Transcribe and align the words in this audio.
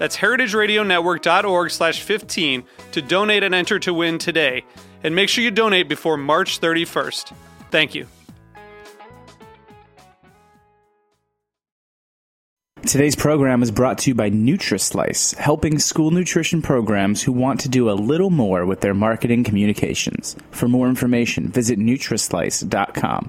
That's 0.00 0.16
heritageradionetwork.org 0.16 1.70
slash 1.70 2.00
15 2.00 2.64
to 2.92 3.02
donate 3.02 3.42
and 3.42 3.54
enter 3.54 3.78
to 3.80 3.92
win 3.92 4.16
today. 4.16 4.64
And 5.04 5.14
make 5.14 5.28
sure 5.28 5.44
you 5.44 5.50
donate 5.50 5.90
before 5.90 6.16
March 6.16 6.58
31st. 6.58 7.34
Thank 7.70 7.94
you. 7.94 8.06
Today's 12.86 13.14
program 13.14 13.62
is 13.62 13.70
brought 13.70 13.98
to 13.98 14.10
you 14.10 14.14
by 14.14 14.30
NutriSlice, 14.30 15.36
helping 15.36 15.78
school 15.78 16.10
nutrition 16.10 16.62
programs 16.62 17.22
who 17.22 17.32
want 17.32 17.60
to 17.60 17.68
do 17.68 17.90
a 17.90 17.92
little 17.92 18.30
more 18.30 18.64
with 18.64 18.80
their 18.80 18.94
marketing 18.94 19.44
communications. 19.44 20.34
For 20.50 20.66
more 20.66 20.88
information, 20.88 21.48
visit 21.48 21.78
NutriSlice.com. 21.78 23.28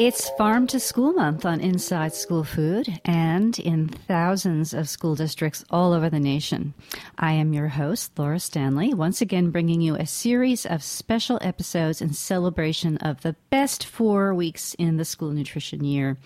It's 0.00 0.30
Farm 0.30 0.66
to 0.68 0.80
School 0.80 1.12
Month 1.12 1.44
on 1.44 1.60
Inside 1.60 2.14
School 2.14 2.42
Food 2.42 2.88
and 3.04 3.58
in 3.58 3.86
thousands 3.88 4.72
of 4.72 4.88
school 4.88 5.14
districts 5.14 5.62
all 5.68 5.92
over 5.92 6.08
the 6.08 6.18
nation. 6.18 6.72
I 7.18 7.32
am 7.32 7.52
your 7.52 7.68
host, 7.68 8.18
Laura 8.18 8.40
Stanley, 8.40 8.94
once 8.94 9.20
again 9.20 9.50
bringing 9.50 9.82
you 9.82 9.96
a 9.96 10.06
series 10.06 10.64
of 10.64 10.82
special 10.82 11.38
episodes 11.42 12.00
in 12.00 12.14
celebration 12.14 12.96
of 12.96 13.20
the 13.20 13.36
best 13.50 13.84
four 13.84 14.32
weeks 14.32 14.72
in 14.78 14.96
the 14.96 15.04
school 15.04 15.32
nutrition 15.32 15.84
year. 15.84 16.16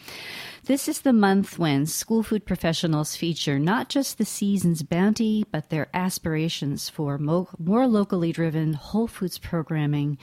This 0.67 0.86
is 0.86 1.00
the 1.00 1.12
month 1.12 1.58
when 1.58 1.84
school 1.86 2.22
food 2.22 2.47
professionals 2.47 3.17
feature 3.17 3.58
not 3.58 3.89
just 3.89 4.19
the 4.19 4.25
season's 4.25 4.84
bounty, 4.84 5.45
but 5.50 5.70
their 5.70 5.89
aspirations 5.92 6.89
for 6.89 7.19
more 7.19 7.89
locally 7.89 8.30
driven 8.30 8.74
whole 8.74 9.08
foods 9.08 9.39
programming 9.39 10.17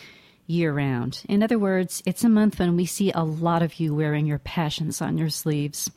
year 0.52 0.74
round. 0.74 1.24
In 1.28 1.42
other 1.42 1.58
words, 1.58 2.04
it's 2.06 2.24
a 2.24 2.30
month 2.30 2.60
when 2.60 2.76
we 2.76 2.86
see 2.86 3.12
a 3.12 3.24
lot 3.24 3.64
of 3.64 3.80
you 3.80 3.96
wearing 3.96 4.26
your 4.26 4.40
passions 4.40 5.02
on 5.02 5.18
your 5.18 5.30
sleeves. 5.30 5.90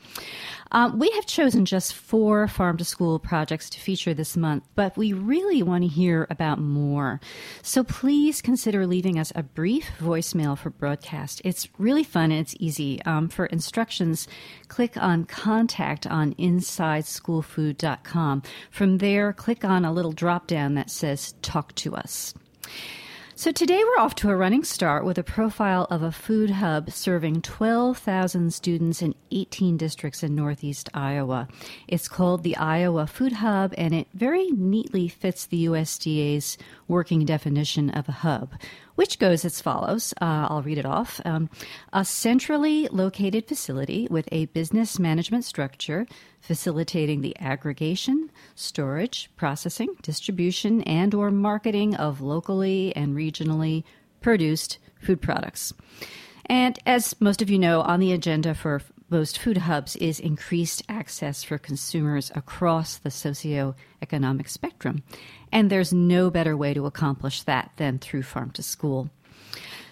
Um, 0.71 0.99
we 0.99 1.09
have 1.11 1.25
chosen 1.25 1.65
just 1.65 1.93
four 1.93 2.47
farm 2.47 2.77
to 2.77 2.85
school 2.85 3.19
projects 3.19 3.69
to 3.71 3.79
feature 3.79 4.13
this 4.13 4.35
month, 4.35 4.63
but 4.75 4.97
we 4.97 5.13
really 5.13 5.63
want 5.63 5.83
to 5.83 5.87
hear 5.87 6.27
about 6.29 6.59
more. 6.59 7.21
So 7.61 7.83
please 7.83 8.41
consider 8.41 8.87
leaving 8.87 9.19
us 9.19 9.31
a 9.35 9.43
brief 9.43 9.89
voicemail 9.99 10.57
for 10.57 10.69
broadcast. 10.69 11.41
It's 11.45 11.67
really 11.77 12.03
fun 12.03 12.31
and 12.31 12.41
it's 12.41 12.55
easy. 12.59 13.01
Um, 13.03 13.29
for 13.29 13.45
instructions, 13.45 14.27
click 14.67 14.97
on 14.97 15.25
contact 15.25 16.07
on 16.07 16.33
insideschoolfood.com. 16.35 18.43
From 18.71 18.97
there, 18.97 19.33
click 19.33 19.63
on 19.63 19.85
a 19.85 19.93
little 19.93 20.11
drop 20.11 20.47
down 20.47 20.73
that 20.75 20.89
says 20.89 21.35
talk 21.41 21.73
to 21.75 21.95
us. 21.95 22.33
So 23.37 23.51
today 23.51 23.83
we're 23.83 24.01
off 24.01 24.15
to 24.15 24.29
a 24.29 24.35
running 24.35 24.63
start 24.63 25.03
with 25.03 25.17
a 25.17 25.23
profile 25.23 25.87
of 25.89 26.01
a 26.01 26.11
food 26.13 26.49
hub 26.51 26.89
serving 26.89 27.41
12,000 27.41 28.53
students 28.53 29.01
in 29.01 29.13
18 29.29 29.75
districts 29.75 30.23
in 30.23 30.35
Northeast 30.35 30.87
Iowa. 30.93 31.49
It's 31.85 32.07
called 32.07 32.43
the 32.43 32.55
Iowa 32.55 33.07
Food 33.07 33.33
Hub 33.33 33.73
and 33.77 33.93
it 33.93 34.07
very 34.13 34.51
neatly 34.51 35.09
fits 35.09 35.45
the 35.47 35.65
USDA's 35.65 36.57
working 36.87 37.25
definition 37.25 37.89
of 37.89 38.07
a 38.07 38.13
hub, 38.13 38.53
which 38.95 39.19
goes 39.19 39.43
as 39.45 39.61
follows. 39.61 40.13
Uh, 40.21 40.47
I'll 40.49 40.61
read 40.61 40.77
it 40.77 40.85
off. 40.85 41.19
Um, 41.25 41.49
a 41.93 42.05
centrally 42.05 42.87
located 42.91 43.47
facility 43.47 44.07
with 44.09 44.29
a 44.31 44.45
business 44.47 44.99
management 44.99 45.45
structure 45.45 46.05
facilitating 46.41 47.21
the 47.21 47.35
aggregation, 47.39 48.31
storage, 48.53 49.29
processing, 49.35 49.95
distribution, 50.01 50.81
and 50.83 51.13
or 51.13 51.31
marketing 51.31 51.95
of 51.95 52.21
locally 52.21 52.95
and 52.95 53.15
regionally 53.15 53.83
produced 54.21 54.77
food 55.01 55.21
products. 55.21 55.73
And 56.47 56.77
as 56.85 57.19
most 57.19 57.41
of 57.41 57.49
you 57.49 57.57
know, 57.57 57.81
on 57.81 57.99
the 57.99 58.11
agenda 58.11 58.53
for 58.53 58.81
most 59.09 59.37
food 59.37 59.57
hubs 59.57 59.95
is 59.97 60.19
increased 60.19 60.83
access 60.89 61.43
for 61.43 61.57
consumers 61.57 62.31
across 62.35 62.97
the 62.97 63.09
socioeconomic 63.09 64.49
spectrum. 64.49 65.03
And 65.51 65.69
there's 65.69 65.93
no 65.93 66.29
better 66.29 66.57
way 66.57 66.73
to 66.73 66.85
accomplish 66.85 67.43
that 67.43 67.71
than 67.77 67.99
through 67.99 68.23
farm 68.23 68.51
to 68.51 68.63
school. 68.63 69.09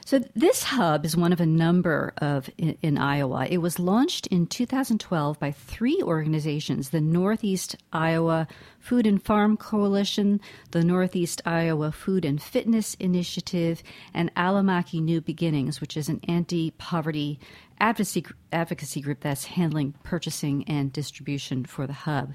So 0.05 0.19
this 0.35 0.63
hub 0.63 1.05
is 1.05 1.15
one 1.15 1.31
of 1.31 1.39
a 1.39 1.45
number 1.45 2.11
of 2.17 2.49
in, 2.57 2.77
in, 2.81 2.97
Iowa. 2.97 3.47
It 3.49 3.59
was 3.59 3.79
launched 3.79 4.27
in 4.27 4.47
2012 4.47 5.39
by 5.39 5.51
three 5.51 6.01
organizations: 6.03 6.89
the 6.89 6.99
Northeast 6.99 7.77
Iowa 7.93 8.47
Food 8.79 9.07
and 9.07 9.23
Farm 9.23 9.55
Coalition, 9.55 10.41
the 10.71 10.83
Northeast 10.83 11.41
Iowa 11.45 11.93
Food 11.93 12.25
and 12.25 12.41
Fitness 12.41 12.95
Initiative, 12.95 13.81
and 14.13 14.33
Allamakee 14.35 15.01
New 15.01 15.21
Beginnings, 15.21 15.79
which 15.79 15.95
is 15.95 16.09
an 16.09 16.19
anti-poverty 16.27 17.39
advocacy 17.83 18.25
advocacy 18.53 19.01
group 19.01 19.19
that's 19.19 19.43
handling 19.43 19.93
purchasing 20.03 20.63
and 20.69 20.93
distribution 20.93 21.65
for 21.65 21.85
the 21.85 21.93
hub. 21.93 22.33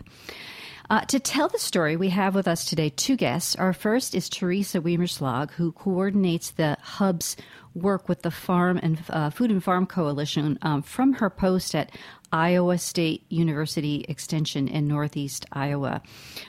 Uh, 0.90 1.00
to 1.02 1.18
tell 1.18 1.48
the 1.48 1.58
story, 1.58 1.96
we 1.96 2.10
have 2.10 2.34
with 2.34 2.46
us 2.46 2.64
today 2.64 2.90
two 2.90 3.16
guests. 3.16 3.56
Our 3.56 3.72
first 3.72 4.14
is 4.14 4.28
Teresa 4.28 4.80
Wiemerslage, 4.80 5.50
who 5.52 5.72
coordinates 5.72 6.50
the 6.50 6.76
hub's 6.80 7.36
work 7.74 8.08
with 8.08 8.22
the 8.22 8.30
Farm 8.30 8.78
and 8.82 9.02
uh, 9.08 9.30
Food 9.30 9.50
and 9.50 9.64
Farm 9.64 9.86
Coalition 9.86 10.58
um, 10.62 10.82
from 10.82 11.14
her 11.14 11.30
post 11.30 11.74
at 11.74 11.92
Iowa 12.30 12.76
State 12.76 13.24
University 13.30 14.04
Extension 14.08 14.68
in 14.68 14.86
Northeast 14.86 15.46
Iowa. 15.52 16.02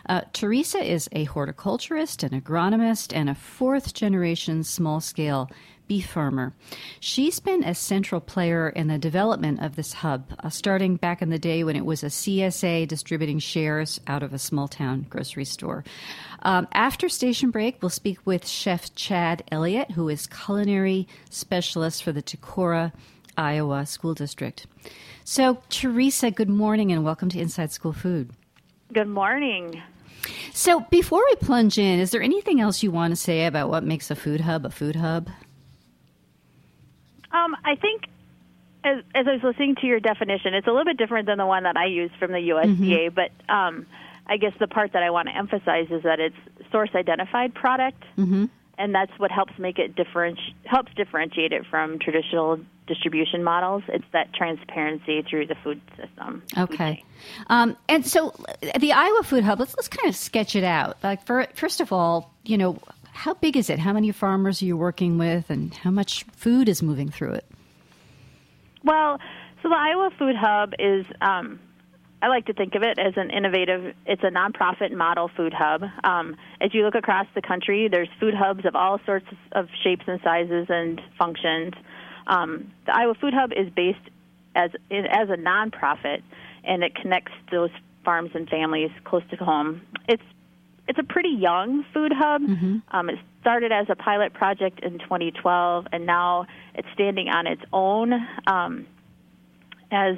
Uh, 0.07 0.21
Teresa 0.33 0.79
is 0.79 1.07
a 1.13 1.25
horticulturist, 1.25 2.23
an 2.23 2.39
agronomist, 2.39 3.15
and 3.15 3.29
a 3.29 3.35
fourth 3.35 3.93
generation 3.93 4.63
small 4.63 4.99
scale 4.99 5.49
beef 5.89 6.11
farmer. 6.11 6.53
She's 6.99 7.39
been 7.39 7.63
a 7.63 7.73
central 7.73 8.21
player 8.21 8.69
in 8.69 8.87
the 8.87 8.99
development 8.99 9.61
of 9.61 9.75
this 9.75 9.91
hub, 9.91 10.31
uh, 10.39 10.49
starting 10.49 10.97
back 10.97 11.21
in 11.21 11.31
the 11.31 11.39
day 11.39 11.63
when 11.63 11.75
it 11.75 11.83
was 11.83 12.03
a 12.03 12.11
CSA 12.11 12.87
distributing 12.87 13.39
shares 13.39 13.99
out 14.05 14.21
of 14.21 14.31
a 14.31 14.39
small 14.39 14.67
town 14.67 15.07
grocery 15.09 15.45
store. 15.45 15.83
Um, 16.43 16.67
after 16.73 17.09
station 17.09 17.49
break, 17.49 17.81
we'll 17.81 17.89
speak 17.89 18.19
with 18.23 18.47
Chef 18.47 18.93
Chad 18.93 19.43
Elliott, 19.51 19.91
who 19.91 20.07
is 20.09 20.27
culinary 20.27 21.07
specialist 21.31 22.03
for 22.03 22.11
the 22.11 22.21
Decorah, 22.21 22.93
Iowa 23.35 23.87
School 23.87 24.13
District. 24.13 24.67
So, 25.23 25.63
Teresa, 25.69 26.29
good 26.29 26.49
morning 26.49 26.91
and 26.91 27.03
welcome 27.03 27.29
to 27.29 27.39
Inside 27.39 27.71
School 27.71 27.93
Food. 27.93 28.29
Good 28.93 29.07
morning. 29.07 29.81
So, 30.53 30.81
before 30.91 31.23
we 31.27 31.35
plunge 31.37 31.79
in, 31.79 31.99
is 31.99 32.11
there 32.11 32.21
anything 32.21 32.61
else 32.61 32.83
you 32.83 32.91
want 32.91 33.11
to 33.11 33.15
say 33.15 33.47
about 33.47 33.69
what 33.69 33.83
makes 33.83 34.11
a 34.11 34.15
food 34.15 34.41
hub 34.41 34.67
a 34.67 34.69
food 34.69 34.95
hub? 34.95 35.29
Um, 37.31 37.55
I 37.63 37.75
think 37.75 38.07
as, 38.83 39.03
as 39.13 39.27
I 39.27 39.33
was 39.33 39.43
listening 39.43 39.75
to 39.81 39.87
your 39.87 39.99
definition, 39.99 40.53
it's 40.53 40.67
a 40.67 40.71
little 40.71 40.85
bit 40.85 40.97
different 40.97 41.27
than 41.27 41.37
the 41.37 41.45
one 41.45 41.63
that 41.63 41.77
I 41.77 41.85
use 41.85 42.11
from 42.17 42.31
the 42.31 42.37
USDA, 42.37 43.11
mm-hmm. 43.11 43.15
but 43.15 43.31
um, 43.53 43.85
I 44.25 44.37
guess 44.37 44.53
the 44.59 44.67
part 44.67 44.93
that 44.93 45.03
I 45.03 45.09
want 45.09 45.27
to 45.27 45.35
emphasize 45.35 45.87
is 45.91 46.03
that 46.03 46.19
it's 46.19 46.35
source 46.71 46.91
identified 46.95 47.53
product, 47.53 48.03
mm-hmm. 48.17 48.45
and 48.77 48.95
that's 48.95 49.11
what 49.17 49.31
helps 49.31 49.53
make 49.59 49.79
it 49.79 49.95
differenti- 49.95 50.53
helps 50.65 50.93
differentiate 50.95 51.51
it 51.51 51.65
from 51.65 51.99
traditional 51.99 52.59
distribution 52.87 53.43
models. 53.43 53.83
It's 53.87 54.05
that 54.13 54.33
transparency 54.33 55.21
through 55.21 55.47
the 55.47 55.55
food 55.55 55.81
system. 55.95 56.41
Okay. 56.57 57.03
Um, 57.47 57.77
and 57.87 58.05
so 58.05 58.33
the 58.79 58.93
Iowa 58.93 59.23
Food 59.23 59.43
Hub, 59.43 59.59
let's, 59.59 59.75
let's 59.75 59.87
kind 59.87 60.09
of 60.09 60.15
sketch 60.15 60.55
it 60.55 60.63
out. 60.63 60.97
Like, 61.03 61.25
for, 61.25 61.45
first 61.53 61.81
of 61.81 61.93
all, 61.93 62.33
you 62.45 62.57
know, 62.57 62.79
how 63.19 63.33
big 63.33 63.57
is 63.57 63.69
it? 63.69 63.79
How 63.79 63.91
many 63.91 64.13
farmers 64.13 64.61
are 64.61 64.65
you 64.65 64.77
working 64.77 65.17
with, 65.17 65.49
and 65.49 65.73
how 65.73 65.91
much 65.91 66.23
food 66.31 66.69
is 66.69 66.81
moving 66.81 67.09
through 67.09 67.33
it? 67.33 67.45
Well, 68.85 69.19
so 69.61 69.67
the 69.67 69.75
Iowa 69.75 70.09
Food 70.17 70.37
Hub 70.37 70.71
is, 70.79 71.05
um, 71.19 71.59
I 72.21 72.29
like 72.29 72.45
to 72.45 72.53
think 72.53 72.75
of 72.75 72.81
it 72.81 72.97
as 72.97 73.15
an 73.17 73.29
innovative, 73.29 73.93
it's 74.05 74.23
a 74.23 74.31
nonprofit 74.31 74.93
model 74.93 75.29
food 75.35 75.53
hub. 75.53 75.83
Um, 76.05 76.37
as 76.61 76.73
you 76.73 76.85
look 76.85 76.95
across 76.95 77.27
the 77.35 77.41
country, 77.41 77.89
there's 77.89 78.07
food 78.21 78.33
hubs 78.33 78.63
of 78.65 78.73
all 78.73 79.01
sorts 79.05 79.25
of 79.51 79.67
shapes 79.83 80.05
and 80.07 80.21
sizes 80.23 80.67
and 80.69 81.01
functions. 81.17 81.73
Um, 82.27 82.71
the 82.85 82.95
Iowa 82.95 83.15
Food 83.15 83.33
Hub 83.33 83.51
is 83.51 83.69
based 83.69 83.99
as 84.55 84.71
as 84.89 85.29
a 85.29 85.35
nonprofit, 85.35 86.21
and 86.63 86.83
it 86.83 86.95
connects 86.95 87.33
those 87.51 87.71
farms 88.05 88.31
and 88.33 88.47
families 88.47 88.91
close 89.03 89.23
to 89.31 89.35
home. 89.35 89.81
It's 90.07 90.23
it's 90.89 90.97
a 90.97 91.03
pretty 91.03 91.29
young 91.29 91.85
food 91.93 92.11
hub. 92.11 92.41
Mm-hmm. 92.41 92.77
Um, 92.89 93.09
it 93.09 93.19
started 93.41 93.71
as 93.71 93.85
a 93.89 93.95
pilot 93.95 94.33
project 94.33 94.79
in 94.81 94.97
2012, 94.97 95.85
and 95.91 96.07
now 96.07 96.47
it's 96.73 96.87
standing 96.95 97.29
on 97.29 97.45
its 97.45 97.61
own 97.71 98.11
um, 98.47 98.87
as 99.91 100.17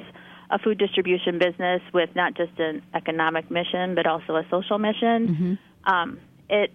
a 0.50 0.58
food 0.58 0.78
distribution 0.78 1.38
business 1.38 1.82
with 1.92 2.08
not 2.16 2.34
just 2.34 2.58
an 2.58 2.82
economic 2.94 3.50
mission, 3.50 3.94
but 3.94 4.06
also 4.06 4.34
a 4.34 4.46
social 4.50 4.78
mission. 4.78 5.28
Mm-hmm. 5.28 5.92
Um, 5.92 6.18
it 6.48 6.72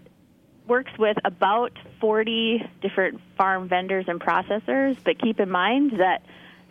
works 0.68 0.92
with 1.00 1.18
about 1.26 1.72
40 2.00 2.70
different 2.84 3.20
farm 3.36 3.68
vendors 3.68 4.06
and 4.08 4.20
processors, 4.22 4.96
but 5.04 5.20
keep 5.20 5.40
in 5.40 5.50
mind 5.50 5.94
that 6.00 6.22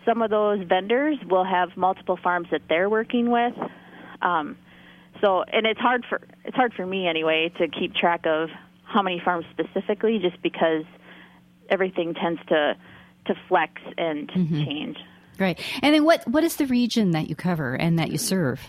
some 0.04 0.22
of 0.22 0.30
those 0.30 0.62
vendors 0.62 1.18
will 1.28 1.44
have 1.44 1.76
multiple 1.76 2.16
farms 2.22 2.46
that 2.52 2.62
they're 2.68 2.88
working 2.88 3.32
with. 3.32 3.54
Um, 4.22 4.56
so, 5.20 5.42
and 5.42 5.66
it's 5.66 5.80
hard 5.80 6.04
for 6.08 6.20
it's 6.44 6.56
hard 6.56 6.74
for 6.74 6.86
me 6.86 7.06
anyway 7.06 7.52
to 7.58 7.68
keep 7.68 7.94
track 7.94 8.26
of 8.26 8.48
how 8.84 9.02
many 9.02 9.20
farms 9.24 9.44
specifically, 9.50 10.18
just 10.18 10.40
because 10.42 10.84
everything 11.68 12.14
tends 12.14 12.40
to 12.48 12.76
to 13.26 13.34
flex 13.48 13.72
and 13.96 14.28
mm-hmm. 14.28 14.64
change. 14.64 14.96
Right. 15.38 15.60
And 15.82 15.94
then 15.94 16.04
what 16.04 16.26
what 16.28 16.44
is 16.44 16.56
the 16.56 16.66
region 16.66 17.12
that 17.12 17.28
you 17.28 17.36
cover 17.36 17.74
and 17.74 17.98
that 17.98 18.10
you 18.10 18.18
serve? 18.18 18.60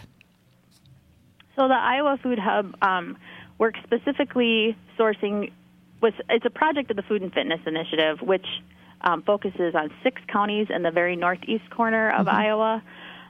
So 1.56 1.68
the 1.68 1.74
Iowa 1.74 2.20
Food 2.22 2.40
Hub 2.40 2.76
um, 2.82 3.18
works 3.58 3.80
specifically 3.84 4.78
sourcing. 4.98 5.52
Was 6.02 6.14
it's 6.30 6.46
a 6.46 6.52
project 6.52 6.92
of 6.92 6.98
the 6.98 7.04
Food 7.04 7.24
and 7.24 7.34
Fitness 7.34 7.60
Initiative, 7.66 8.22
which 8.22 8.46
um, 9.02 9.24
focuses 9.24 9.74
on 9.74 9.92
six 10.04 10.22
counties 10.32 10.68
in 10.70 10.84
the 10.84 10.92
very 10.92 11.16
northeast 11.16 11.70
corner 11.72 12.12
of 12.12 12.28
mm-hmm. 12.28 12.36
Iowa. 12.36 12.84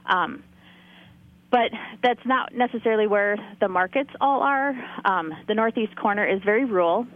Um, 0.06 0.42
but 1.50 1.70
that's 2.02 2.24
not 2.26 2.54
necessarily 2.54 3.06
where 3.06 3.36
the 3.60 3.68
markets 3.68 4.10
all 4.20 4.42
are. 4.42 4.74
Um, 5.04 5.32
the 5.46 5.54
northeast 5.54 5.96
corner 5.96 6.26
is 6.26 6.42
very 6.42 6.64
rural. 6.64 7.06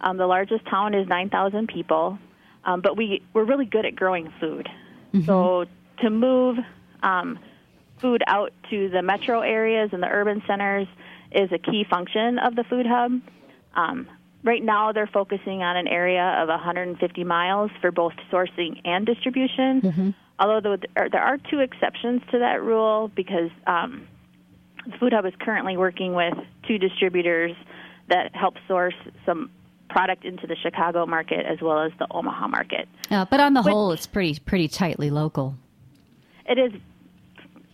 Um, 0.00 0.16
the 0.16 0.26
largest 0.26 0.64
town 0.66 0.94
is 0.94 1.06
9,000 1.08 1.68
people, 1.68 2.18
um, 2.64 2.80
but 2.80 2.96
we, 2.96 3.22
we're 3.34 3.44
really 3.44 3.66
good 3.66 3.84
at 3.84 3.94
growing 3.94 4.32
food. 4.40 4.68
Mm-hmm. 5.12 5.26
So 5.26 5.66
to 6.00 6.10
move 6.10 6.56
um, 7.02 7.38
food 8.00 8.22
out 8.26 8.52
to 8.70 8.88
the 8.88 9.02
metro 9.02 9.40
areas 9.40 9.90
and 9.92 10.02
the 10.02 10.08
urban 10.08 10.42
centers 10.46 10.88
is 11.30 11.50
a 11.52 11.58
key 11.58 11.84
function 11.88 12.38
of 12.38 12.56
the 12.56 12.64
food 12.64 12.86
hub. 12.86 13.12
Um, 13.74 14.08
right 14.42 14.62
now, 14.62 14.92
they're 14.92 15.06
focusing 15.06 15.62
on 15.62 15.76
an 15.76 15.86
area 15.86 16.38
of 16.42 16.48
150 16.48 17.24
miles 17.24 17.70
for 17.80 17.92
both 17.92 18.14
sourcing 18.30 18.80
and 18.84 19.04
distribution. 19.06 19.82
Mm-hmm 19.82 20.10
although 20.38 20.76
there 20.94 21.22
are 21.22 21.38
two 21.50 21.60
exceptions 21.60 22.22
to 22.30 22.38
that 22.38 22.62
rule 22.62 23.10
because 23.14 23.50
um, 23.66 24.06
Food 24.98 25.12
Hub 25.12 25.26
is 25.26 25.34
currently 25.40 25.76
working 25.76 26.14
with 26.14 26.34
two 26.66 26.78
distributors 26.78 27.52
that 28.08 28.34
help 28.34 28.54
source 28.66 28.94
some 29.24 29.50
product 29.88 30.24
into 30.24 30.46
the 30.46 30.56
Chicago 30.56 31.06
market 31.06 31.44
as 31.46 31.60
well 31.60 31.80
as 31.80 31.92
the 31.98 32.06
Omaha 32.10 32.48
market. 32.48 32.88
Uh, 33.10 33.24
but 33.26 33.40
on 33.40 33.54
the 33.54 33.62
Which, 33.62 33.72
whole, 33.72 33.92
it's 33.92 34.06
pretty 34.06 34.38
pretty 34.40 34.68
tightly 34.68 35.10
local. 35.10 35.54
It 36.46 36.58
is. 36.58 36.72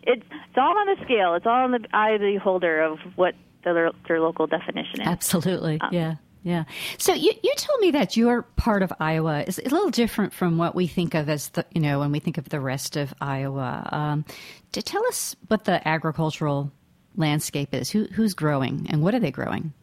It's, 0.02 0.24
it's 0.30 0.56
all 0.56 0.76
on 0.76 0.86
the 0.86 1.04
scale. 1.04 1.34
It's 1.34 1.46
all 1.46 1.66
in 1.66 1.72
the 1.72 1.86
eye 1.92 2.12
of 2.12 2.20
the 2.20 2.36
holder 2.36 2.80
of 2.80 2.98
what 3.16 3.34
their, 3.62 3.90
their 4.06 4.20
local 4.20 4.46
definition 4.46 5.02
is. 5.02 5.06
Absolutely. 5.06 5.80
Um, 5.80 5.90
yeah. 5.92 6.14
Yeah. 6.48 6.64
So 6.96 7.12
you, 7.12 7.30
you 7.42 7.52
told 7.58 7.78
me 7.80 7.90
that 7.90 8.16
your 8.16 8.40
part 8.40 8.82
of 8.82 8.90
Iowa 8.98 9.42
is 9.42 9.58
a 9.58 9.64
little 9.64 9.90
different 9.90 10.32
from 10.32 10.56
what 10.56 10.74
we 10.74 10.86
think 10.86 11.12
of 11.12 11.28
as 11.28 11.50
the, 11.50 11.66
you 11.74 11.80
know, 11.82 11.98
when 11.98 12.10
we 12.10 12.20
think 12.20 12.38
of 12.38 12.48
the 12.48 12.58
rest 12.58 12.96
of 12.96 13.12
Iowa. 13.20 13.86
Um, 13.92 14.24
to 14.72 14.80
tell 14.80 15.04
us 15.08 15.36
what 15.48 15.64
the 15.66 15.86
agricultural 15.86 16.72
landscape 17.16 17.74
is. 17.74 17.90
Who, 17.90 18.06
who's 18.06 18.32
growing 18.32 18.86
and 18.88 19.02
what 19.02 19.14
are 19.14 19.20
they 19.20 19.30
growing? 19.30 19.74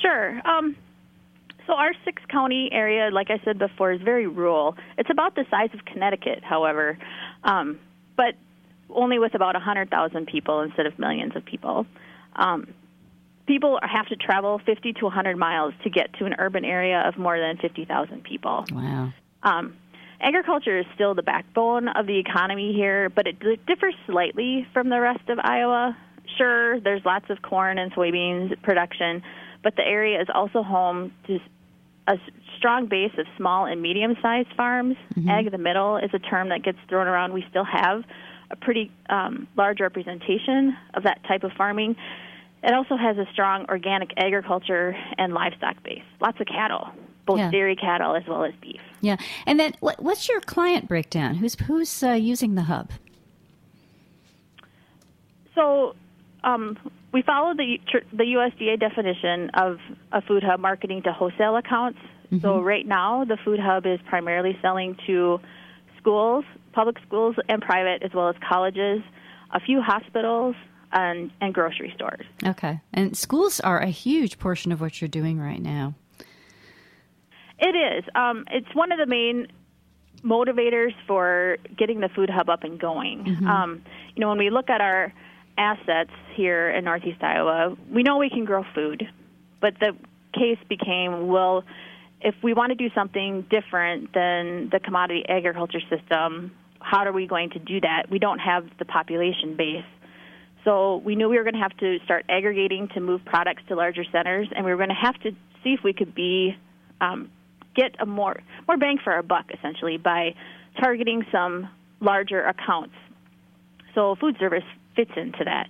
Sure. 0.00 0.40
Um, 0.48 0.74
so 1.66 1.74
our 1.74 1.92
six 2.06 2.22
county 2.30 2.70
area, 2.72 3.10
like 3.10 3.28
I 3.28 3.38
said 3.44 3.58
before, 3.58 3.92
is 3.92 4.00
very 4.00 4.26
rural. 4.26 4.74
It's 4.96 5.10
about 5.10 5.34
the 5.34 5.44
size 5.50 5.68
of 5.74 5.84
Connecticut, 5.84 6.44
however, 6.44 6.96
um, 7.44 7.78
but 8.16 8.36
only 8.88 9.18
with 9.18 9.34
about 9.34 9.54
100,000 9.54 10.26
people 10.28 10.62
instead 10.62 10.86
of 10.86 10.98
millions 10.98 11.36
of 11.36 11.44
people. 11.44 11.84
Um, 12.36 12.72
people 13.46 13.78
have 13.82 14.06
to 14.06 14.16
travel 14.16 14.60
50 14.64 14.94
to 14.94 15.04
100 15.04 15.36
miles 15.36 15.74
to 15.84 15.90
get 15.90 16.12
to 16.18 16.24
an 16.24 16.34
urban 16.38 16.64
area 16.64 17.02
of 17.06 17.16
more 17.16 17.38
than 17.38 17.56
50,000 17.58 18.24
people. 18.24 18.64
Wow. 18.72 19.12
Um, 19.42 19.76
agriculture 20.20 20.78
is 20.78 20.86
still 20.94 21.14
the 21.14 21.22
backbone 21.22 21.88
of 21.88 22.06
the 22.06 22.18
economy 22.18 22.72
here, 22.72 23.08
but 23.08 23.26
it 23.26 23.38
differs 23.66 23.94
slightly 24.06 24.66
from 24.72 24.88
the 24.88 25.00
rest 25.00 25.28
of 25.28 25.38
Iowa. 25.38 25.96
Sure, 26.36 26.80
there's 26.80 27.04
lots 27.04 27.30
of 27.30 27.40
corn 27.42 27.78
and 27.78 27.92
soybeans 27.92 28.60
production, 28.62 29.22
but 29.62 29.76
the 29.76 29.86
area 29.86 30.20
is 30.20 30.28
also 30.34 30.62
home 30.62 31.12
to 31.28 31.38
a 32.08 32.18
strong 32.56 32.86
base 32.86 33.12
of 33.18 33.26
small 33.36 33.66
and 33.66 33.82
medium 33.82 34.16
sized 34.22 34.48
farms. 34.56 34.96
Mm-hmm. 35.14 35.28
Ag 35.28 35.50
the 35.50 35.58
middle 35.58 35.96
is 35.96 36.10
a 36.12 36.18
term 36.18 36.50
that 36.50 36.62
gets 36.62 36.78
thrown 36.88 37.06
around. 37.06 37.32
We 37.32 37.44
still 37.50 37.64
have 37.64 38.04
a 38.50 38.56
pretty 38.56 38.92
um, 39.08 39.48
large 39.56 39.80
representation 39.80 40.76
of 40.94 41.02
that 41.02 41.20
type 41.26 41.42
of 41.42 41.52
farming. 41.52 41.96
It 42.66 42.74
also 42.74 42.96
has 42.96 43.16
a 43.16 43.26
strong 43.32 43.64
organic 43.68 44.10
agriculture 44.16 44.96
and 45.18 45.32
livestock 45.32 45.80
base. 45.84 46.02
Lots 46.20 46.40
of 46.40 46.48
cattle, 46.48 46.88
both 47.24 47.38
yeah. 47.38 47.50
dairy 47.52 47.76
cattle 47.76 48.16
as 48.16 48.24
well 48.26 48.44
as 48.44 48.52
beef. 48.60 48.80
Yeah, 49.00 49.18
and 49.46 49.60
then 49.60 49.74
what, 49.78 50.02
what's 50.02 50.28
your 50.28 50.40
client 50.40 50.88
breakdown? 50.88 51.36
Who's 51.36 51.54
who's 51.54 52.02
uh, 52.02 52.12
using 52.12 52.56
the 52.56 52.62
hub? 52.62 52.90
So 55.54 55.94
um, 56.42 56.76
we 57.12 57.22
follow 57.22 57.54
the 57.54 57.78
the 58.12 58.24
USDA 58.24 58.80
definition 58.80 59.50
of 59.54 59.78
a 60.10 60.20
food 60.20 60.42
hub 60.42 60.58
marketing 60.58 61.02
to 61.04 61.12
wholesale 61.12 61.56
accounts. 61.56 62.00
Mm-hmm. 62.32 62.40
So 62.40 62.60
right 62.60 62.84
now, 62.84 63.24
the 63.24 63.36
food 63.44 63.60
hub 63.60 63.86
is 63.86 64.00
primarily 64.08 64.58
selling 64.60 64.96
to 65.06 65.38
schools, 65.98 66.44
public 66.72 66.96
schools, 67.06 67.36
and 67.48 67.62
private, 67.62 68.02
as 68.02 68.12
well 68.12 68.28
as 68.28 68.34
colleges, 68.48 69.02
a 69.52 69.60
few 69.60 69.80
hospitals, 69.80 70.56
and, 70.92 71.30
and 71.40 71.54
grocery 71.54 71.92
stores. 71.94 72.24
Okay. 72.44 72.80
And 72.92 73.16
schools 73.16 73.60
are 73.60 73.80
a 73.80 73.88
huge 73.88 74.38
portion 74.38 74.72
of 74.72 74.80
what 74.80 75.00
you're 75.00 75.08
doing 75.08 75.38
right 75.40 75.60
now. 75.60 75.94
It 77.58 77.74
is. 77.74 78.04
Um, 78.14 78.44
it's 78.50 78.74
one 78.74 78.92
of 78.92 78.98
the 78.98 79.06
main 79.06 79.48
motivators 80.22 80.92
for 81.06 81.58
getting 81.76 82.00
the 82.00 82.08
food 82.08 82.30
hub 82.30 82.48
up 82.48 82.64
and 82.64 82.78
going. 82.78 83.24
Mm-hmm. 83.24 83.46
Um, 83.46 83.82
you 84.14 84.20
know, 84.20 84.28
when 84.28 84.38
we 84.38 84.50
look 84.50 84.68
at 84.68 84.80
our 84.80 85.12
assets 85.56 86.10
here 86.34 86.70
in 86.70 86.84
Northeast 86.84 87.22
Iowa, 87.22 87.76
we 87.90 88.02
know 88.02 88.18
we 88.18 88.28
can 88.28 88.44
grow 88.44 88.64
food, 88.74 89.04
but 89.60 89.74
the 89.80 89.96
case 90.34 90.58
became 90.68 91.28
well, 91.28 91.64
if 92.20 92.34
we 92.42 92.52
want 92.52 92.70
to 92.70 92.74
do 92.74 92.92
something 92.94 93.46
different 93.50 94.12
than 94.12 94.68
the 94.70 94.80
commodity 94.82 95.24
agriculture 95.28 95.80
system, 95.90 96.52
how 96.80 97.04
are 97.04 97.12
we 97.12 97.26
going 97.26 97.50
to 97.50 97.58
do 97.58 97.80
that? 97.80 98.10
We 98.10 98.18
don't 98.18 98.38
have 98.38 98.66
the 98.78 98.84
population 98.84 99.56
base 99.56 99.84
so 100.66 100.96
we 100.96 101.14
knew 101.14 101.28
we 101.28 101.38
were 101.38 101.44
going 101.44 101.54
to 101.54 101.60
have 101.60 101.76
to 101.76 101.98
start 102.04 102.24
aggregating 102.28 102.88
to 102.88 103.00
move 103.00 103.24
products 103.24 103.62
to 103.68 103.76
larger 103.76 104.02
centers, 104.10 104.48
and 104.54 104.64
we 104.64 104.72
were 104.72 104.76
going 104.76 104.88
to 104.88 104.96
have 105.00 105.14
to 105.20 105.30
see 105.62 105.74
if 105.74 105.84
we 105.84 105.92
could 105.92 106.12
be 106.12 106.56
um, 107.00 107.30
get 107.76 107.94
a 108.00 108.06
more 108.06 108.42
more 108.66 108.76
bang 108.76 108.98
for 109.02 109.12
our 109.12 109.22
buck, 109.22 109.46
essentially, 109.56 109.96
by 109.96 110.34
targeting 110.80 111.24
some 111.30 111.68
larger 112.00 112.44
accounts. 112.44 112.94
So 113.94 114.16
food 114.16 114.36
service 114.40 114.64
fits 114.96 115.12
into 115.16 115.44
that. 115.44 115.68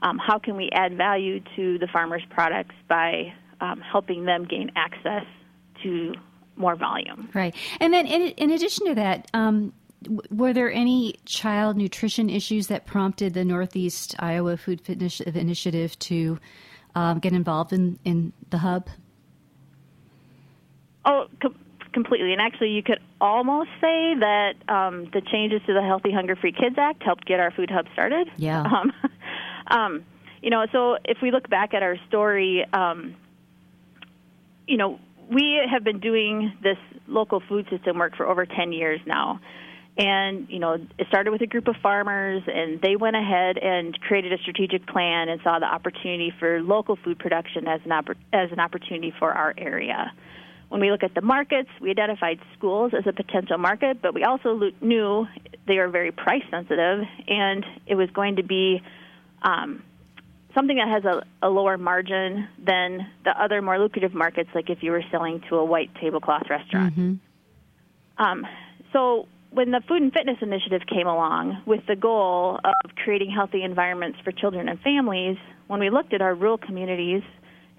Um, 0.00 0.18
how 0.18 0.38
can 0.38 0.56
we 0.56 0.70
add 0.72 0.96
value 0.96 1.40
to 1.56 1.78
the 1.78 1.86
farmers' 1.92 2.22
products 2.30 2.74
by 2.88 3.34
um, 3.60 3.80
helping 3.80 4.24
them 4.24 4.46
gain 4.46 4.72
access 4.76 5.24
to 5.82 6.14
more 6.56 6.74
volume? 6.74 7.28
Right, 7.34 7.54
and 7.80 7.92
then 7.92 8.06
in, 8.06 8.22
in 8.30 8.50
addition 8.50 8.86
to 8.86 8.94
that, 8.94 9.30
um, 9.34 9.74
were 10.30 10.52
there 10.52 10.70
any 10.70 11.18
child 11.24 11.76
nutrition 11.76 12.30
issues 12.30 12.68
that 12.68 12.86
prompted 12.86 13.34
the 13.34 13.44
Northeast 13.44 14.14
Iowa 14.18 14.56
Food 14.56 14.80
Fitness 14.80 15.20
Initiative 15.20 15.98
to 16.00 16.38
um, 16.94 17.18
get 17.18 17.32
involved 17.32 17.72
in, 17.72 17.98
in 18.04 18.32
the 18.50 18.58
hub? 18.58 18.88
Oh, 21.04 21.26
com- 21.40 21.56
completely. 21.92 22.32
And 22.32 22.40
actually, 22.40 22.70
you 22.70 22.82
could 22.82 23.00
almost 23.20 23.70
say 23.80 24.14
that 24.20 24.54
um, 24.68 25.08
the 25.12 25.20
changes 25.20 25.60
to 25.66 25.74
the 25.74 25.82
Healthy 25.82 26.12
Hunger 26.12 26.36
Free 26.36 26.52
Kids 26.52 26.76
Act 26.78 27.02
helped 27.02 27.24
get 27.24 27.40
our 27.40 27.50
food 27.50 27.70
hub 27.70 27.86
started. 27.92 28.28
Yeah. 28.36 28.64
Um, 28.72 28.92
um, 29.70 30.04
you 30.40 30.50
know, 30.50 30.64
so 30.72 30.96
if 31.04 31.18
we 31.20 31.30
look 31.30 31.50
back 31.50 31.74
at 31.74 31.82
our 31.82 31.96
story, 32.08 32.64
um, 32.72 33.14
you 34.66 34.76
know, 34.76 34.98
we 35.30 35.60
have 35.70 35.84
been 35.84 36.00
doing 36.00 36.52
this 36.62 36.78
local 37.06 37.42
food 37.48 37.66
system 37.70 37.98
work 37.98 38.16
for 38.16 38.26
over 38.26 38.46
10 38.46 38.72
years 38.72 39.00
now. 39.04 39.40
And, 39.98 40.46
you 40.48 40.60
know, 40.60 40.74
it 40.74 41.08
started 41.08 41.32
with 41.32 41.42
a 41.42 41.46
group 41.46 41.66
of 41.66 41.74
farmers, 41.82 42.44
and 42.46 42.80
they 42.80 42.94
went 42.94 43.16
ahead 43.16 43.58
and 43.58 43.98
created 44.00 44.32
a 44.32 44.38
strategic 44.38 44.86
plan 44.86 45.28
and 45.28 45.40
saw 45.42 45.58
the 45.58 45.66
opportunity 45.66 46.32
for 46.38 46.62
local 46.62 46.94
food 46.94 47.18
production 47.18 47.66
as 47.66 47.80
an, 47.84 47.90
oppor- 47.90 48.16
as 48.32 48.52
an 48.52 48.60
opportunity 48.60 49.12
for 49.18 49.32
our 49.32 49.52
area. 49.58 50.12
When 50.68 50.80
we 50.80 50.92
look 50.92 51.02
at 51.02 51.14
the 51.14 51.20
markets, 51.20 51.68
we 51.80 51.90
identified 51.90 52.38
schools 52.56 52.92
as 52.96 53.08
a 53.08 53.12
potential 53.12 53.58
market, 53.58 54.00
but 54.00 54.14
we 54.14 54.22
also 54.22 54.50
lo- 54.50 54.70
knew 54.80 55.26
they 55.66 55.78
are 55.78 55.88
very 55.88 56.12
price 56.12 56.44
sensitive, 56.48 57.04
and 57.26 57.66
it 57.88 57.96
was 57.96 58.08
going 58.10 58.36
to 58.36 58.44
be 58.44 58.80
um, 59.42 59.82
something 60.54 60.76
that 60.76 60.88
has 60.88 61.04
a, 61.04 61.24
a 61.44 61.48
lower 61.48 61.76
margin 61.76 62.46
than 62.64 63.04
the 63.24 63.30
other 63.30 63.60
more 63.62 63.80
lucrative 63.80 64.14
markets, 64.14 64.50
like 64.54 64.70
if 64.70 64.84
you 64.84 64.92
were 64.92 65.02
selling 65.10 65.42
to 65.48 65.56
a 65.56 65.64
white 65.64 65.90
tablecloth 66.00 66.48
restaurant. 66.48 66.94
Um, 68.16 68.46
so 68.92 69.26
when 69.50 69.70
the 69.70 69.80
Food 69.88 70.02
and 70.02 70.12
Fitness 70.12 70.36
Initiative 70.42 70.82
came 70.86 71.06
along 71.06 71.62
with 71.66 71.80
the 71.86 71.96
goal 71.96 72.58
of 72.64 72.94
creating 72.96 73.30
healthy 73.30 73.62
environments 73.62 74.18
for 74.22 74.32
children 74.32 74.68
and 74.68 74.78
families, 74.80 75.36
when 75.66 75.80
we 75.80 75.90
looked 75.90 76.12
at 76.12 76.20
our 76.20 76.34
rural 76.34 76.58
communities, 76.58 77.22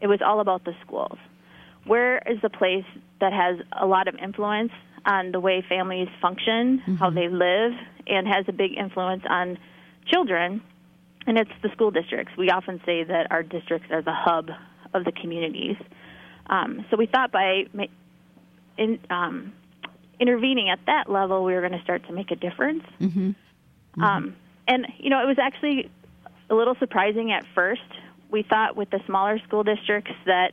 it 0.01 0.07
was 0.07 0.19
all 0.25 0.39
about 0.39 0.65
the 0.65 0.73
schools. 0.85 1.17
Where 1.85 2.17
is 2.25 2.41
the 2.41 2.49
place 2.49 2.85
that 3.21 3.33
has 3.33 3.59
a 3.79 3.85
lot 3.85 4.07
of 4.07 4.15
influence 4.15 4.71
on 5.05 5.31
the 5.31 5.39
way 5.39 5.63
families 5.67 6.07
function, 6.21 6.79
how 6.99 7.09
they 7.09 7.29
live, 7.29 7.73
and 8.07 8.27
has 8.27 8.45
a 8.47 8.53
big 8.53 8.77
influence 8.77 9.23
on 9.29 9.57
children? 10.07 10.61
And 11.27 11.37
it's 11.37 11.51
the 11.61 11.69
school 11.69 11.91
districts. 11.91 12.33
We 12.37 12.49
often 12.49 12.81
say 12.85 13.03
that 13.03 13.27
our 13.31 13.43
districts 13.43 13.87
are 13.91 14.01
the 14.01 14.13
hub 14.13 14.49
of 14.93 15.05
the 15.05 15.11
communities. 15.11 15.75
Um, 16.47 16.85
so 16.89 16.97
we 16.97 17.05
thought 17.05 17.31
by 17.31 17.65
in, 18.77 18.99
um, 19.09 19.53
intervening 20.19 20.69
at 20.69 20.79
that 20.85 21.09
level, 21.09 21.43
we 21.43 21.53
were 21.53 21.61
going 21.61 21.77
to 21.77 21.83
start 21.83 22.05
to 22.07 22.13
make 22.13 22.31
a 22.31 22.35
difference. 22.35 22.83
Um, 24.03 24.35
and 24.67 24.87
you 24.97 25.09
know, 25.09 25.21
it 25.21 25.27
was 25.27 25.37
actually 25.39 25.89
a 26.49 26.55
little 26.55 26.75
surprising 26.79 27.31
at 27.31 27.43
first. 27.55 27.81
We 28.31 28.43
thought 28.43 28.75
with 28.75 28.89
the 28.89 28.99
smaller 29.05 29.39
school 29.47 29.63
districts 29.63 30.11
that 30.25 30.51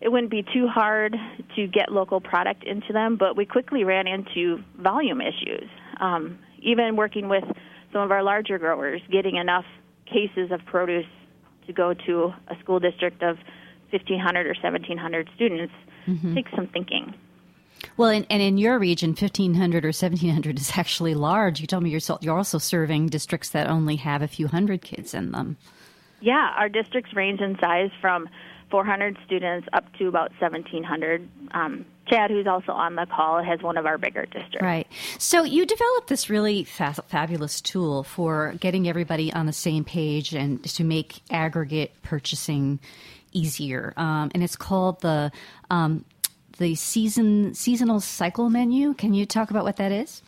it 0.00 0.10
wouldn't 0.10 0.30
be 0.30 0.42
too 0.42 0.68
hard 0.68 1.16
to 1.56 1.66
get 1.66 1.90
local 1.90 2.20
product 2.20 2.64
into 2.64 2.92
them, 2.92 3.16
but 3.16 3.36
we 3.36 3.46
quickly 3.46 3.84
ran 3.84 4.06
into 4.06 4.62
volume 4.78 5.20
issues. 5.20 5.68
Um, 6.00 6.38
even 6.60 6.96
working 6.96 7.28
with 7.28 7.44
some 7.92 8.02
of 8.02 8.10
our 8.10 8.22
larger 8.22 8.58
growers, 8.58 9.00
getting 9.10 9.36
enough 9.36 9.64
cases 10.04 10.50
of 10.52 10.64
produce 10.66 11.06
to 11.66 11.72
go 11.72 11.94
to 11.94 12.32
a 12.48 12.58
school 12.60 12.78
district 12.78 13.22
of 13.22 13.38
1,500 13.90 14.46
or 14.46 14.54
1,700 14.54 15.30
students 15.34 15.72
takes 16.34 16.50
some 16.54 16.66
thinking. 16.68 17.14
Well, 17.96 18.10
and, 18.10 18.26
and 18.30 18.42
in 18.42 18.58
your 18.58 18.78
region, 18.78 19.10
1,500 19.10 19.84
or 19.84 19.88
1,700 19.88 20.58
is 20.58 20.72
actually 20.76 21.14
large. 21.14 21.60
You 21.60 21.66
told 21.66 21.82
me 21.82 21.90
you're, 21.90 22.00
you're 22.20 22.36
also 22.36 22.58
serving 22.58 23.08
districts 23.08 23.50
that 23.50 23.68
only 23.68 23.96
have 23.96 24.22
a 24.22 24.28
few 24.28 24.48
hundred 24.48 24.82
kids 24.82 25.14
in 25.14 25.32
them. 25.32 25.56
Yeah, 26.20 26.52
our 26.56 26.68
districts 26.68 27.14
range 27.14 27.40
in 27.40 27.58
size 27.58 27.90
from 28.00 28.28
400 28.70 29.16
students 29.24 29.68
up 29.72 29.84
to 29.98 30.08
about 30.08 30.30
1,700. 30.40 31.28
Um, 31.52 31.86
Chad, 32.08 32.30
who's 32.30 32.46
also 32.46 32.72
on 32.72 32.94
the 32.94 33.06
call, 33.06 33.42
has 33.42 33.60
one 33.62 33.76
of 33.76 33.86
our 33.86 33.98
bigger 33.98 34.26
districts. 34.26 34.62
Right. 34.62 34.86
So 35.18 35.42
you 35.44 35.66
developed 35.66 36.08
this 36.08 36.30
really 36.30 36.64
fa- 36.64 36.94
fabulous 37.08 37.60
tool 37.60 38.02
for 38.02 38.54
getting 38.60 38.88
everybody 38.88 39.32
on 39.32 39.46
the 39.46 39.52
same 39.52 39.84
page 39.84 40.34
and 40.34 40.62
to 40.64 40.84
make 40.84 41.20
aggregate 41.30 41.92
purchasing 42.02 42.80
easier. 43.32 43.92
Um, 43.96 44.30
and 44.34 44.42
it's 44.42 44.56
called 44.56 45.00
the 45.00 45.30
um, 45.70 46.04
the 46.58 46.74
season 46.74 47.54
seasonal 47.54 48.00
cycle 48.00 48.50
menu. 48.50 48.94
Can 48.94 49.14
you 49.14 49.26
talk 49.26 49.50
about 49.50 49.64
what 49.64 49.76
that 49.76 49.92
is? 49.92 50.22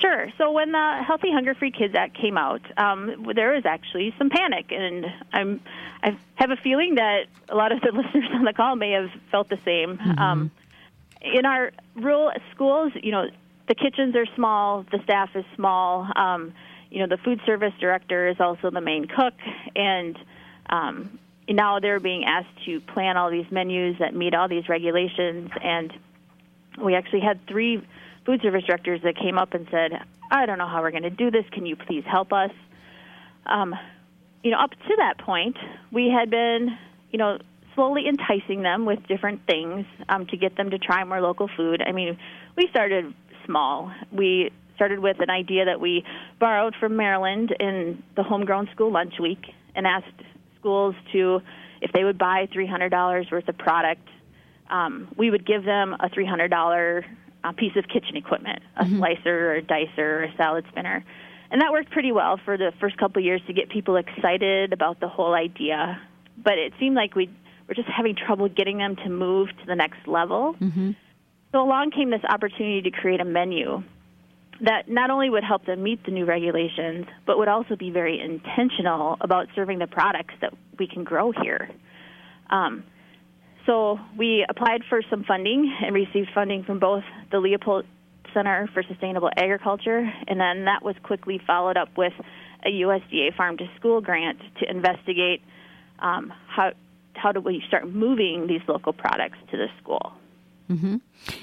Sure. 0.00 0.28
So 0.38 0.52
when 0.52 0.70
the 0.72 1.02
Healthy 1.04 1.32
Hunger 1.32 1.54
Free 1.54 1.72
Kids 1.72 1.94
Act 1.96 2.16
came 2.16 2.38
out, 2.38 2.60
um, 2.76 3.26
there 3.34 3.52
was 3.52 3.66
actually 3.66 4.14
some 4.16 4.30
panic, 4.30 4.66
and 4.70 5.06
I'm 5.32 5.60
I 6.02 6.16
have 6.36 6.50
a 6.50 6.56
feeling 6.56 6.94
that 6.96 7.24
a 7.48 7.56
lot 7.56 7.72
of 7.72 7.80
the 7.80 7.90
listeners 7.92 8.30
on 8.32 8.44
the 8.44 8.52
call 8.52 8.76
may 8.76 8.92
have 8.92 9.10
felt 9.30 9.48
the 9.48 9.58
same. 9.64 9.98
Um, 10.18 10.50
in 11.20 11.44
our 11.44 11.72
rural 11.96 12.30
schools, 12.54 12.92
you 13.02 13.10
know, 13.10 13.26
the 13.66 13.74
kitchens 13.74 14.14
are 14.14 14.26
small, 14.36 14.84
the 14.92 15.02
staff 15.02 15.30
is 15.34 15.44
small. 15.56 16.08
Um, 16.14 16.54
you 16.90 17.00
know, 17.00 17.08
the 17.08 17.22
food 17.22 17.40
service 17.44 17.74
director 17.80 18.28
is 18.28 18.36
also 18.40 18.70
the 18.70 18.80
main 18.80 19.06
cook, 19.06 19.34
and 19.74 20.16
um, 20.70 21.18
now 21.48 21.80
they're 21.80 22.00
being 22.00 22.24
asked 22.24 22.64
to 22.66 22.80
plan 22.80 23.16
all 23.16 23.30
these 23.30 23.50
menus 23.50 23.96
that 23.98 24.14
meet 24.14 24.34
all 24.34 24.48
these 24.48 24.68
regulations. 24.68 25.50
And 25.62 25.92
we 26.82 26.94
actually 26.94 27.20
had 27.20 27.46
three 27.46 27.82
food 28.24 28.40
service 28.42 28.64
directors 28.66 29.00
that 29.02 29.16
came 29.16 29.38
up 29.38 29.54
and 29.54 29.66
said, 29.70 29.92
"I 30.30 30.46
don't 30.46 30.58
know 30.58 30.68
how 30.68 30.82
we're 30.82 30.90
going 30.90 31.04
to 31.04 31.10
do 31.10 31.30
this. 31.30 31.44
Can 31.52 31.66
you 31.66 31.76
please 31.76 32.04
help 32.04 32.32
us?" 32.32 32.50
Um, 33.46 33.74
you 34.42 34.50
know, 34.50 34.58
up 34.58 34.70
to 34.70 34.96
that 34.98 35.18
point, 35.18 35.56
we 35.90 36.10
had 36.10 36.30
been, 36.30 36.76
you 37.10 37.18
know, 37.18 37.38
slowly 37.74 38.06
enticing 38.08 38.62
them 38.62 38.84
with 38.84 39.06
different 39.06 39.46
things 39.46 39.86
um, 40.08 40.26
to 40.26 40.36
get 40.36 40.56
them 40.56 40.70
to 40.70 40.78
try 40.78 41.04
more 41.04 41.20
local 41.20 41.48
food. 41.56 41.82
I 41.86 41.92
mean, 41.92 42.18
we 42.56 42.68
started 42.70 43.14
small. 43.46 43.92
We 44.12 44.50
started 44.74 45.00
with 45.00 45.20
an 45.20 45.30
idea 45.30 45.64
that 45.64 45.80
we 45.80 46.04
borrowed 46.38 46.74
from 46.78 46.96
Maryland 46.96 47.54
in 47.58 48.02
the 48.16 48.22
homegrown 48.22 48.68
school 48.72 48.92
lunch 48.92 49.14
week 49.20 49.44
and 49.74 49.86
asked 49.86 50.06
schools 50.58 50.94
to, 51.12 51.40
if 51.80 51.92
they 51.92 52.04
would 52.04 52.18
buy 52.18 52.48
$300 52.52 53.30
worth 53.30 53.48
of 53.48 53.58
product, 53.58 54.08
um, 54.70 55.08
we 55.16 55.30
would 55.30 55.46
give 55.46 55.64
them 55.64 55.94
a 55.98 56.08
$300 56.08 57.04
uh, 57.44 57.52
piece 57.52 57.76
of 57.76 57.84
kitchen 57.88 58.16
equipment, 58.16 58.62
a 58.76 58.86
slicer 58.86 59.50
or 59.50 59.54
a 59.56 59.62
dicer 59.62 59.98
or 59.98 60.24
a 60.24 60.36
salad 60.36 60.64
spinner. 60.70 61.04
And 61.50 61.62
that 61.62 61.72
worked 61.72 61.90
pretty 61.90 62.12
well 62.12 62.38
for 62.44 62.58
the 62.58 62.72
first 62.80 62.98
couple 62.98 63.20
of 63.20 63.24
years 63.24 63.40
to 63.46 63.52
get 63.54 63.70
people 63.70 63.96
excited 63.96 64.72
about 64.72 65.00
the 65.00 65.08
whole 65.08 65.32
idea. 65.34 66.00
But 66.36 66.58
it 66.58 66.74
seemed 66.78 66.94
like 66.94 67.14
we 67.14 67.30
were 67.66 67.74
just 67.74 67.88
having 67.88 68.14
trouble 68.14 68.48
getting 68.48 68.78
them 68.78 68.96
to 68.96 69.08
move 69.08 69.48
to 69.48 69.66
the 69.66 69.74
next 69.74 70.06
level. 70.06 70.56
So 71.52 71.62
along 71.62 71.92
came 71.92 72.10
this 72.10 72.24
opportunity 72.28 72.82
to 72.82 72.90
create 72.90 73.20
a 73.20 73.24
menu 73.24 73.82
that 74.60 74.88
not 74.88 75.10
only 75.10 75.30
would 75.30 75.44
help 75.44 75.64
them 75.66 75.82
meet 75.82 76.04
the 76.04 76.10
new 76.10 76.24
regulations, 76.24 77.06
but 77.26 77.38
would 77.38 77.48
also 77.48 77.76
be 77.76 77.90
very 77.90 78.20
intentional 78.20 79.16
about 79.20 79.46
serving 79.54 79.78
the 79.78 79.86
products 79.86 80.34
that 80.40 80.52
we 80.78 80.86
can 80.86 81.04
grow 81.04 81.32
here. 81.32 81.70
Um, 82.50 82.84
so 83.66 83.98
we 84.16 84.44
applied 84.48 84.82
for 84.88 85.02
some 85.10 85.24
funding 85.24 85.72
and 85.82 85.94
received 85.94 86.30
funding 86.34 86.64
from 86.64 86.78
both 86.78 87.04
the 87.30 87.38
Leopold 87.38 87.84
Center 88.34 88.68
for 88.72 88.82
Sustainable 88.82 89.30
Agriculture, 89.36 90.10
and 90.26 90.40
then 90.40 90.64
that 90.64 90.82
was 90.82 90.96
quickly 91.02 91.40
followed 91.46 91.76
up 91.76 91.88
with 91.96 92.12
a 92.64 92.68
USDA 92.68 93.36
Farm 93.36 93.56
to 93.58 93.68
School 93.78 94.00
grant 94.00 94.38
to 94.60 94.70
investigate 94.70 95.42
um, 95.98 96.32
how 96.48 96.72
how 97.14 97.32
do 97.32 97.40
we 97.40 97.62
start 97.66 97.88
moving 97.88 98.46
these 98.46 98.60
local 98.68 98.92
products 98.92 99.38
to 99.50 99.56
the 99.56 99.66
school. 99.82 100.12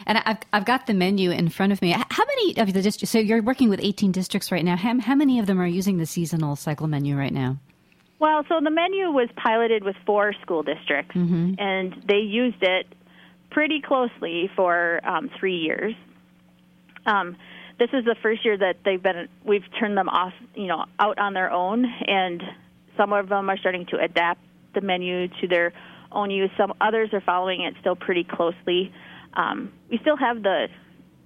And 0.07 0.17
I've, 0.19 0.37
I've 0.53 0.65
got 0.65 0.87
the 0.87 0.93
menu 0.93 1.31
in 1.31 1.49
front 1.49 1.71
of 1.71 1.81
me. 1.81 1.91
How 1.91 2.23
many 2.25 2.57
of 2.57 2.73
the 2.73 2.81
districts? 2.81 3.11
So 3.11 3.19
you're 3.19 3.41
working 3.41 3.69
with 3.69 3.79
18 3.81 4.11
districts 4.11 4.51
right 4.51 4.63
now. 4.63 4.75
How, 4.75 4.99
how 4.99 5.15
many 5.15 5.39
of 5.39 5.47
them 5.47 5.59
are 5.59 5.67
using 5.67 5.97
the 5.97 6.05
seasonal 6.05 6.55
cycle 6.55 6.87
menu 6.87 7.17
right 7.17 7.33
now? 7.33 7.57
Well, 8.19 8.43
so 8.47 8.59
the 8.63 8.71
menu 8.71 9.11
was 9.11 9.29
piloted 9.35 9.83
with 9.83 9.95
four 10.05 10.33
school 10.41 10.63
districts, 10.63 11.15
and 11.59 12.03
they 12.07 12.19
used 12.19 12.61
it 12.61 12.87
pretty 13.51 13.81
closely 13.81 14.49
for 14.55 15.01
um, 15.05 15.29
three 15.39 15.57
years. 15.57 15.93
Um, 17.05 17.35
this 17.77 17.89
is 17.91 18.05
the 18.05 18.15
first 18.21 18.45
year 18.45 18.57
that 18.57 18.77
they've 18.85 19.01
been 19.01 19.27
we've 19.43 19.65
turned 19.79 19.97
them 19.97 20.07
off, 20.09 20.33
you 20.55 20.67
know, 20.67 20.85
out 20.97 21.19
on 21.19 21.33
their 21.33 21.51
own, 21.51 21.85
and 21.85 22.41
some 22.95 23.11
of 23.11 23.27
them 23.27 23.49
are 23.49 23.57
starting 23.57 23.85
to 23.87 23.97
adapt 23.99 24.39
the 24.73 24.81
menu 24.81 25.27
to 25.41 25.47
their 25.47 25.73
own 26.11 26.31
use. 26.31 26.49
Some 26.57 26.73
others 26.79 27.09
are 27.13 27.21
following 27.21 27.61
it 27.61 27.75
still 27.81 27.95
pretty 27.95 28.23
closely. 28.23 28.93
Um, 29.35 29.71
we 29.89 29.97
still 29.99 30.17
have 30.17 30.43
the 30.43 30.67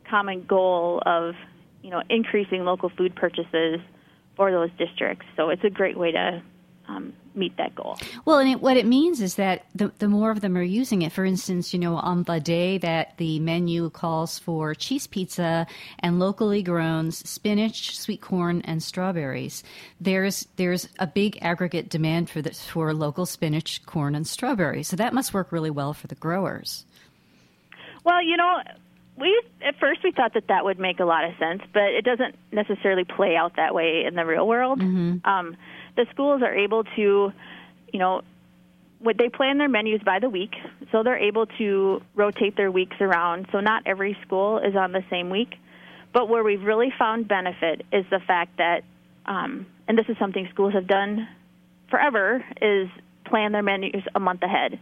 common 0.10 0.46
goal 0.46 1.02
of, 1.06 1.36
you 1.84 1.90
know, 1.90 2.02
increasing 2.10 2.66
local 2.66 2.90
food 2.90 3.16
purchases 3.16 3.80
for 4.36 4.52
those 4.52 4.70
districts. 4.78 5.26
So 5.36 5.50
it's 5.50 5.64
a 5.64 5.70
great 5.70 5.98
way 5.98 6.12
to 6.12 6.42
um, 6.88 7.14
meet 7.36 7.56
that 7.58 7.76
goal. 7.76 7.98
Well, 8.26 8.40
and 8.40 8.50
it, 8.50 8.62
what 8.62 8.78
it 8.78 8.86
means 8.86 9.22
is 9.22 9.36
that 9.36 9.66
the, 9.76 9.92
the 10.00 10.08
more 10.08 10.32
of 10.32 10.42
them 10.42 10.58
are 10.58 10.64
using 10.64 11.04
it, 11.04 11.12
for 11.12 11.24
instance, 11.24 11.74
you 11.74 11.80
know, 11.80 11.96
on 11.96 12.24
the 12.24 12.40
day 12.40 12.78
that 12.80 13.18
the 13.18 13.40
menu 13.40 13.90
calls 13.90 14.40
for 14.40 14.74
cheese 14.74 15.08
pizza 15.08 15.68
and 16.00 16.20
locally 16.20 16.64
grown 16.64 17.12
spinach, 17.12 17.98
sweet 17.98 18.22
corn, 18.22 18.62
and 18.64 18.82
strawberries, 18.82 19.64
there's 20.02 20.48
there's 20.56 20.90
a 21.00 21.08
big 21.08 21.38
aggregate 21.42 21.90
demand 21.90 22.30
for 22.30 22.42
this 22.42 22.66
for 22.66 22.94
local 22.94 23.26
spinach, 23.26 23.86
corn, 23.86 24.16
and 24.16 24.28
strawberries. 24.28 24.88
So 24.88 24.96
that 24.96 25.14
must 25.14 25.34
work 25.34 25.52
really 25.52 25.72
well 25.72 25.94
for 25.94 26.08
the 26.08 26.16
growers. 26.16 26.86
Well, 28.04 28.24
you 28.24 28.38
know, 28.38 28.62
we 29.18 29.42
at 29.66 29.78
first 29.80 30.02
we 30.04 30.12
thought 30.12 30.34
that 30.34 30.48
that 30.48 30.64
would 30.66 30.80
make 30.80 31.00
a 31.00 31.06
lot 31.06 31.26
of 31.26 31.32
sense, 31.38 31.62
but 31.74 31.84
it 31.84 32.04
doesn't 32.04 32.36
necessarily 32.52 33.04
play 33.04 33.36
out 33.36 33.56
that 33.58 33.74
way 33.74 34.06
in 34.06 34.16
the 34.16 34.26
real 34.26 34.48
world. 34.48 34.80
Mm-hmm. 34.80 35.30
Um, 35.30 35.58
the 35.96 36.06
schools 36.12 36.42
are 36.42 36.56
able 36.56 36.84
to, 36.96 37.32
you 37.92 38.00
know, 38.00 38.22
what 39.00 39.18
they 39.18 39.30
plan 39.30 39.58
their 39.58 39.70
menus 39.70 40.02
by 40.04 40.20
the 40.20 40.30
week, 40.30 40.56
so 40.92 41.04
they're 41.04 41.18
able 41.18 41.46
to 41.58 42.02
rotate 42.16 42.56
their 42.58 42.72
weeks 42.72 42.98
around. 43.00 43.48
So 43.52 43.60
not 43.60 43.84
every 43.86 44.18
school 44.26 44.60
is 44.60 44.76
on 44.76 44.92
the 44.92 45.04
same 45.10 45.30
week. 45.30 45.56
But 46.12 46.28
where 46.28 46.44
we've 46.44 46.64
really 46.64 46.92
found 46.98 47.28
benefit 47.28 47.86
is 47.94 48.06
the 48.10 48.20
fact 48.20 48.58
that, 48.58 48.84
um, 49.26 49.68
and 49.88 49.98
this 49.98 50.08
is 50.10 50.18
something 50.18 50.48
schools 50.52 50.74
have 50.74 50.88
done 50.88 51.28
forever, 51.90 52.44
is 52.62 52.90
plan 53.26 53.52
their 53.52 53.62
menus 53.62 54.04
a 54.16 54.20
month 54.20 54.42
ahead. 54.42 54.80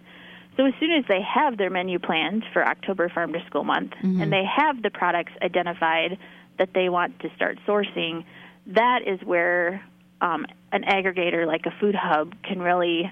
So 0.58 0.66
as 0.66 0.74
soon 0.80 0.92
as 0.92 1.06
they 1.08 1.22
have 1.22 1.58
their 1.58 1.70
menu 1.70 2.00
planned 2.00 2.44
for 2.52 2.68
October 2.68 3.10
Farm 3.10 3.32
to 3.34 3.46
School 3.46 3.64
Month, 3.64 3.94
and 4.02 4.34
they 4.34 4.44
have 4.44 4.82
the 4.82 4.90
products 4.90 5.32
identified 5.42 6.18
that 6.58 6.70
they 6.74 6.90
want 6.90 7.20
to 7.20 7.30
start 7.36 7.60
sourcing, 7.68 8.26
that 8.66 9.02
is 9.06 9.20
where 9.24 9.84
um, 10.20 10.48
an 10.72 10.84
aggregator 10.84 11.46
like 11.46 11.68
a 11.68 11.72
food 11.80 11.94
hub 11.94 12.34
can 12.44 12.60
really 12.60 13.12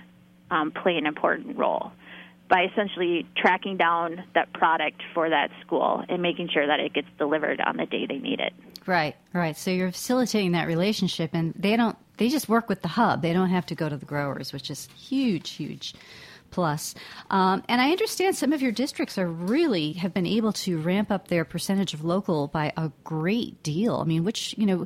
um, 0.49 0.71
play 0.71 0.97
an 0.97 1.05
important 1.05 1.55
role 1.55 1.91
by 2.49 2.65
essentially 2.71 3.27
tracking 3.37 3.77
down 3.77 4.23
that 4.33 4.51
product 4.53 5.01
for 5.13 5.29
that 5.29 5.49
school 5.65 6.03
and 6.09 6.21
making 6.21 6.49
sure 6.51 6.65
that 6.65 6.79
it 6.79 6.93
gets 6.93 7.07
delivered 7.17 7.61
on 7.61 7.77
the 7.77 7.85
day 7.85 8.05
they 8.07 8.17
need 8.17 8.39
it. 8.39 8.53
Right, 8.87 9.15
right. 9.33 9.55
So 9.55 9.71
you're 9.71 9.91
facilitating 9.91 10.51
that 10.51 10.67
relationship, 10.67 11.31
and 11.33 11.53
they 11.55 11.75
don't. 11.75 11.97
They 12.17 12.29
just 12.29 12.47
work 12.47 12.69
with 12.69 12.81
the 12.81 12.87
hub. 12.87 13.21
They 13.21 13.33
don't 13.33 13.49
have 13.49 13.65
to 13.67 13.75
go 13.75 13.89
to 13.89 13.97
the 13.97 14.05
growers, 14.05 14.53
which 14.53 14.69
is 14.69 14.87
huge, 14.95 15.51
huge 15.51 15.93
plus. 16.55 16.95
Um, 17.29 17.63
and 17.67 17.81
I 17.81 17.91
understand 17.91 18.37
some 18.37 18.53
of 18.53 18.61
your 18.61 18.71
districts 18.71 19.17
are 19.17 19.27
really 19.27 19.91
have 19.93 20.13
been 20.13 20.25
able 20.25 20.53
to 20.53 20.77
ramp 20.79 21.11
up 21.11 21.27
their 21.27 21.43
percentage 21.43 21.93
of 21.93 22.05
local 22.05 22.47
by 22.47 22.71
a 22.77 22.93
great 23.03 23.61
deal. 23.61 23.97
I 23.97 24.05
mean, 24.05 24.23
which 24.23 24.55
you 24.57 24.65
know, 24.65 24.85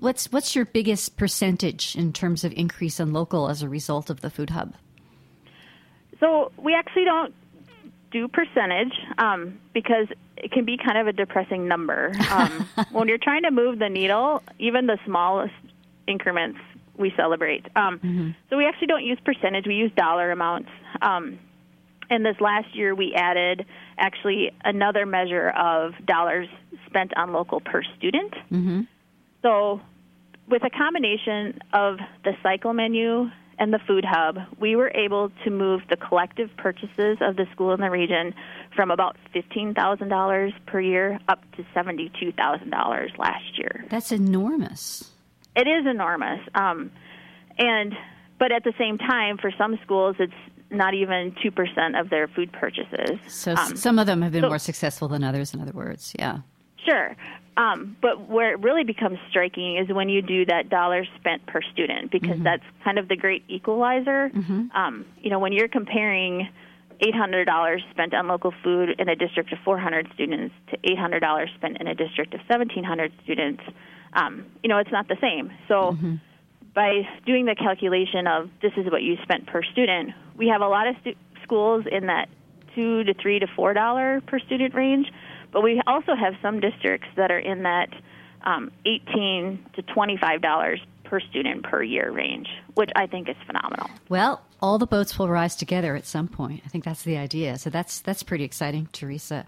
what's 0.00 0.32
what's 0.32 0.56
your 0.56 0.64
biggest 0.64 1.16
percentage 1.16 1.94
in 1.94 2.12
terms 2.12 2.42
of 2.42 2.52
increase 2.54 2.98
in 2.98 3.12
local 3.12 3.48
as 3.48 3.62
a 3.62 3.68
result 3.68 4.10
of 4.10 4.20
the 4.20 4.30
food 4.30 4.50
hub? 4.50 4.74
So 6.18 6.50
we 6.56 6.74
actually 6.74 7.04
don't 7.04 7.32
do 8.10 8.26
percentage 8.26 8.94
um, 9.18 9.60
because 9.72 10.08
it 10.36 10.50
can 10.50 10.64
be 10.64 10.76
kind 10.76 10.98
of 10.98 11.06
a 11.06 11.12
depressing 11.12 11.68
number. 11.68 12.10
Um, 12.30 12.68
when 12.90 13.06
you're 13.06 13.16
trying 13.16 13.42
to 13.42 13.52
move 13.52 13.78
the 13.78 13.88
needle, 13.88 14.42
even 14.58 14.86
the 14.86 14.98
smallest 15.06 15.54
increments 16.08 16.58
we 16.98 17.12
celebrate. 17.16 17.66
Um, 17.76 18.34
So 18.50 18.56
we 18.56 18.66
actually 18.66 18.88
don't 18.88 19.04
use 19.04 19.18
percentage; 19.24 19.66
we 19.66 19.74
use 19.74 19.92
dollar 19.96 20.30
amounts. 20.32 20.70
Um, 21.02 21.38
and 22.08 22.24
this 22.24 22.36
last 22.40 22.74
year, 22.74 22.94
we 22.94 23.14
added 23.14 23.66
actually 23.98 24.52
another 24.64 25.06
measure 25.06 25.48
of 25.50 25.92
dollars 26.06 26.48
spent 26.86 27.16
on 27.16 27.32
local 27.32 27.60
per 27.60 27.82
student. 27.98 28.32
So, 29.42 29.80
with 30.48 30.62
a 30.64 30.70
combination 30.70 31.58
of 31.72 31.98
the 32.24 32.32
cycle 32.42 32.72
menu 32.72 33.28
and 33.58 33.72
the 33.72 33.80
food 33.86 34.04
hub, 34.04 34.38
we 34.60 34.76
were 34.76 34.90
able 34.94 35.30
to 35.44 35.50
move 35.50 35.80
the 35.90 35.96
collective 35.96 36.50
purchases 36.58 37.18
of 37.20 37.36
the 37.36 37.46
school 37.52 37.72
in 37.72 37.80
the 37.80 37.90
region 37.90 38.34
from 38.74 38.90
about 38.90 39.16
$15,000 39.34 40.52
per 40.66 40.80
year 40.80 41.18
up 41.28 41.40
to 41.56 41.64
$72,000 41.74 43.18
last 43.18 43.58
year. 43.58 43.84
That's 43.88 44.12
enormous. 44.12 45.10
It 45.56 45.66
is 45.66 45.86
enormous. 45.86 46.40
Um, 46.54 46.90
and 47.58 47.94
but 48.38 48.52
at 48.52 48.64
the 48.64 48.74
same 48.78 48.98
time, 48.98 49.38
for 49.38 49.50
some 49.56 49.78
schools, 49.82 50.16
it's 50.18 50.32
not 50.70 50.92
even 50.94 51.32
2% 51.42 51.98
of 51.98 52.10
their 52.10 52.28
food 52.28 52.52
purchases. 52.52 53.18
So 53.28 53.52
Um, 53.54 53.76
some 53.76 53.98
of 53.98 54.06
them 54.06 54.20
have 54.22 54.32
been 54.32 54.42
so- 54.42 54.48
more 54.48 54.58
successful 54.58 55.08
than 55.08 55.24
others. 55.24 55.54
In 55.54 55.60
other 55.60 55.72
words, 55.72 56.14
yeah. 56.18 56.38
Sure. 56.84 57.16
Um, 57.56 57.96
but 58.02 58.28
where 58.28 58.52
it 58.52 58.60
really 58.60 58.84
becomes 58.84 59.18
striking 59.30 59.76
is 59.76 59.88
when 59.88 60.08
you 60.10 60.20
do 60.20 60.44
that 60.44 60.68
dollar 60.68 61.06
spent 61.18 61.46
per 61.46 61.62
student, 61.72 62.10
because 62.10 62.38
that's 62.40 62.62
kind 62.84 62.98
of 62.98 63.08
the 63.08 63.16
great 63.16 63.42
equalizer. 63.48 64.30
Um, 64.74 65.06
you 65.22 65.30
know, 65.30 65.38
when 65.38 65.52
you're 65.54 65.66
comparing 65.68 66.48
$800 67.00 67.80
spent 67.92 68.12
on 68.14 68.26
local 68.28 68.52
food 68.62 68.94
in 68.98 69.08
a 69.08 69.16
district 69.16 69.52
of 69.52 69.58
400 69.64 70.08
students 70.14 70.54
to 70.70 70.76
$800 70.78 71.48
spent 71.54 71.78
in 71.80 71.86
a 71.86 71.94
district 71.94 72.34
of 72.34 72.40
1,700 72.40 73.12
students, 73.24 73.62
um, 74.16 74.46
you 74.62 74.68
know, 74.68 74.78
it's 74.78 74.90
not 74.90 75.06
the 75.06 75.16
same. 75.20 75.52
So 75.68 75.96
by 76.74 77.02
doing 77.24 77.44
the 77.46 77.54
calculation 77.54 78.26
of 78.26 78.50
this 78.62 78.72
is 78.76 78.90
what 78.90 79.02
you 79.02 79.16
spent 79.22 79.46
per 79.46 79.62
student, 79.62 80.10
we 80.36 80.48
have 80.48 80.62
a 80.62 80.68
lot 80.68 80.88
of 80.88 80.96
stu- 81.02 81.14
schools 81.42 81.84
in 81.90 82.06
that 82.06 82.28
two 82.74 83.04
to 83.04 83.14
three 83.14 83.38
to 83.38 83.46
four 83.54 83.72
dollar 83.72 84.20
per 84.26 84.38
student 84.40 84.74
range, 84.74 85.06
but 85.52 85.62
we 85.62 85.80
also 85.86 86.14
have 86.14 86.34
some 86.42 86.60
districts 86.60 87.08
that 87.16 87.30
are 87.30 87.38
in 87.38 87.62
that 87.62 87.88
um, 88.44 88.70
eighteen 88.84 89.64
to 89.74 89.82
twenty 89.82 90.16
five 90.16 90.42
dollars 90.42 90.80
per 91.08 91.20
student 91.20 91.62
per 91.64 91.82
year 91.82 92.10
range, 92.10 92.48
which 92.74 92.90
I 92.96 93.06
think 93.06 93.28
is 93.28 93.36
phenomenal. 93.46 93.88
Well, 94.08 94.42
all 94.60 94.78
the 94.78 94.86
boats 94.86 95.18
will 95.18 95.28
rise 95.28 95.54
together 95.54 95.96
at 95.96 96.06
some 96.06 96.28
point. 96.28 96.62
I 96.64 96.68
think 96.68 96.84
that's 96.84 97.02
the 97.02 97.16
idea. 97.16 97.58
So 97.58 97.70
that's 97.70 98.00
that's 98.00 98.22
pretty 98.22 98.44
exciting, 98.44 98.88
Teresa. 98.92 99.44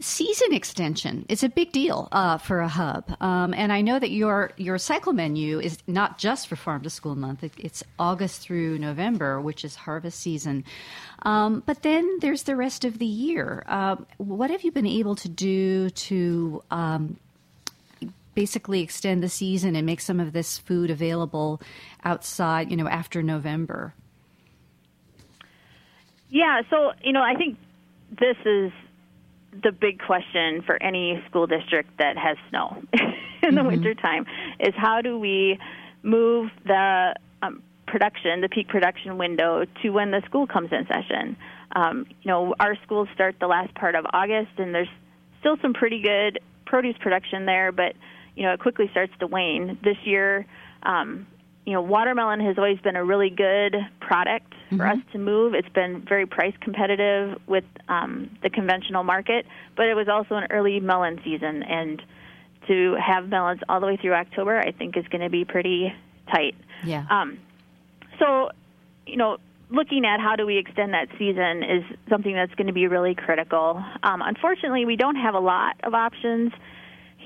Season 0.00 0.52
extension 0.52 1.26
is 1.28 1.42
a 1.42 1.48
big 1.48 1.72
deal 1.72 2.08
uh, 2.12 2.38
for 2.38 2.60
a 2.60 2.68
hub, 2.68 3.04
um, 3.20 3.54
and 3.54 3.72
I 3.72 3.82
know 3.82 3.98
that 3.98 4.10
your 4.10 4.52
your 4.56 4.78
cycle 4.78 5.12
menu 5.12 5.60
is 5.60 5.78
not 5.86 6.18
just 6.18 6.48
for 6.48 6.56
Farm 6.56 6.82
to 6.82 6.90
School 6.90 7.16
Month. 7.16 7.44
It, 7.44 7.52
it's 7.58 7.84
August 7.98 8.40
through 8.40 8.78
November, 8.78 9.40
which 9.40 9.64
is 9.64 9.74
harvest 9.76 10.20
season. 10.20 10.64
Um, 11.22 11.62
but 11.66 11.82
then 11.82 12.18
there's 12.20 12.44
the 12.44 12.56
rest 12.56 12.84
of 12.84 12.98
the 12.98 13.06
year. 13.06 13.64
Uh, 13.66 13.96
what 14.18 14.50
have 14.50 14.62
you 14.62 14.72
been 14.72 14.86
able 14.86 15.16
to 15.16 15.28
do 15.28 15.90
to 15.90 16.62
um, 16.70 17.18
basically 18.36 18.82
extend 18.82 19.22
the 19.22 19.28
season 19.28 19.74
and 19.74 19.84
make 19.84 20.00
some 20.00 20.20
of 20.20 20.32
this 20.32 20.58
food 20.58 20.90
available 20.90 21.60
outside, 22.04 22.70
you 22.70 22.76
know, 22.76 22.86
after 22.86 23.22
November? 23.22 23.94
Yeah, 26.28 26.60
so 26.70 26.92
you 27.02 27.12
know, 27.12 27.22
I 27.22 27.34
think 27.34 27.58
this 28.10 28.36
is 28.44 28.70
the 29.62 29.72
big 29.72 29.98
question 29.98 30.62
for 30.62 30.80
any 30.82 31.22
school 31.28 31.46
district 31.46 31.98
that 31.98 32.16
has 32.18 32.36
snow 32.50 32.82
in 33.42 33.54
the 33.54 33.64
wintertime 33.64 34.26
is 34.60 34.74
how 34.76 35.00
do 35.00 35.18
we 35.18 35.58
move 36.02 36.50
the 36.66 37.14
um, 37.42 37.62
production, 37.86 38.42
the 38.42 38.48
peak 38.48 38.68
production 38.68 39.16
window, 39.16 39.64
to 39.82 39.90
when 39.90 40.10
the 40.10 40.20
school 40.26 40.46
comes 40.46 40.70
in 40.72 40.86
session. 40.86 41.36
Um, 41.74 42.06
you 42.22 42.30
know, 42.30 42.54
our 42.60 42.76
schools 42.84 43.08
start 43.14 43.36
the 43.40 43.46
last 43.46 43.74
part 43.74 43.94
of 43.94 44.04
August, 44.12 44.52
and 44.58 44.74
there's 44.74 44.88
still 45.40 45.56
some 45.62 45.72
pretty 45.72 46.02
good 46.02 46.38
produce 46.66 46.96
production 47.00 47.46
there, 47.46 47.72
but 47.72 47.94
you 48.36 48.42
know, 48.44 48.52
it 48.52 48.60
quickly 48.60 48.88
starts 48.90 49.12
to 49.18 49.26
wane. 49.26 49.78
This 49.82 49.96
year, 50.04 50.46
um, 50.82 51.26
you 51.64 51.72
know, 51.72 51.82
watermelon 51.82 52.40
has 52.40 52.56
always 52.58 52.78
been 52.78 52.94
a 52.94 53.04
really 53.04 53.30
good 53.30 53.74
product 54.00 54.54
for 54.76 54.86
us 54.86 54.98
to 55.12 55.18
move. 55.18 55.54
It's 55.54 55.68
been 55.70 56.04
very 56.08 56.26
price 56.26 56.54
competitive 56.60 57.40
with 57.46 57.64
um, 57.88 58.30
the 58.42 58.50
conventional 58.50 59.02
market, 59.02 59.46
but 59.76 59.86
it 59.86 59.94
was 59.94 60.08
also 60.08 60.36
an 60.36 60.46
early 60.50 60.78
melon 60.78 61.20
season, 61.24 61.64
and 61.64 62.00
to 62.68 62.96
have 63.04 63.28
melons 63.28 63.60
all 63.68 63.80
the 63.80 63.86
way 63.86 63.96
through 63.96 64.14
October, 64.14 64.58
I 64.58 64.70
think 64.72 64.96
is 64.96 65.06
going 65.08 65.22
to 65.22 65.30
be 65.30 65.44
pretty 65.44 65.92
tight. 66.32 66.54
Yeah. 66.84 67.04
Um, 67.10 67.38
so, 68.18 68.50
you 69.06 69.16
know, 69.16 69.38
looking 69.70 70.04
at 70.04 70.20
how 70.20 70.36
do 70.36 70.46
we 70.46 70.58
extend 70.58 70.94
that 70.94 71.08
season 71.18 71.62
is 71.62 71.84
something 72.08 72.34
that's 72.34 72.54
going 72.54 72.68
to 72.68 72.72
be 72.72 72.86
really 72.86 73.14
critical. 73.14 73.82
Um, 74.02 74.22
unfortunately, 74.22 74.84
we 74.84 74.96
don't 74.96 75.16
have 75.16 75.34
a 75.34 75.40
lot 75.40 75.76
of 75.82 75.94
options 75.94 76.52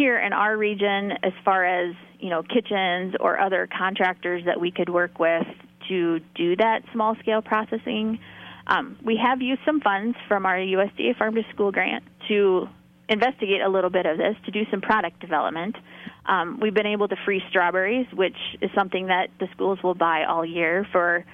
here 0.01 0.19
in 0.19 0.33
our 0.33 0.57
region 0.57 1.13
as 1.23 1.35
far 1.45 1.63
as 1.63 1.95
you 2.19 2.31
know 2.31 2.43
kitchens 2.43 3.15
or 3.21 3.39
other 3.39 3.69
contractors 3.77 4.43
that 4.47 4.59
we 4.59 4.71
could 4.71 4.89
work 4.89 5.19
with 5.19 5.47
to 5.89 6.21
do 6.35 6.57
that 6.57 6.81
small 6.91 7.15
scale 7.17 7.43
processing. 7.43 8.19
Um, 8.67 8.97
we 9.05 9.21
have 9.23 9.43
used 9.43 9.61
some 9.67 9.83
funds 9.83 10.17
from 10.27 10.47
our 10.47 10.57
USDA 10.57 11.19
Farm 11.19 11.35
to 11.35 11.43
School 11.53 11.71
grant 11.71 12.03
to 12.29 12.67
investigate 13.11 13.61
a 13.61 13.69
little 13.69 13.91
bit 13.91 14.07
of 14.07 14.17
this 14.17 14.37
to 14.47 14.51
do 14.51 14.63
some 14.71 14.81
product 14.81 15.21
development. 15.21 15.77
Um, 16.25 16.61
we've 16.63 16.73
been 16.73 16.87
able 16.87 17.09
to 17.09 17.17
freeze 17.27 17.43
strawberries, 17.51 18.07
which 18.15 18.37
is 18.63 18.71
something 18.75 19.09
that 19.09 19.29
the 19.39 19.49
schools 19.53 19.81
will 19.83 19.95
buy 19.95 20.25
all 20.25 20.47
year 20.47 20.87
for 20.93 21.27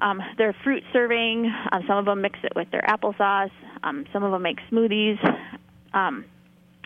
um, 0.00 0.20
their 0.38 0.56
fruit 0.64 0.82
serving. 0.92 1.52
Um, 1.70 1.84
some 1.86 1.98
of 1.98 2.06
them 2.06 2.20
mix 2.20 2.40
it 2.42 2.52
with 2.56 2.68
their 2.72 2.82
applesauce. 2.82 3.52
Um, 3.84 4.06
some 4.12 4.24
of 4.24 4.32
them 4.32 4.42
make 4.42 4.58
smoothies. 4.72 5.18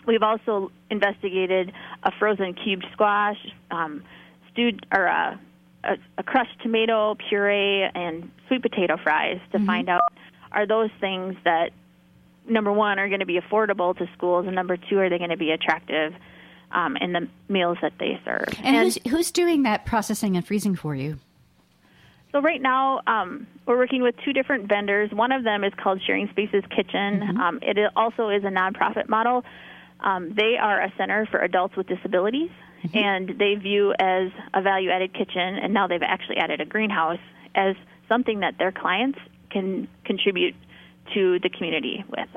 We've 0.07 0.23
also 0.23 0.71
investigated 0.89 1.73
a 2.03 2.11
frozen 2.17 2.53
cubed 2.53 2.85
squash, 2.93 3.37
um, 3.69 4.03
stewed 4.51 4.85
or 4.91 5.05
a, 5.05 5.39
a, 5.83 5.97
a 6.17 6.23
crushed 6.23 6.59
tomato 6.63 7.15
puree, 7.29 7.83
and 7.83 8.31
sweet 8.47 8.61
potato 8.61 8.97
fries 8.97 9.39
to 9.51 9.59
find 9.65 9.89
out 9.89 10.01
are 10.51 10.65
those 10.65 10.89
things 10.99 11.35
that 11.43 11.71
number 12.49 12.71
one 12.71 12.99
are 12.99 13.09
going 13.09 13.19
to 13.19 13.25
be 13.25 13.39
affordable 13.39 13.95
to 13.97 14.07
schools, 14.15 14.45
and 14.45 14.55
number 14.55 14.77
two 14.77 14.97
are 14.97 15.09
they 15.09 15.17
going 15.17 15.29
to 15.29 15.37
be 15.37 15.51
attractive 15.51 16.13
um, 16.71 16.97
in 16.97 17.13
the 17.13 17.27
meals 17.49 17.77
that 17.81 17.93
they 17.99 18.19
serve. 18.23 18.47
And, 18.63 18.77
who's 18.77 18.97
who's 19.09 19.31
doing 19.31 19.63
that 19.63 19.85
processing 19.85 20.35
and 20.35 20.45
freezing 20.45 20.75
for 20.75 20.95
you? 20.95 21.19
So 22.31 22.41
right 22.41 22.61
now, 22.61 23.01
um, 23.07 23.47
we're 23.65 23.77
working 23.77 24.03
with 24.03 24.15
two 24.23 24.33
different 24.33 24.67
vendors. 24.67 25.11
One 25.11 25.31
of 25.31 25.43
them 25.43 25.63
is 25.63 25.73
called 25.81 26.01
Sharing 26.05 26.27
Spaces 26.29 26.63
Kitchen. 26.69 27.21
Mm-hmm. 27.21 27.37
Um, 27.37 27.59
it 27.61 27.77
also 27.95 28.29
is 28.29 28.43
a 28.43 28.49
nonprofit 28.49 29.07
model. 29.07 29.43
Um, 29.99 30.33
they 30.35 30.57
are 30.57 30.81
a 30.81 30.93
center 30.97 31.25
for 31.25 31.39
adults 31.39 31.75
with 31.75 31.87
disabilities, 31.87 32.51
Mm-hmm. 32.83 32.97
and 32.97 33.39
they 33.39 33.55
view 33.55 33.91
as 33.97 34.29
a 34.53 34.61
value-added 34.61 35.11
kitchen. 35.11 35.55
And 35.55 35.73
now 35.73 35.87
they've 35.87 35.99
actually 36.03 36.37
added 36.37 36.61
a 36.61 36.65
greenhouse 36.65 37.17
as 37.55 37.75
something 38.07 38.41
that 38.41 38.59
their 38.59 38.71
clients 38.71 39.17
can 39.49 39.87
contribute 40.05 40.53
to 41.13 41.39
the 41.39 41.49
community 41.49 42.03
with. 42.09 42.27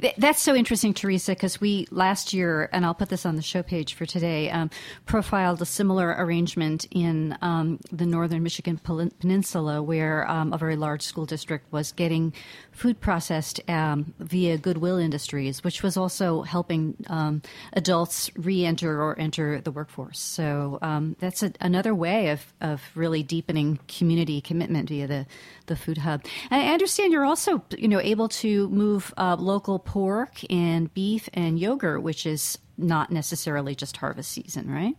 Th- 0.00 0.14
That's 0.16 0.40
so 0.40 0.54
interesting, 0.54 0.94
Teresa, 0.94 1.32
because 1.32 1.60
we 1.60 1.86
last 1.90 2.32
year, 2.32 2.70
and 2.72 2.86
I'll 2.86 2.94
put 2.94 3.10
this 3.10 3.26
on 3.26 3.36
the 3.36 3.42
show 3.42 3.62
page 3.62 3.94
for 3.94 4.06
today, 4.06 4.50
um, 4.50 4.70
profiled 5.04 5.60
a 5.60 5.66
similar 5.66 6.14
arrangement 6.18 6.86
in 6.90 7.36
um, 7.42 7.78
the 7.92 8.06
northern 8.06 8.42
Michigan 8.42 8.78
Peninsula, 8.78 9.82
where 9.82 10.28
um, 10.30 10.52
a 10.52 10.58
very 10.58 10.76
large 10.76 11.02
school 11.02 11.26
district 11.26 11.70
was 11.72 11.92
getting 11.92 12.32
food 12.72 13.00
processed 13.00 13.60
um, 13.68 14.14
via 14.18 14.56
Goodwill 14.56 14.96
Industries, 14.96 15.62
which 15.62 15.82
was 15.82 15.96
also 15.96 16.42
helping 16.42 16.96
um, 17.08 17.42
adults 17.74 18.30
re-enter 18.36 19.02
or 19.02 19.18
enter 19.18 19.60
the 19.60 19.70
workforce. 19.70 20.18
So 20.18 20.78
um, 20.80 21.16
that's 21.20 21.42
a, 21.42 21.52
another 21.60 21.94
way 21.94 22.30
of, 22.30 22.40
of 22.62 22.80
really 22.94 23.22
deepening 23.22 23.78
community 23.88 24.40
commitment 24.40 24.88
via 24.88 25.06
the, 25.06 25.26
the 25.66 25.76
food 25.76 25.98
hub. 25.98 26.24
And 26.50 26.62
I 26.62 26.72
understand 26.72 27.12
you're 27.20 27.26
also, 27.26 27.62
you 27.76 27.86
know, 27.86 28.00
able 28.00 28.28
to 28.28 28.66
move 28.70 29.12
uh, 29.18 29.36
local 29.38 29.78
pork 29.78 30.40
and 30.48 30.92
beef 30.94 31.28
and 31.34 31.58
yogurt, 31.58 32.02
which 32.02 32.24
is 32.24 32.56
not 32.78 33.10
necessarily 33.10 33.74
just 33.74 33.98
harvest 33.98 34.32
season, 34.32 34.70
right? 34.70 34.96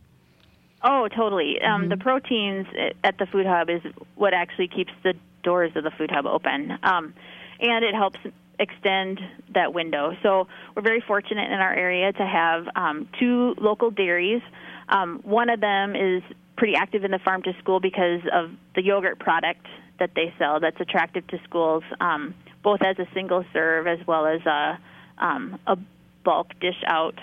Oh, 0.84 1.08
totally. 1.08 1.60
Um, 1.62 1.90
The 1.90 1.98
proteins 1.98 2.68
at 3.04 3.18
the 3.18 3.26
Food 3.26 3.48
Hub 3.48 3.72
is 3.72 3.82
what 4.16 4.36
actually 4.36 4.68
keeps 4.68 4.92
the 5.02 5.16
doors 5.42 5.72
of 5.76 5.84
the 5.84 5.90
Food 5.90 6.12
Hub 6.12 6.28
open, 6.28 6.78
um, 6.84 7.16
and 7.60 7.84
it 7.84 7.96
helps 7.96 8.20
extend 8.60 9.20
that 9.56 9.74
window. 9.74 10.16
So 10.22 10.48
we're 10.76 10.84
very 10.84 11.02
fortunate 11.02 11.52
in 11.52 11.60
our 11.60 11.74
area 11.74 12.14
to 12.14 12.24
have 12.24 12.68
um, 12.76 13.10
two 13.20 13.56
local 13.58 13.90
dairies. 13.90 14.44
Um, 14.90 15.22
one 15.24 15.50
of 15.50 15.60
them 15.60 15.96
is 15.96 16.22
pretty 16.56 16.76
active 16.76 17.04
in 17.04 17.10
the 17.10 17.20
farm 17.20 17.42
to 17.44 17.54
school 17.60 17.80
because 17.80 18.22
of 18.32 18.52
the 18.76 18.84
yogurt 18.84 19.18
product 19.18 19.66
that 20.02 20.16
they 20.16 20.34
sell 20.40 20.60
that's 20.60 20.82
attractive 20.82 21.26
to 21.28 21.40
schools, 21.44 21.84
um, 22.00 22.34
both 22.64 22.82
as 22.82 22.98
a 22.98 23.08
single 23.14 23.46
serve 23.54 23.86
as 23.86 24.00
well 24.08 24.26
as 24.26 24.42
a, 24.48 24.80
um, 25.20 25.60
a 25.68 25.78
bulk 26.26 26.48
dish 26.60 26.82
out 26.88 27.16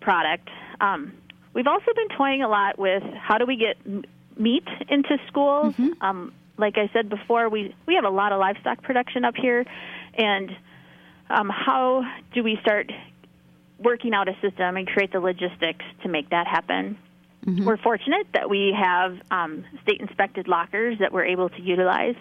product. 0.00 0.48
Um, 0.80 1.12
we've 1.52 1.66
also 1.66 1.92
been 1.94 2.08
toying 2.16 2.42
a 2.42 2.48
lot 2.48 2.78
with 2.78 3.02
how 3.02 3.36
do 3.36 3.44
we 3.44 3.56
get 3.56 3.76
m- 3.84 4.04
meat 4.38 4.66
into 4.88 5.18
schools. 5.28 5.74
Um, 6.00 6.32
like 6.56 6.78
I 6.78 6.88
said 6.94 7.08
before, 7.10 7.48
we 7.50 7.74
we 7.86 7.94
have 7.96 8.04
a 8.04 8.10
lot 8.10 8.32
of 8.32 8.38
livestock 8.40 8.82
production 8.82 9.24
up 9.24 9.34
here, 9.36 9.64
and 10.14 10.50
um, 11.28 11.50
how 11.50 12.04
do 12.32 12.42
we 12.42 12.58
start 12.62 12.90
working 13.78 14.14
out 14.14 14.28
a 14.28 14.34
system 14.40 14.76
and 14.76 14.86
create 14.86 15.12
the 15.12 15.20
logistics 15.20 15.84
to 16.02 16.08
make 16.08 16.30
that 16.30 16.46
happen? 16.46 16.96
We're 17.46 17.76
fortunate 17.76 18.26
that 18.32 18.48
we 18.48 18.74
have 18.78 19.18
um, 19.30 19.64
state 19.82 20.00
inspected 20.00 20.48
lockers 20.48 20.98
that 21.00 21.12
we're 21.12 21.26
able 21.26 21.48
to 21.50 21.60
utilize. 21.60 22.16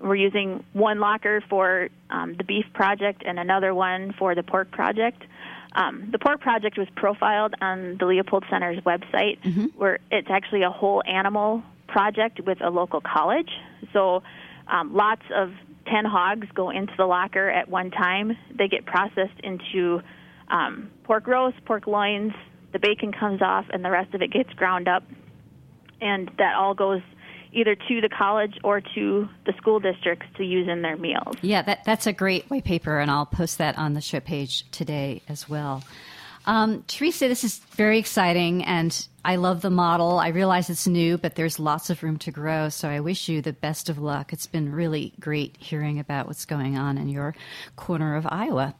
We're 0.00 0.16
using 0.16 0.62
one 0.72 1.00
locker 1.00 1.42
for 1.48 1.88
um, 2.10 2.34
the 2.36 2.44
beef 2.44 2.66
project 2.74 3.22
and 3.26 3.38
another 3.38 3.74
one 3.74 4.12
for 4.18 4.34
the 4.34 4.42
pork 4.42 4.70
project. 4.70 5.22
Um, 5.72 6.08
the 6.10 6.18
pork 6.18 6.40
project 6.40 6.78
was 6.78 6.88
profiled 6.96 7.54
on 7.60 7.96
the 7.98 8.06
Leopold 8.06 8.44
Center's 8.50 8.82
website, 8.84 9.38
where 9.76 9.98
it's 10.10 10.28
actually 10.30 10.62
a 10.62 10.70
whole 10.70 11.02
animal 11.06 11.62
project 11.86 12.40
with 12.40 12.58
a 12.62 12.70
local 12.70 13.00
college. 13.00 13.50
So 13.92 14.22
um, 14.68 14.94
lots 14.94 15.22
of 15.34 15.52
10 15.86 16.04
hogs 16.04 16.46
go 16.54 16.70
into 16.70 16.92
the 16.96 17.06
locker 17.06 17.48
at 17.48 17.68
one 17.68 17.90
time. 17.90 18.36
They 18.54 18.68
get 18.68 18.84
processed 18.86 19.38
into 19.42 20.02
um, 20.48 20.90
pork 21.04 21.26
roast, 21.26 21.64
pork 21.64 21.86
loins, 21.86 22.32
the 22.76 22.86
bacon 22.86 23.10
comes 23.10 23.40
off, 23.40 23.64
and 23.70 23.82
the 23.82 23.90
rest 23.90 24.12
of 24.14 24.20
it 24.20 24.30
gets 24.30 24.52
ground 24.52 24.86
up. 24.86 25.02
And 26.02 26.30
that 26.36 26.56
all 26.56 26.74
goes 26.74 27.00
either 27.52 27.74
to 27.74 28.00
the 28.02 28.08
college 28.10 28.58
or 28.62 28.82
to 28.82 29.28
the 29.46 29.54
school 29.56 29.80
districts 29.80 30.26
to 30.36 30.44
use 30.44 30.68
in 30.68 30.82
their 30.82 30.98
meals. 30.98 31.36
Yeah, 31.40 31.62
that, 31.62 31.84
that's 31.86 32.06
a 32.06 32.12
great 32.12 32.50
white 32.50 32.64
paper, 32.64 32.98
and 32.98 33.10
I'll 33.10 33.24
post 33.24 33.56
that 33.58 33.78
on 33.78 33.94
the 33.94 34.02
show 34.02 34.20
page 34.20 34.70
today 34.72 35.22
as 35.26 35.48
well. 35.48 35.84
Um, 36.44 36.84
Teresa, 36.86 37.28
this 37.28 37.44
is 37.44 37.60
very 37.70 37.98
exciting, 37.98 38.62
and 38.62 39.08
I 39.26 39.34
love 39.34 39.60
the 39.60 39.70
model. 39.70 40.20
I 40.20 40.28
realize 40.28 40.70
it's 40.70 40.86
new, 40.86 41.18
but 41.18 41.34
there's 41.34 41.58
lots 41.58 41.90
of 41.90 42.04
room 42.04 42.16
to 42.18 42.30
grow, 42.30 42.68
so 42.68 42.88
I 42.88 43.00
wish 43.00 43.28
you 43.28 43.42
the 43.42 43.52
best 43.52 43.88
of 43.88 43.98
luck. 43.98 44.32
It's 44.32 44.46
been 44.46 44.70
really 44.70 45.14
great 45.18 45.56
hearing 45.58 45.98
about 45.98 46.28
what's 46.28 46.44
going 46.44 46.78
on 46.78 46.96
in 46.96 47.08
your 47.08 47.34
corner 47.74 48.14
of 48.14 48.24
Iowa. 48.30 48.76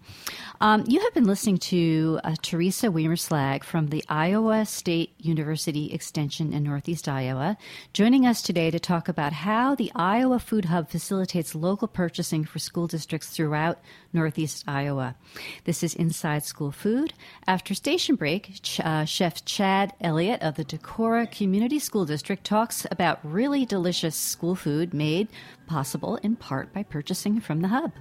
Um, 0.60 0.84
you 0.86 1.00
have 1.00 1.12
been 1.14 1.24
listening 1.24 1.58
to 1.58 2.20
uh, 2.22 2.36
Teresa 2.42 2.92
Wiemerslage 2.92 3.64
from 3.64 3.88
the 3.88 4.04
Iowa 4.08 4.64
State 4.66 5.14
University 5.18 5.92
Extension 5.92 6.52
in 6.52 6.62
Northeast 6.62 7.08
Iowa, 7.08 7.58
joining 7.92 8.24
us 8.24 8.40
today 8.40 8.70
to 8.70 8.78
talk 8.78 9.08
about 9.08 9.32
how 9.32 9.74
the 9.74 9.90
Iowa 9.96 10.38
Food 10.38 10.66
Hub 10.66 10.88
facilitates 10.90 11.56
local 11.56 11.88
purchasing 11.88 12.44
for 12.44 12.60
school 12.60 12.86
districts 12.86 13.30
throughout 13.30 13.80
Northeast 14.12 14.62
Iowa. 14.68 15.16
This 15.64 15.82
is 15.82 15.94
Inside 15.94 16.44
School 16.44 16.70
Food. 16.70 17.14
After 17.48 17.74
station 17.74 18.14
break, 18.14 18.62
Ch- 18.62 18.78
uh, 18.78 19.04
Chef 19.04 19.44
Chad 19.44 19.92
Elliott 20.00 20.35
of 20.42 20.54
the 20.54 20.64
Decorah 20.64 21.30
Community 21.30 21.78
School 21.78 22.04
District 22.04 22.44
talks 22.44 22.86
about 22.90 23.18
really 23.22 23.64
delicious 23.64 24.16
school 24.16 24.54
food 24.54 24.94
made 24.94 25.28
possible 25.66 26.16
in 26.16 26.36
part 26.36 26.72
by 26.72 26.82
purchasing 26.82 27.40
from 27.40 27.60
the 27.60 27.68
hub. 27.68 27.92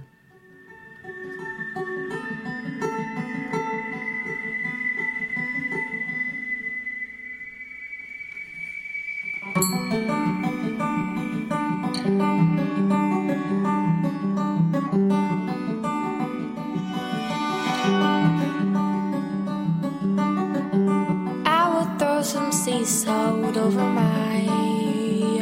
Sea 22.86 23.04
salt 23.04 23.56
over 23.56 23.84
my 23.84 24.46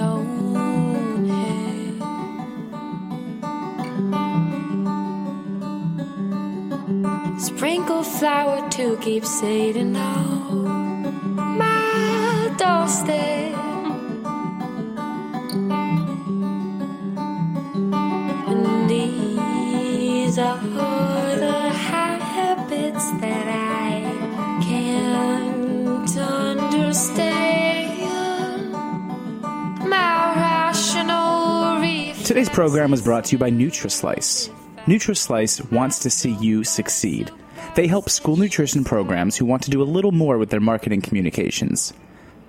own 0.00 1.28
head. 1.28 2.00
Sprinkle 7.40 8.02
flour 8.02 8.68
to 8.70 8.96
keep 8.98 9.24
Satan 9.24 9.96
off 9.96 10.66
my 11.36 12.54
doorstep. 12.58 13.23
Program 32.54 32.92
was 32.92 33.02
brought 33.02 33.24
to 33.24 33.32
you 33.32 33.38
by 33.38 33.50
NutriSlice. 33.50 34.48
NutriSlice 34.84 35.72
wants 35.72 35.98
to 35.98 36.08
see 36.08 36.34
you 36.34 36.62
succeed. 36.62 37.32
They 37.74 37.88
help 37.88 38.08
school 38.08 38.36
nutrition 38.36 38.84
programs 38.84 39.36
who 39.36 39.44
want 39.44 39.64
to 39.64 39.72
do 39.72 39.82
a 39.82 39.92
little 39.96 40.12
more 40.12 40.38
with 40.38 40.50
their 40.50 40.60
marketing 40.60 41.00
communications. 41.00 41.92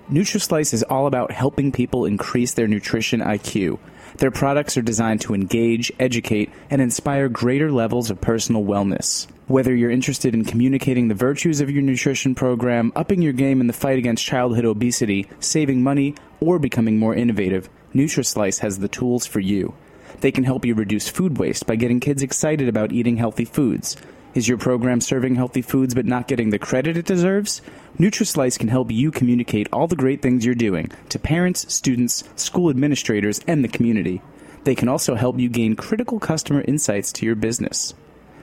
NutriSlice 0.08 0.72
is 0.72 0.84
all 0.84 1.08
about 1.08 1.32
helping 1.32 1.72
people 1.72 2.04
increase 2.04 2.54
their 2.54 2.68
nutrition 2.68 3.18
IQ. 3.18 3.80
Their 4.18 4.30
products 4.30 4.76
are 4.76 4.82
designed 4.82 5.22
to 5.22 5.34
engage, 5.34 5.90
educate, 5.98 6.52
and 6.70 6.80
inspire 6.80 7.28
greater 7.28 7.72
levels 7.72 8.08
of 8.08 8.20
personal 8.20 8.62
wellness. 8.62 9.26
Whether 9.48 9.74
you're 9.74 9.90
interested 9.90 10.34
in 10.34 10.44
communicating 10.44 11.08
the 11.08 11.16
virtues 11.16 11.60
of 11.60 11.68
your 11.68 11.82
nutrition 11.82 12.36
program, 12.36 12.92
upping 12.94 13.22
your 13.22 13.32
game 13.32 13.60
in 13.60 13.66
the 13.66 13.72
fight 13.72 13.98
against 13.98 14.24
childhood 14.24 14.66
obesity, 14.66 15.28
saving 15.40 15.82
money, 15.82 16.14
or 16.38 16.60
becoming 16.60 16.96
more 16.96 17.16
innovative, 17.16 17.68
NutriSlice 17.92 18.60
has 18.60 18.78
the 18.78 18.86
tools 18.86 19.26
for 19.26 19.40
you. 19.40 19.74
They 20.20 20.32
can 20.32 20.44
help 20.44 20.64
you 20.64 20.74
reduce 20.74 21.08
food 21.08 21.38
waste 21.38 21.66
by 21.66 21.76
getting 21.76 22.00
kids 22.00 22.22
excited 22.22 22.68
about 22.68 22.92
eating 22.92 23.16
healthy 23.16 23.44
foods. 23.44 23.96
Is 24.34 24.48
your 24.48 24.58
program 24.58 25.00
serving 25.00 25.34
healthy 25.34 25.62
foods 25.62 25.94
but 25.94 26.04
not 26.04 26.28
getting 26.28 26.50
the 26.50 26.58
credit 26.58 26.96
it 26.96 27.06
deserves? 27.06 27.62
NutriSlice 27.98 28.58
can 28.58 28.68
help 28.68 28.90
you 28.90 29.10
communicate 29.10 29.68
all 29.72 29.86
the 29.86 29.96
great 29.96 30.20
things 30.20 30.44
you're 30.44 30.54
doing 30.54 30.90
to 31.08 31.18
parents, 31.18 31.72
students, 31.72 32.22
school 32.36 32.68
administrators, 32.68 33.40
and 33.46 33.64
the 33.64 33.68
community. 33.68 34.20
They 34.64 34.74
can 34.74 34.88
also 34.88 35.14
help 35.14 35.38
you 35.38 35.48
gain 35.48 35.74
critical 35.74 36.20
customer 36.20 36.60
insights 36.62 37.12
to 37.12 37.24
your 37.24 37.34
business. 37.34 37.94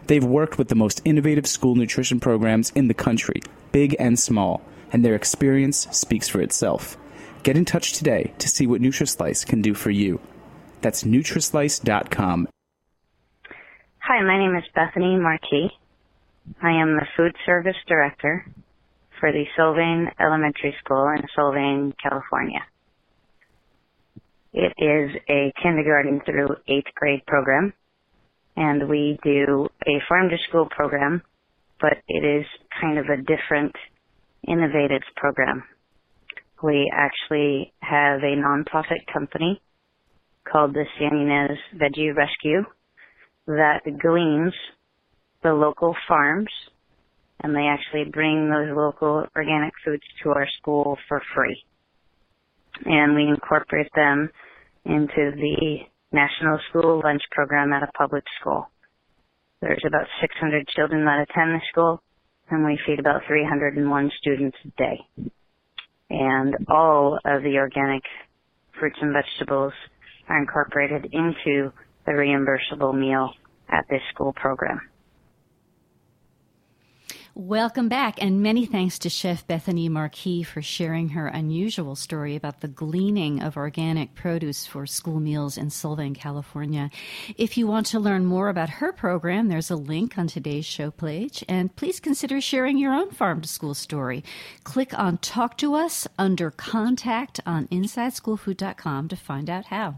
They've 0.07 0.23
worked 0.23 0.57
with 0.57 0.69
the 0.69 0.75
most 0.75 1.01
innovative 1.05 1.45
school 1.45 1.75
nutrition 1.75 2.19
programs 2.19 2.71
in 2.71 2.87
the 2.87 2.93
country, 2.93 3.41
big 3.71 3.95
and 3.99 4.17
small, 4.17 4.61
and 4.91 5.05
their 5.05 5.15
experience 5.15 5.87
speaks 5.91 6.27
for 6.27 6.41
itself. 6.41 6.97
Get 7.43 7.55
in 7.55 7.65
touch 7.65 7.93
today 7.93 8.33
to 8.39 8.47
see 8.47 8.65
what 8.65 8.81
NutriSlice 8.81 9.45
can 9.45 9.61
do 9.61 9.73
for 9.73 9.91
you. 9.91 10.19
That's 10.83 11.05
Nutrislice.com. 11.05 12.49
Hi, 13.99 14.21
my 14.21 14.37
name 14.37 14.53
is 14.57 14.65
Bethany 14.75 15.15
Marquis. 15.15 15.71
I 16.61 16.71
am 16.71 16.97
the 16.97 17.07
Food 17.15 17.33
Service 17.45 17.77
Director 17.87 18.45
for 19.17 19.31
the 19.31 19.45
Solvang 19.57 20.11
Elementary 20.19 20.75
School 20.83 21.07
in 21.07 21.23
Solvang, 21.37 21.93
California. 22.03 22.59
It 24.51 24.73
is 24.77 25.21
a 25.29 25.53
kindergarten 25.63 26.19
through 26.25 26.49
eighth 26.67 26.93
grade 26.95 27.25
program, 27.25 27.71
and 28.57 28.89
we 28.89 29.17
do 29.23 29.69
a 29.87 30.01
farm 30.09 30.29
to 30.29 30.37
school 30.49 30.67
program, 30.69 31.21
but 31.79 31.93
it 32.09 32.25
is 32.25 32.45
kind 32.81 32.99
of 32.99 33.05
a 33.05 33.15
different, 33.15 33.73
innovative 34.45 35.03
program. 35.15 35.63
We 36.61 36.91
actually 36.93 37.71
have 37.79 38.19
a 38.19 38.35
nonprofit 38.35 39.07
company 39.11 39.61
called 40.49 40.73
the 40.73 40.85
San 40.99 41.11
Ynez 41.11 41.57
Veggie 41.75 42.15
Rescue 42.15 42.63
that 43.47 43.81
gleans 44.01 44.53
the 45.43 45.53
local 45.53 45.95
farms 46.07 46.49
and 47.41 47.53
they 47.53 47.67
actually 47.67 48.09
bring 48.09 48.49
those 48.49 48.75
local 48.75 49.25
organic 49.35 49.73
foods 49.83 50.03
to 50.23 50.29
our 50.29 50.47
school 50.59 50.97
for 51.07 51.21
free. 51.35 51.61
And 52.85 53.15
we 53.15 53.27
incorporate 53.27 53.91
them 53.95 54.29
into 54.85 55.31
the 55.35 55.79
National 56.11 56.59
School 56.69 57.01
Lunch 57.03 57.21
Program 57.31 57.73
at 57.73 57.83
a 57.83 57.91
public 57.97 58.23
school. 58.39 58.69
There's 59.61 59.83
about 59.85 60.07
600 60.21 60.67
children 60.69 61.05
that 61.05 61.25
attend 61.29 61.51
the 61.51 61.61
school 61.69 62.01
and 62.49 62.65
we 62.65 62.79
feed 62.85 62.99
about 62.99 63.21
301 63.27 64.11
students 64.19 64.57
a 64.65 64.67
day. 64.77 65.31
And 66.09 66.55
all 66.69 67.17
of 67.25 67.43
the 67.43 67.57
organic 67.57 68.03
fruits 68.79 68.97
and 69.01 69.13
vegetables 69.13 69.73
are 70.33 70.39
incorporated 70.39 71.05
into 71.13 71.71
the 72.05 72.11
reimbursable 72.11 72.97
meal 72.97 73.33
at 73.69 73.87
this 73.89 74.01
school 74.11 74.33
program. 74.33 74.81
Welcome 77.35 77.89
back, 77.89 78.21
and 78.21 78.43
many 78.43 78.67
thanks 78.67 78.99
to 78.99 79.09
Chef 79.09 79.47
Bethany 79.47 79.89
Marquis 79.89 80.43
for 80.43 80.61
sharing 80.61 81.09
her 81.09 81.27
unusual 81.27 81.95
story 81.95 82.35
about 82.35 82.61
the 82.61 82.67
gleaning 82.67 83.41
of 83.41 83.57
organic 83.57 84.13
produce 84.13 84.67
for 84.67 84.85
school 84.85 85.19
meals 85.19 85.57
in 85.57 85.69
Solvang, 85.69 86.13
California. 86.13 86.91
If 87.35 87.57
you 87.57 87.65
want 87.65 87.87
to 87.87 87.99
learn 87.99 88.25
more 88.25 88.49
about 88.49 88.69
her 88.69 88.91
program, 88.91 89.47
there's 89.47 89.71
a 89.71 89.75
link 89.75 90.15
on 90.17 90.27
today's 90.27 90.65
show 90.65 90.91
page, 90.91 91.43
and 91.49 91.75
please 91.75 91.99
consider 91.99 92.39
sharing 92.39 92.77
your 92.77 92.93
own 92.93 93.09
farm 93.09 93.41
to 93.41 93.47
school 93.47 93.73
story. 93.73 94.23
Click 94.63 94.97
on 94.97 95.17
Talk 95.17 95.57
to 95.57 95.73
Us 95.73 96.07
under 96.19 96.51
Contact 96.51 97.39
on 97.47 97.67
InsideSchoolFood.com 97.69 99.07
to 99.07 99.15
find 99.15 99.49
out 99.49 99.65
how. 99.65 99.97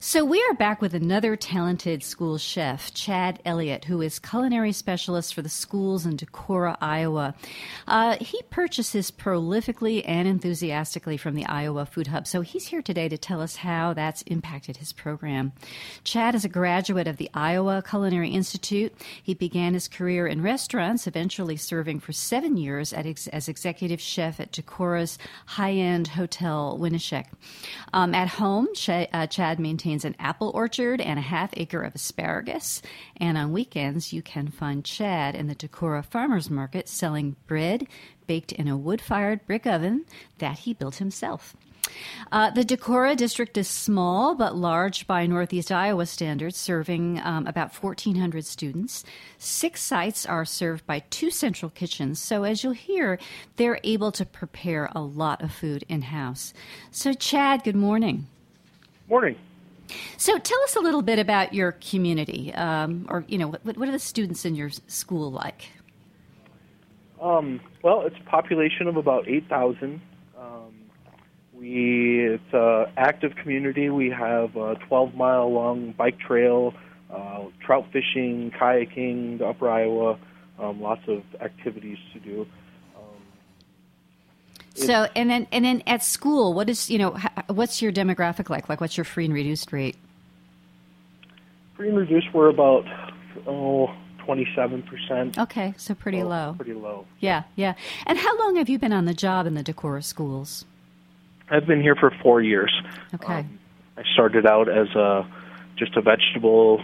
So 0.00 0.24
we 0.24 0.40
are 0.48 0.54
back 0.54 0.80
with 0.80 0.94
another 0.94 1.34
talented 1.34 2.04
school 2.04 2.38
chef, 2.38 2.94
Chad 2.94 3.42
Elliott, 3.44 3.86
who 3.86 4.00
is 4.00 4.20
culinary 4.20 4.70
specialist 4.70 5.34
for 5.34 5.42
the 5.42 5.48
schools 5.48 6.06
in 6.06 6.16
Decorah, 6.16 6.76
Iowa. 6.80 7.34
Uh, 7.88 8.16
he 8.20 8.40
purchases 8.48 9.10
prolifically 9.10 10.04
and 10.06 10.28
enthusiastically 10.28 11.16
from 11.16 11.34
the 11.34 11.44
Iowa 11.46 11.84
Food 11.84 12.06
Hub, 12.06 12.28
so 12.28 12.42
he's 12.42 12.68
here 12.68 12.80
today 12.80 13.08
to 13.08 13.18
tell 13.18 13.40
us 13.40 13.56
how 13.56 13.92
that's 13.92 14.22
impacted 14.22 14.76
his 14.76 14.92
program. 14.92 15.52
Chad 16.04 16.36
is 16.36 16.44
a 16.44 16.48
graduate 16.48 17.08
of 17.08 17.16
the 17.16 17.28
Iowa 17.34 17.82
Culinary 17.82 18.30
Institute. 18.30 18.94
He 19.20 19.34
began 19.34 19.74
his 19.74 19.88
career 19.88 20.28
in 20.28 20.42
restaurants, 20.42 21.08
eventually 21.08 21.56
serving 21.56 21.98
for 21.98 22.12
seven 22.12 22.56
years 22.56 22.92
ex- 22.92 23.26
as 23.26 23.48
executive 23.48 24.00
chef 24.00 24.38
at 24.38 24.52
Decorah's 24.52 25.18
high-end 25.46 26.06
hotel 26.06 26.78
Winneshiek. 26.80 27.26
Um, 27.92 28.14
at 28.14 28.28
home, 28.28 28.68
Ch- 28.76 29.08
uh, 29.12 29.26
Chad 29.26 29.58
maintains 29.58 29.87
an 29.88 30.16
apple 30.18 30.50
orchard 30.54 31.00
and 31.00 31.18
a 31.18 31.22
half 31.22 31.50
acre 31.56 31.82
of 31.82 31.94
asparagus. 31.94 32.82
And 33.16 33.38
on 33.38 33.52
weekends, 33.52 34.12
you 34.12 34.22
can 34.22 34.48
find 34.48 34.84
Chad 34.84 35.34
in 35.34 35.46
the 35.46 35.54
Decorah 35.54 36.04
Farmers 36.04 36.50
Market 36.50 36.88
selling 36.88 37.36
bread 37.46 37.86
baked 38.26 38.52
in 38.52 38.68
a 38.68 38.76
wood 38.76 39.00
fired 39.00 39.46
brick 39.46 39.66
oven 39.66 40.04
that 40.38 40.60
he 40.60 40.74
built 40.74 40.96
himself. 40.96 41.56
Uh, 42.30 42.50
the 42.50 42.64
Decorah 42.64 43.16
district 43.16 43.56
is 43.56 43.68
small 43.68 44.34
but 44.34 44.54
large 44.54 45.06
by 45.06 45.26
Northeast 45.26 45.72
Iowa 45.72 46.06
standards, 46.06 46.56
serving 46.56 47.20
um, 47.24 47.46
about 47.46 47.74
1,400 47.74 48.44
students. 48.44 49.04
Six 49.38 49.82
sites 49.82 50.26
are 50.26 50.44
served 50.44 50.86
by 50.86 51.00
two 51.10 51.30
central 51.30 51.70
kitchens, 51.70 52.20
so 52.20 52.44
as 52.44 52.62
you'll 52.62 52.72
hear, 52.72 53.18
they're 53.56 53.80
able 53.84 54.12
to 54.12 54.26
prepare 54.26 54.90
a 54.94 55.00
lot 55.00 55.42
of 55.42 55.52
food 55.52 55.84
in 55.88 56.02
house. 56.02 56.52
So, 56.90 57.14
Chad, 57.14 57.64
good 57.64 57.76
morning. 57.76 58.26
Morning. 59.08 59.36
So 60.16 60.38
tell 60.38 60.60
us 60.64 60.76
a 60.76 60.80
little 60.80 61.02
bit 61.02 61.18
about 61.18 61.54
your 61.54 61.72
community, 61.72 62.52
um, 62.54 63.06
or 63.08 63.24
you 63.28 63.38
know, 63.38 63.48
what, 63.48 63.64
what, 63.76 63.88
are 63.88 63.92
the 63.92 63.98
students 63.98 64.44
in 64.44 64.54
your 64.54 64.70
school 64.86 65.30
like? 65.30 65.70
Um, 67.20 67.60
well, 67.82 68.02
it's 68.06 68.16
a 68.20 68.30
population 68.30 68.86
of 68.86 68.96
about 68.96 69.28
eight 69.28 69.48
thousand. 69.48 70.00
Um, 70.38 70.74
we 71.52 72.26
it's 72.34 72.52
an 72.52 72.86
active 72.96 73.34
community. 73.36 73.88
We 73.88 74.10
have 74.10 74.56
a 74.56 74.76
twelve 74.86 75.14
mile 75.14 75.50
long 75.52 75.92
bike 75.92 76.18
trail, 76.20 76.74
uh, 77.12 77.44
trout 77.64 77.86
fishing, 77.92 78.52
kayaking, 78.60 79.40
Upper 79.42 79.68
Iowa, 79.68 80.18
um, 80.58 80.80
lots 80.80 81.02
of 81.08 81.22
activities 81.40 81.98
to 82.12 82.20
do. 82.20 82.46
So, 84.86 85.08
and 85.14 85.30
then 85.30 85.46
and 85.52 85.64
then 85.64 85.82
at 85.86 86.02
school, 86.02 86.54
what 86.54 86.68
is 86.68 86.90
you 86.90 86.98
know 86.98 87.16
what's 87.48 87.82
your 87.82 87.92
demographic 87.92 88.50
like? 88.50 88.68
Like, 88.68 88.80
what's 88.80 88.96
your 88.96 89.04
free 89.04 89.24
and 89.24 89.34
reduced 89.34 89.72
rate? 89.72 89.96
Free 91.76 91.88
and 91.88 91.98
reduced, 91.98 92.28
we're 92.32 92.48
about 92.48 92.84
oh. 93.46 93.90
27%. 94.28 95.38
Okay, 95.38 95.72
so 95.78 95.94
pretty 95.94 96.22
low. 96.22 96.54
Pretty 96.58 96.74
low. 96.74 97.06
Yeah, 97.18 97.44
yeah. 97.56 97.72
And 98.04 98.18
how 98.18 98.38
long 98.38 98.56
have 98.56 98.68
you 98.68 98.78
been 98.78 98.92
on 98.92 99.06
the 99.06 99.14
job 99.14 99.46
in 99.46 99.54
the 99.54 99.64
Decorah 99.64 100.04
schools? 100.04 100.66
I've 101.50 101.66
been 101.66 101.80
here 101.80 101.96
for 101.96 102.12
four 102.22 102.42
years. 102.42 102.70
Okay. 103.14 103.38
Um, 103.40 103.58
I 103.96 104.02
started 104.12 104.46
out 104.46 104.68
as 104.68 104.88
a 104.94 105.26
just 105.76 105.96
a 105.96 106.02
vegetable 106.02 106.82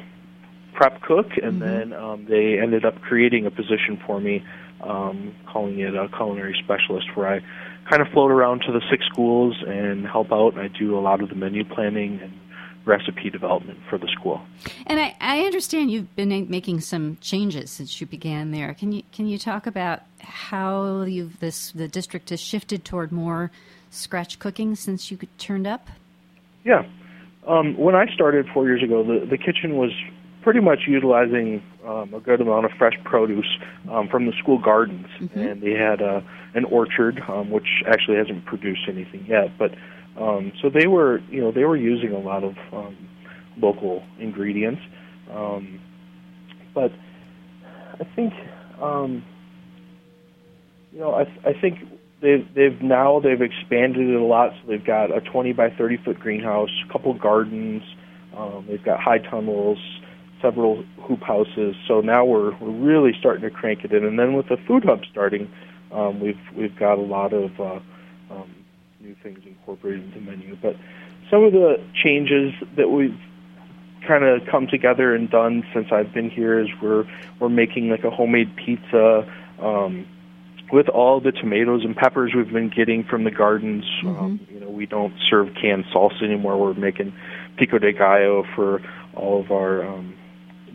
prep 0.72 1.02
cook, 1.02 1.26
and 1.42 1.61
mm-hmm. 1.61 1.90
then 1.90 1.92
um, 1.92 2.24
they 2.24 2.59
ended 2.59 2.85
up 2.85 3.00
creating 3.02 3.46
a 3.46 3.50
position 3.50 4.00
for 4.07 4.20
me, 4.20 4.44
um, 4.80 5.35
calling 5.46 5.78
it 5.78 5.94
a 5.94 6.09
culinary 6.09 6.59
specialist, 6.64 7.09
where 7.14 7.28
I 7.28 7.40
kind 7.88 8.03
of 8.03 8.09
float 8.09 8.31
around 8.31 8.61
to 8.66 8.73
the 8.73 8.81
six 8.90 9.05
schools 9.07 9.57
and 9.66 10.07
help 10.07 10.33
out. 10.33 10.59
I 10.59 10.68
do 10.68 10.99
a 10.99 11.01
lot 11.01 11.23
of 11.23 11.29
the 11.29 11.35
menu 11.35 11.64
planning 11.64 12.20
and 12.23 12.33
recipe 12.85 13.31
development 13.31 13.79
for 13.88 13.99
the 13.99 14.09
school. 14.09 14.42
And 14.87 15.01
I, 15.01 15.16
I 15.20 15.40
understand 15.40 15.90
you've 15.90 16.14
been 16.16 16.49
making 16.51 16.81
some 16.81 17.16
changes 17.20 17.70
since 17.70 18.01
you 18.01 18.07
began 18.07 18.51
there. 18.51 18.75
Can 18.75 18.92
you 18.92 19.03
can 19.12 19.27
you 19.27 19.38
talk 19.38 19.66
about 19.66 20.03
how 20.20 21.03
you've 21.03 21.40
this 21.40 21.73
the 21.73 21.88
district 21.88 22.31
has 22.31 22.40
shifted 22.40 22.85
toward 22.85 23.11
more 23.12 23.51
scratch 23.90 24.38
cooking 24.38 24.75
since 24.75 25.11
you 25.11 25.18
turned 25.38 25.66
up? 25.66 25.88
Yeah. 26.64 26.85
Um, 27.47 27.77
when 27.77 27.94
I 27.94 28.07
started 28.14 28.47
four 28.53 28.66
years 28.66 28.83
ago, 28.83 29.03
the, 29.03 29.27
the 29.27 29.37
kitchen 29.37 29.77
was 29.77 29.90
pretty 30.42 30.61
much 30.61 30.81
utilizing 30.87 31.62
um, 31.87 32.14
a 32.14 32.20
good 32.20 32.40
amount 32.40 32.64
of 32.64 32.73
fresh 32.79 32.94
produce 33.05 33.59
um, 33.90 34.09
from 34.09 34.27
the 34.27 34.33
school 34.38 34.59
gardens, 34.59 35.07
mm-hmm. 35.20 35.38
and 35.38 35.62
they 35.62 35.73
had 35.73 36.01
a, 36.01 36.25
an 36.55 36.64
orchard, 36.64 37.23
um, 37.29 37.51
which 37.51 37.83
actually 37.87 38.16
hasn't 38.16 38.44
produced 38.47 38.83
anything 38.88 39.27
yet. 39.27 39.57
But 39.59 39.73
um, 40.20 40.53
so 40.62 40.70
they 40.70 40.87
were, 40.87 41.20
you 41.31 41.40
know, 41.40 41.53
they 41.53 41.64
were 41.64 41.77
using 41.77 42.12
a 42.12 42.18
lot 42.18 42.44
of 42.44 42.55
um, 42.73 42.97
local 43.59 44.03
ingredients. 44.18 44.81
Um, 45.31 45.81
but 46.75 46.92
I 48.01 48.05
think, 48.16 48.33
um, 48.81 49.25
you 50.92 51.01
know, 51.01 51.14
I, 51.14 51.23
I 51.49 51.53
think 51.61 51.79
they've 52.20 52.47
they've 52.55 52.81
now 52.81 53.20
they've 53.20 53.42
expanded 53.42 54.09
it 54.09 54.20
a 54.20 54.25
lot. 54.25 54.53
So 54.62 54.68
they've 54.68 54.85
got 54.85 55.16
a 55.16 55.20
20 55.20 55.53
by 55.53 55.70
30 55.70 55.99
foot 56.05 56.18
greenhouse, 56.18 56.70
a 56.88 56.92
couple 56.92 57.12
gardens. 57.14 57.83
Um, 58.37 58.66
they've 58.68 58.83
got 58.83 59.01
high 59.01 59.18
tunnels 59.18 59.79
several 60.44 60.85
hoop 61.00 61.22
houses. 61.22 61.74
So 61.88 62.00
now 62.02 62.24
we're 62.24 62.54
we're 62.59 62.70
really 62.70 63.12
starting 63.18 63.42
to 63.42 63.50
crank 63.50 63.85
it 63.85 63.92
in. 63.92 64.04
And 64.04 64.18
then 64.18 64.35
with 64.35 64.48
the 64.48 64.59
food 64.68 64.85
hub 64.85 65.00
starting, 65.11 65.50
um, 65.90 66.20
we've 66.20 66.38
we've 66.54 66.76
got 66.76 66.98
a 66.98 67.02
lot 67.02 67.33
of 67.33 67.59
uh, 67.59 67.80
um, 68.30 68.54
new 69.00 69.16
things 69.22 69.40
incorporated 69.46 70.04
into 70.04 70.20
the 70.20 70.24
menu. 70.24 70.57
But 70.61 70.76
some 71.30 71.42
of 71.44 71.52
the 71.52 71.83
changes 71.94 72.52
that 72.76 72.90
we've 72.90 73.18
kind 74.07 74.24
of 74.24 74.42
come 74.50 74.66
together 74.66 75.14
and 75.14 75.30
done 75.30 75.64
since 75.72 75.87
I've 75.90 76.12
been 76.12 76.28
here 76.28 76.61
is 76.61 76.68
we're 76.83 77.07
we're 77.40 77.48
making 77.48 77.88
like 77.88 78.04
a 78.04 78.11
homemade 78.11 78.54
pizza. 78.57 79.26
Um, 79.61 80.07
with 80.72 80.88
all 80.88 81.20
the 81.20 81.30
tomatoes 81.30 81.83
and 81.85 81.94
peppers 81.94 82.33
we've 82.35 82.50
been 82.50 82.70
getting 82.74 83.04
from 83.04 83.24
the 83.24 83.30
gardens, 83.30 83.85
mm-hmm. 84.02 84.18
um, 84.18 84.40
you 84.50 84.59
know, 84.59 84.68
we 84.68 84.87
don't 84.87 85.14
serve 85.30 85.48
canned 85.61 85.85
salsa 85.94 86.22
anymore. 86.22 86.59
We're 86.61 86.74
making 86.74 87.12
pico 87.59 87.78
de 87.78 87.92
gallo 87.92 88.44
for 88.57 88.80
all 89.14 89.40
of 89.40 89.50
our 89.52 89.87
um, 89.87 90.14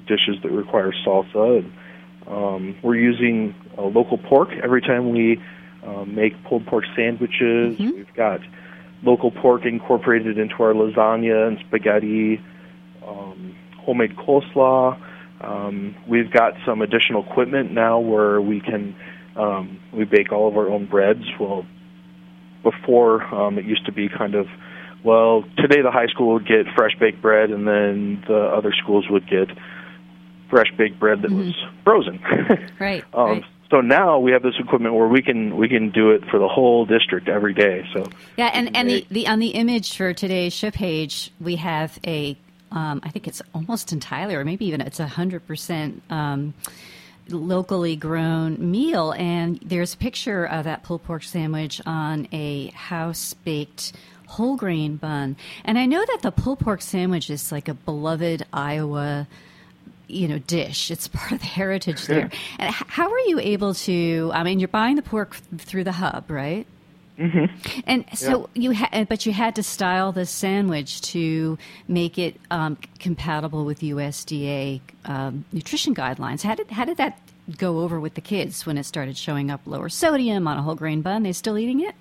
dishes 0.10 0.42
that 0.44 0.52
require 0.52 0.92
salsa. 1.06 1.60
And, 1.60 1.74
um, 2.28 2.76
we're 2.84 2.98
using 2.98 3.56
uh, 3.78 3.84
local 3.84 4.18
pork 4.18 4.50
every 4.62 4.82
time 4.82 5.12
we 5.12 5.42
uh, 5.86 6.06
make 6.06 6.34
pulled 6.44 6.66
pork 6.66 6.84
sandwiches. 6.96 7.78
Mm-hmm. 7.78 7.92
We've 7.92 8.14
got 8.16 8.42
local 9.04 9.32
pork 9.32 9.66
incorporated 9.66 10.38
into 10.38 10.56
our 10.56 10.74
lasagna 10.74 11.48
and 11.48 11.58
spaghetti, 11.66 12.42
um, 13.08 13.56
homemade 13.78 14.16
coleslaw. 14.18 15.02
Um, 15.42 15.96
we've 16.08 16.32
got 16.32 16.54
some 16.66 16.82
additional 16.82 17.24
equipment 17.24 17.72
now 17.72 18.00
where 18.00 18.42
we 18.42 18.60
can 18.60 18.96
um, 19.36 19.80
we 19.94 20.04
bake 20.04 20.34
all 20.34 20.50
of 20.50 20.58
our 20.58 20.68
own 20.68 20.86
breads. 20.86 21.24
Well, 21.40 21.66
before 22.64 23.24
um, 23.34 23.58
it 23.58 23.66
used 23.66 23.86
to 23.86 23.92
be 23.92 24.10
kind 24.10 24.36
of 24.36 24.48
well 25.04 25.44
today 25.58 25.82
the 25.82 25.92
high 25.92 26.08
school 26.08 26.34
would 26.34 26.48
get 26.48 26.66
fresh 26.76 26.92
baked 27.00 27.22
bread 27.22 27.52
and 27.52 27.66
then 27.66 28.24
the 28.28 28.38
other 28.38 28.74
schools 28.84 29.06
would 29.10 29.28
get 29.30 29.48
fresh 30.50 30.72
baked 30.78 31.00
bread 31.00 31.22
that 31.22 31.32
mm-hmm. 31.32 31.48
was 31.48 31.56
frozen. 31.84 32.20
right. 32.80 33.04
um, 33.14 33.30
right. 33.30 33.46
So 33.70 33.82
now 33.82 34.18
we 34.18 34.32
have 34.32 34.42
this 34.42 34.56
equipment 34.60 34.96
where 34.96 35.08
we 35.08 35.22
can 35.22 35.56
we 35.56 35.70
can 35.70 35.92
do 35.92 36.10
it 36.10 36.26
for 36.26 36.40
the 36.40 36.48
whole 36.48 36.86
district 36.86 37.30
every 37.30 37.54
day. 37.54 37.88
So 37.94 38.08
yeah, 38.36 38.50
and 38.54 38.76
and 38.76 38.90
the, 38.90 39.06
the 39.12 39.28
on 39.28 39.40
the 39.40 39.50
image 39.50 39.96
for 39.96 40.14
today's 40.14 40.54
show 40.54 40.72
page 40.72 41.32
we 41.40 41.58
have 41.58 42.00
a 42.06 42.36
um, 42.72 43.00
I 43.04 43.10
think 43.10 43.28
it's 43.28 43.42
almost 43.54 43.94
entirely 43.94 44.36
or 44.36 44.44
maybe 44.44 44.66
even 44.66 44.82
it's 44.82 45.00
a 45.00 45.08
hundred 45.08 45.46
percent. 45.46 46.02
Um, 46.10 46.54
locally 47.32 47.96
grown 47.96 48.72
meal 48.72 49.12
and 49.12 49.60
there's 49.64 49.94
a 49.94 49.98
picture 49.98 50.46
of 50.46 50.64
that 50.64 50.82
pulled 50.82 51.04
pork 51.04 51.22
sandwich 51.22 51.80
on 51.86 52.28
a 52.32 52.70
house 52.70 53.36
baked 53.46 53.94
whole 54.26 54.56
grain 54.56 54.96
bun 54.96 55.36
and 55.64 55.78
i 55.78 55.86
know 55.86 56.04
that 56.08 56.24
the 56.24 56.32
pulled 56.32 56.60
pork 56.60 56.82
sandwich 56.82 57.30
is 57.30 57.52
like 57.52 57.68
a 57.68 57.74
beloved 57.76 58.44
iowa 58.52 59.28
you 60.10 60.28
know 60.28 60.40
dish. 60.40 60.92
It's 60.92 61.08
part 61.20 61.32
of 61.32 61.40
the 61.40 61.46
heritage 61.46 62.06
there. 62.06 62.30
And 62.58 62.74
how 62.74 63.10
are 63.10 63.20
you 63.20 63.40
able 63.40 63.74
to? 63.74 64.32
I 64.34 64.44
mean, 64.44 64.60
you're 64.60 64.68
buying 64.68 64.96
the 64.96 65.02
pork 65.02 65.36
through 65.58 65.84
the 65.86 65.94
hub, 65.94 66.30
right? 66.30 66.66
Mm-hmm. 67.20 67.80
And 67.86 68.06
so 68.18 68.50
yeah. 68.54 68.62
you, 68.62 68.74
ha- 68.74 69.06
but 69.10 69.26
you 69.26 69.34
had 69.34 69.56
to 69.56 69.64
style 69.64 70.14
the 70.14 70.26
sandwich 70.26 71.02
to 71.02 71.58
make 71.88 72.18
it 72.18 72.40
um, 72.50 72.78
compatible 73.00 73.66
with 73.66 73.82
USDA 73.82 74.80
um, 75.04 75.44
nutrition 75.52 75.94
guidelines. 75.94 76.44
How 76.44 76.56
did 76.56 76.72
how 76.72 76.86
did 76.86 76.98
that 76.98 77.20
go 77.58 77.80
over 77.80 78.00
with 78.00 78.14
the 78.14 78.22
kids 78.22 78.66
when 78.66 78.78
it 78.78 78.86
started 78.86 79.18
showing 79.18 79.52
up 79.52 79.62
lower 79.66 79.90
sodium 79.90 80.48
on 80.48 80.58
a 80.58 80.62
whole 80.62 80.76
grain 80.76 81.02
bun? 81.02 81.24
They 81.24 81.34
still 81.34 81.58
eating 81.58 81.82
it? 81.82 81.94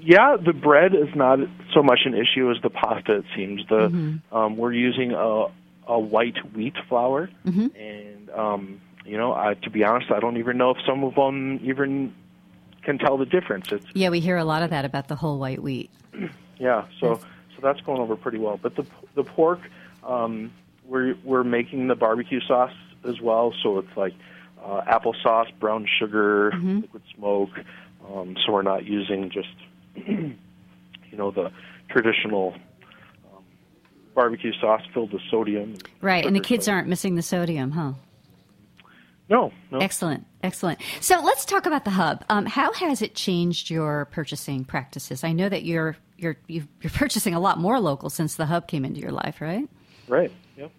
Yeah, 0.00 0.36
the 0.36 0.52
bread 0.52 0.94
is 0.94 1.14
not 1.14 1.40
so 1.74 1.82
much 1.82 2.00
an 2.04 2.14
issue 2.14 2.50
as 2.50 2.62
the 2.62 2.70
pasta. 2.70 3.16
It 3.16 3.24
seems 3.34 3.66
the 3.68 3.88
mm-hmm. 3.88 4.36
um, 4.36 4.56
we're 4.56 4.72
using 4.72 5.12
a 5.12 5.46
a 5.90 5.98
white 5.98 6.38
wheat 6.54 6.76
flour, 6.88 7.28
mm-hmm. 7.44 7.66
and 7.76 8.30
um, 8.30 8.80
you 9.04 9.18
know, 9.18 9.34
I, 9.34 9.54
to 9.54 9.70
be 9.70 9.82
honest, 9.82 10.12
I 10.12 10.20
don't 10.20 10.36
even 10.36 10.56
know 10.56 10.70
if 10.70 10.76
some 10.86 11.02
of 11.02 11.16
them 11.16 11.58
even 11.64 12.14
can 12.82 12.96
tell 12.96 13.18
the 13.18 13.26
difference. 13.26 13.72
It's 13.72 13.86
yeah, 13.92 14.08
we 14.08 14.20
hear 14.20 14.36
a 14.36 14.44
lot 14.44 14.62
of 14.62 14.70
that 14.70 14.84
about 14.84 15.08
the 15.08 15.16
whole 15.16 15.38
white 15.38 15.60
wheat. 15.60 15.90
yeah, 16.58 16.86
so 17.00 17.14
yes. 17.14 17.22
so 17.56 17.60
that's 17.60 17.80
going 17.80 18.00
over 18.00 18.14
pretty 18.14 18.38
well. 18.38 18.56
But 18.56 18.76
the 18.76 18.86
the 19.16 19.24
pork, 19.24 19.58
um, 20.04 20.52
we're 20.84 21.16
we're 21.24 21.44
making 21.44 21.88
the 21.88 21.96
barbecue 21.96 22.40
sauce 22.40 22.72
as 23.02 23.20
well, 23.20 23.52
so 23.60 23.78
it's 23.78 23.96
like 23.96 24.14
uh, 24.64 24.82
applesauce, 24.82 25.52
brown 25.58 25.88
sugar, 25.98 26.52
mm-hmm. 26.52 26.80
liquid 26.82 27.02
smoke. 27.16 27.50
Um, 28.08 28.36
so 28.46 28.52
we're 28.52 28.62
not 28.62 28.84
using 28.84 29.28
just 29.28 29.48
you 29.96 30.36
know 31.12 31.32
the 31.32 31.50
traditional 31.88 32.54
barbecue 34.14 34.52
sauce 34.60 34.82
filled 34.92 35.12
with 35.12 35.22
sodium. 35.30 35.76
Right, 36.00 36.24
and 36.24 36.34
the 36.34 36.40
kids 36.40 36.68
aren't 36.68 36.88
missing 36.88 37.14
the 37.14 37.22
sodium, 37.22 37.70
huh? 37.70 37.92
No, 39.30 39.52
no. 39.70 39.78
Excellent, 39.78 40.26
excellent. 40.42 40.80
So 41.00 41.20
let's 41.20 41.44
talk 41.44 41.64
about 41.64 41.84
the 41.84 41.92
hub. 41.92 42.24
Um, 42.28 42.46
how 42.46 42.72
has 42.72 43.00
it 43.00 43.14
changed 43.14 43.70
your 43.70 44.06
purchasing 44.06 44.64
practices? 44.64 45.22
I 45.22 45.32
know 45.32 45.48
that 45.48 45.62
you're 45.62 45.96
you're 46.16 46.36
you 46.48 46.66
are 46.84 46.90
purchasing 46.94 47.34
a 47.34 47.40
lot 47.40 47.58
more 47.58 47.78
local 47.78 48.10
since 48.10 48.34
the 48.34 48.46
hub 48.46 48.66
came 48.66 48.84
into 48.84 49.00
your 49.00 49.12
life, 49.12 49.40
right? 49.40 49.68
Right. 50.08 50.32
Yep. 50.56 50.72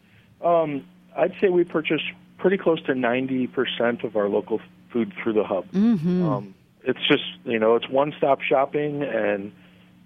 Um, 0.43 0.85
I'd 1.15 1.33
say 1.39 1.47
we 1.47 1.63
purchase 1.63 2.01
pretty 2.37 2.57
close 2.57 2.81
to 2.83 2.93
ninety 2.93 3.47
percent 3.47 4.03
of 4.03 4.17
our 4.17 4.27
local 4.27 4.59
food 4.91 5.13
through 5.23 5.33
the 5.33 5.45
hub. 5.45 5.71
Mm-hmm. 5.71 6.27
Um, 6.27 6.55
it's 6.83 7.07
just 7.07 7.23
you 7.45 7.57
know 7.57 7.75
it's 7.75 7.87
one 7.87 8.13
stop 8.17 8.41
shopping, 8.41 9.01
and 9.01 9.53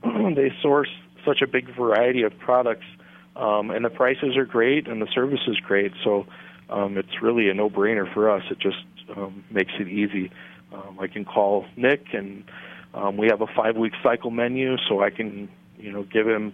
they 0.35 0.53
source 0.61 0.89
such 1.25 1.41
a 1.41 1.47
big 1.47 1.75
variety 1.75 2.21
of 2.21 2.37
products 2.37 2.85
um, 3.35 3.71
and 3.71 3.83
the 3.83 3.89
prices 3.89 4.37
are 4.37 4.45
great 4.45 4.87
and 4.87 5.01
the 5.01 5.07
service 5.13 5.41
is 5.47 5.57
great. 5.57 5.91
So 6.03 6.25
um, 6.69 6.97
it's 6.97 7.21
really 7.21 7.49
a 7.49 7.53
no-brainer 7.53 8.11
for 8.13 8.29
us. 8.29 8.43
It 8.49 8.59
just 8.59 8.83
um, 9.15 9.43
makes 9.51 9.73
it 9.79 9.87
easy. 9.87 10.31
Um, 10.73 10.99
I 10.99 11.07
can 11.07 11.25
call 11.25 11.65
Nick, 11.77 12.05
and 12.13 12.43
um, 12.93 13.17
we 13.17 13.27
have 13.27 13.41
a 13.41 13.47
five-week 13.47 13.93
cycle 14.03 14.31
menu, 14.31 14.77
so 14.89 15.01
I 15.01 15.09
can 15.09 15.49
you 15.77 15.91
know 15.91 16.03
give 16.03 16.27
him 16.27 16.53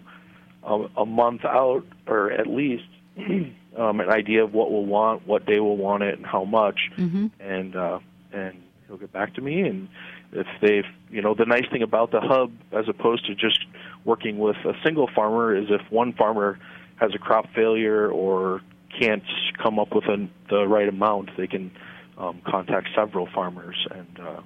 a, 0.62 0.86
a 0.96 1.06
month 1.06 1.44
out 1.44 1.84
or 2.06 2.30
at 2.30 2.46
least 2.46 2.84
um, 3.18 4.00
an 4.00 4.10
idea 4.10 4.44
of 4.44 4.52
what 4.52 4.70
we'll 4.70 4.84
want, 4.84 5.26
what 5.26 5.46
day 5.46 5.60
we'll 5.60 5.76
want 5.76 6.02
it, 6.02 6.16
and 6.16 6.26
how 6.26 6.44
much, 6.44 6.90
mm-hmm. 6.96 7.26
and 7.40 7.76
uh, 7.76 7.98
and 8.32 8.62
he'll 8.86 8.96
get 8.96 9.12
back 9.12 9.34
to 9.34 9.40
me. 9.40 9.62
And 9.62 9.88
if 10.32 10.46
they've 10.60 10.84
you 11.10 11.22
know 11.22 11.34
the 11.34 11.46
nice 11.46 11.68
thing 11.70 11.82
about 11.82 12.10
the 12.10 12.20
hub 12.20 12.52
as 12.72 12.88
opposed 12.88 13.26
to 13.26 13.34
just 13.34 13.60
working 14.04 14.38
with 14.38 14.56
a 14.64 14.74
single 14.84 15.08
farmer 15.14 15.54
is 15.56 15.66
if 15.70 15.80
one 15.90 16.12
farmer 16.12 16.58
has 16.96 17.14
a 17.14 17.18
crop 17.18 17.46
failure 17.54 18.10
or 18.10 18.60
can't 18.98 19.24
come 19.62 19.78
up 19.78 19.94
with 19.94 20.04
a, 20.04 20.28
the 20.50 20.66
right 20.66 20.88
amount, 20.88 21.30
they 21.36 21.46
can 21.46 21.70
um, 22.18 22.40
contact 22.46 22.88
several 22.94 23.26
farmers 23.34 23.86
and, 23.90 24.20
uh, 24.20 24.40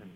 and 0.00 0.10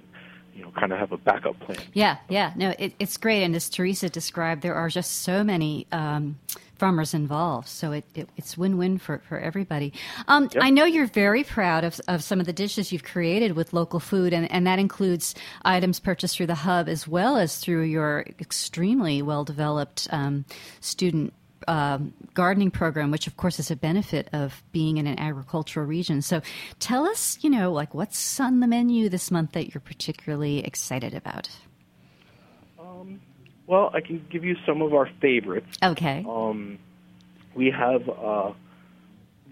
you 0.55 0.63
know 0.63 0.71
kind 0.79 0.93
of 0.93 0.99
have 0.99 1.13
a 1.13 1.17
backup 1.17 1.59
plan. 1.61 1.79
Yeah, 1.93 2.19
yeah, 2.29 2.53
no, 2.57 2.75
it, 2.79 2.95
it's 2.99 3.17
great. 3.17 3.43
And 3.43 3.55
as 3.57 3.69
Teresa 3.69 4.09
described, 4.09 4.63
there 4.63 4.75
are 4.75 4.89
just 4.89 5.23
so 5.23 5.43
many. 5.43 5.87
Um, 5.93 6.39
farmers 6.83 7.15
involved. 7.15 7.69
So 7.69 7.93
it, 7.93 8.05
it, 8.17 8.29
it's 8.37 8.59
win 8.59 8.77
win 8.77 8.99
for, 8.99 9.23
for 9.29 9.39
everybody. 9.39 9.93
Um, 10.27 10.49
yep. 10.53 10.65
I 10.65 10.71
know 10.71 10.85
you're 10.85 11.07
very 11.07 11.45
proud 11.45 11.85
of, 11.85 12.01
of 12.09 12.25
some 12.25 12.41
of 12.41 12.47
the 12.47 12.53
dishes 12.53 12.91
you've 12.91 13.05
created 13.05 13.53
with 13.53 13.73
local 13.73 14.01
food, 14.01 14.33
and, 14.33 14.51
and 14.51 14.67
that 14.67 14.81
includes 14.81 15.37
items 15.65 16.01
purchased 16.01 16.37
through 16.37 16.49
the 16.49 16.57
hub 16.57 16.89
as 16.89 17.07
well 17.07 17.37
as 17.37 17.59
through 17.59 17.83
your 17.83 18.27
extremely 18.41 19.23
well 19.23 19.45
developed 19.45 20.09
um, 20.11 20.45
student 20.81 21.33
um, 21.69 22.13
gardening 22.35 22.73
program, 22.73 23.13
which 23.13 23.29
of 23.29 23.37
course 23.37 23.61
is 23.61 23.71
a 23.71 23.77
benefit 23.77 24.29
of 24.33 24.61
being 24.73 24.97
in 24.97 25.07
an 25.07 25.21
agricultural 25.21 25.87
region. 25.87 26.21
So 26.21 26.43
tell 26.81 27.07
us, 27.07 27.39
you 27.43 27.51
know, 27.51 27.71
like 27.71 27.95
what's 27.95 28.41
on 28.41 28.59
the 28.59 28.67
menu 28.67 29.09
this 29.09 29.31
month 29.31 29.53
that 29.53 29.73
you're 29.73 29.81
particularly 29.81 30.65
excited 30.65 31.15
about? 31.15 31.49
Well, 33.67 33.91
I 33.95 34.01
can 34.01 34.25
give 34.31 34.45
you 34.45 34.57
some 34.67 34.83
of 34.83 34.93
our 34.93 35.09
favorites. 35.21 35.79
Okay. 35.83 36.25
Um, 36.29 36.79
we 37.55 37.71
have 37.71 38.09
uh, 38.09 38.53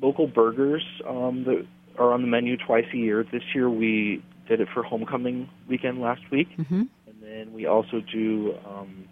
local 0.01 0.27
burgers 0.27 0.85
um, 1.07 1.44
that 1.44 1.66
are 1.99 2.12
on 2.12 2.23
the 2.23 2.29
menu 2.29 2.57
twice 2.57 2.87
a 2.92 2.96
year. 2.96 3.25
This 3.25 3.42
year 3.55 3.70
we 3.70 4.23
did 4.49 4.61
it 4.61 4.68
for 4.73 4.83
homecoming 4.83 5.49
weekend 5.68 6.01
last 6.01 6.23
week, 6.31 6.49
mm-hmm. 6.57 6.83
and 7.07 7.23
then 7.23 7.53
we 7.53 7.66
also 7.66 8.01
do 8.01 8.57
um, 8.66 9.05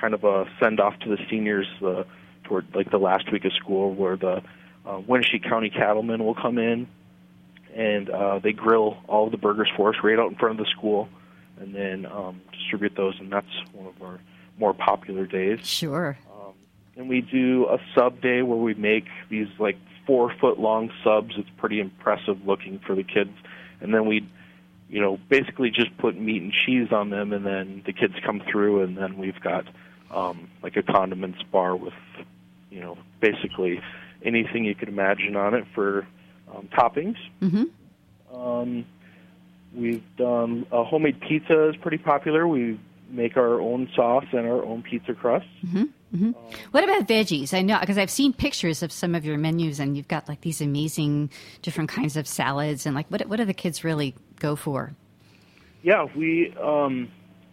kind 0.00 0.14
of 0.14 0.24
a 0.24 0.44
send 0.62 0.80
off 0.80 0.98
to 1.00 1.08
the 1.08 1.18
seniors. 1.28 1.66
Uh, 1.84 2.04
toward 2.44 2.66
like 2.74 2.90
the 2.90 2.98
last 2.98 3.32
week 3.32 3.44
of 3.44 3.52
school 3.52 3.92
where 3.92 4.16
the 4.16 4.42
uh, 4.86 5.00
Winneshiek 5.00 5.48
County 5.48 5.70
cattlemen 5.70 6.22
will 6.24 6.34
come 6.34 6.58
in 6.58 6.86
and 7.74 8.08
uh, 8.10 8.38
they 8.38 8.52
grill 8.52 8.98
all 9.08 9.26
of 9.26 9.32
the 9.32 9.38
burgers 9.38 9.68
for 9.76 9.88
us 9.88 9.96
right 10.04 10.18
out 10.18 10.30
in 10.30 10.36
front 10.36 10.60
of 10.60 10.64
the 10.64 10.70
school 10.70 11.08
and 11.58 11.74
then 11.74 12.06
um, 12.06 12.40
distribute 12.52 12.94
those 12.96 13.14
and 13.18 13.32
that's 13.32 13.46
one 13.72 13.86
of 13.86 14.02
our 14.02 14.20
more 14.58 14.74
popular 14.74 15.26
days. 15.26 15.66
Sure. 15.66 16.18
Um, 16.30 16.52
and 16.96 17.08
we 17.08 17.20
do 17.20 17.66
a 17.68 17.78
sub 17.94 18.20
day 18.20 18.42
where 18.42 18.58
we 18.58 18.74
make 18.74 19.06
these 19.28 19.48
like 19.58 19.76
four 20.06 20.32
foot 20.40 20.58
long 20.58 20.90
subs. 21.02 21.34
It's 21.36 21.50
pretty 21.56 21.80
impressive 21.80 22.46
looking 22.46 22.78
for 22.80 22.94
the 22.94 23.04
kids. 23.04 23.32
And 23.80 23.92
then 23.92 24.06
we, 24.06 24.26
you 24.88 25.00
know, 25.00 25.18
basically 25.28 25.70
just 25.70 25.96
put 25.98 26.18
meat 26.18 26.42
and 26.42 26.52
cheese 26.52 26.92
on 26.92 27.10
them, 27.10 27.32
and 27.32 27.44
then 27.44 27.82
the 27.84 27.92
kids 27.92 28.14
come 28.24 28.40
through, 28.50 28.82
and 28.82 28.96
then 28.96 29.18
we've 29.18 29.40
got 29.40 29.66
um, 30.10 30.48
like 30.62 30.76
a 30.76 30.82
condiments 30.82 31.42
bar 31.50 31.74
with 31.74 31.94
you 32.74 32.80
know, 32.80 32.98
basically 33.20 33.80
anything 34.24 34.64
you 34.64 34.74
could 34.74 34.88
imagine 34.88 35.36
on 35.36 35.54
it 35.54 35.64
for 35.74 36.06
um, 36.52 36.68
toppings. 36.76 37.16
Mm-hmm. 37.40 38.36
Um, 38.36 38.84
we've 39.72 40.04
done 40.16 40.66
a 40.72 40.82
homemade 40.82 41.20
pizza 41.20 41.68
is 41.68 41.76
pretty 41.76 41.98
popular. 41.98 42.46
We 42.48 42.80
make 43.14 43.36
our 43.36 43.60
own 43.60 43.88
sauce 43.94 44.26
and 44.32 44.46
our 44.46 44.64
own 44.64 44.82
pizza 44.82 45.14
crust. 45.14 45.46
Mm-hmm. 45.64 45.84
Mm-hmm. 46.14 46.26
Um, 46.26 46.34
what 46.70 46.84
about 46.84 47.08
veggies? 47.08 47.54
I 47.54 47.62
know 47.62 47.78
because 47.80 47.98
I've 47.98 48.10
seen 48.10 48.32
pictures 48.32 48.82
of 48.82 48.92
some 48.92 49.14
of 49.14 49.24
your 49.24 49.38
menus, 49.38 49.80
and 49.80 49.96
you've 49.96 50.08
got 50.08 50.28
like 50.28 50.42
these 50.42 50.60
amazing 50.60 51.30
different 51.62 51.90
kinds 51.90 52.16
of 52.16 52.26
salads, 52.28 52.86
and 52.86 52.94
like 52.94 53.10
what 53.10 53.26
what 53.26 53.36
do 53.36 53.44
the 53.44 53.54
kids 53.54 53.84
really 53.84 54.14
go 54.38 54.56
for? 54.56 54.94
Yeah, 55.82 56.06
we 56.16 56.54
um, 56.62 57.10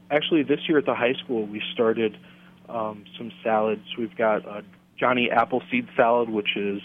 actually 0.09 0.43
this 0.43 0.59
year 0.67 0.77
at 0.77 0.85
the 0.85 0.95
high 0.95 1.13
school 1.13 1.45
we 1.45 1.61
started 1.73 2.17
um, 2.69 3.05
some 3.17 3.31
salads. 3.43 3.83
We've 3.97 4.15
got 4.15 4.45
a 4.45 4.63
Johnny 4.99 5.31
apple 5.31 5.63
seed 5.71 5.87
salad, 5.95 6.29
which 6.29 6.55
is 6.55 6.81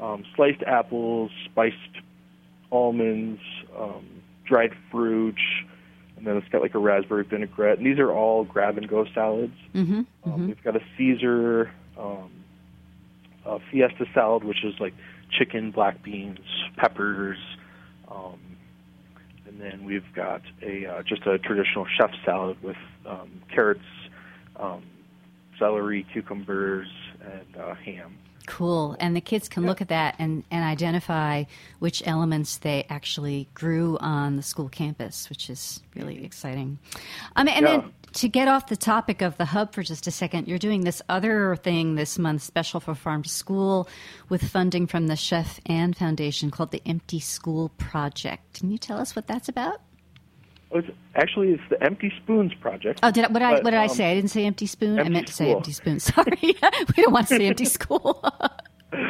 um, 0.00 0.24
sliced 0.36 0.62
apples, 0.62 1.30
spiced 1.44 1.74
almonds, 2.70 3.40
um, 3.76 4.06
dried 4.44 4.72
fruit, 4.90 5.38
and 6.18 6.26
then 6.26 6.36
it's 6.36 6.48
got 6.48 6.60
like 6.60 6.74
a 6.74 6.78
raspberry 6.78 7.24
vinaigrette. 7.24 7.78
And 7.78 7.86
these 7.86 7.98
are 7.98 8.12
all 8.12 8.44
grab 8.44 8.76
and 8.76 8.88
go 8.88 9.06
salads. 9.14 9.54
Mm-hmm. 9.74 9.94
Um, 9.94 10.06
mm-hmm. 10.26 10.46
We've 10.48 10.62
got 10.62 10.76
a 10.76 10.80
Caesar 10.96 11.72
um, 11.96 12.30
a 13.44 13.58
Fiesta 13.70 14.04
salad, 14.14 14.44
which 14.44 14.64
is 14.64 14.74
like 14.78 14.94
chicken, 15.30 15.70
black 15.70 16.02
beans, 16.02 16.38
peppers, 16.76 17.38
um, 18.08 18.38
and 19.46 19.60
then 19.60 19.84
we've 19.84 20.12
got 20.14 20.42
a 20.62 20.86
uh, 20.86 21.02
just 21.02 21.26
a 21.26 21.38
traditional 21.38 21.86
chef 21.98 22.10
salad 22.24 22.62
with 22.62 22.76
um, 23.06 23.42
carrots, 23.52 23.80
um, 24.56 24.82
celery, 25.58 26.06
cucumbers, 26.12 26.88
and 27.20 27.56
uh, 27.56 27.74
ham. 27.74 28.18
Cool. 28.48 28.96
And 28.98 29.14
the 29.14 29.20
kids 29.20 29.46
can 29.46 29.66
look 29.66 29.82
at 29.82 29.88
that 29.88 30.14
and, 30.18 30.42
and 30.50 30.64
identify 30.64 31.44
which 31.80 32.02
elements 32.06 32.56
they 32.56 32.86
actually 32.88 33.46
grew 33.52 33.98
on 34.00 34.36
the 34.36 34.42
school 34.42 34.70
campus, 34.70 35.28
which 35.28 35.50
is 35.50 35.80
really 35.94 36.24
exciting. 36.24 36.78
Um, 37.36 37.46
and 37.46 37.66
Yeah. 37.66 37.76
then 37.76 37.92
to 38.14 38.28
get 38.28 38.48
off 38.48 38.68
the 38.68 38.76
topic 38.76 39.20
of 39.20 39.36
the 39.36 39.44
hub 39.44 39.74
for 39.74 39.82
just 39.82 40.06
a 40.06 40.10
second, 40.10 40.48
you're 40.48 40.58
doing 40.58 40.80
this 40.84 41.02
other 41.10 41.56
thing 41.56 41.96
this 41.96 42.18
month, 42.18 42.40
special 42.42 42.80
for 42.80 42.94
Farm 42.94 43.22
to 43.22 43.28
School, 43.28 43.86
with 44.30 44.42
funding 44.42 44.86
from 44.86 45.08
the 45.08 45.16
Chef 45.16 45.60
Ann 45.66 45.92
Foundation 45.92 46.50
called 46.50 46.70
the 46.70 46.82
Empty 46.86 47.20
School 47.20 47.68
Project. 47.76 48.54
Can 48.54 48.70
you 48.70 48.78
tell 48.78 48.98
us 48.98 49.14
what 49.14 49.26
that's 49.26 49.50
about? 49.50 49.82
It's, 50.70 50.88
actually, 51.14 51.52
it's 51.52 51.62
the 51.70 51.82
Empty 51.82 52.12
Spoons 52.22 52.52
project. 52.54 53.00
Oh, 53.02 53.10
did 53.10 53.24
I, 53.24 53.28
what, 53.28 53.42
I, 53.42 53.52
what 53.54 53.64
did 53.64 53.74
I 53.74 53.84
um, 53.84 53.88
say? 53.88 54.10
I 54.10 54.14
didn't 54.14 54.30
say 54.30 54.44
empty 54.44 54.66
spoon. 54.66 54.98
I 54.98 55.00
empty 55.00 55.12
meant 55.14 55.26
to 55.28 55.32
say 55.32 55.50
empty 55.50 55.72
spoon. 55.72 55.98
Sorry, 56.00 56.38
we 56.42 57.02
don't 57.02 57.12
want 57.12 57.28
to 57.28 57.36
say 57.36 57.46
empty 57.46 57.64
school. 57.64 58.22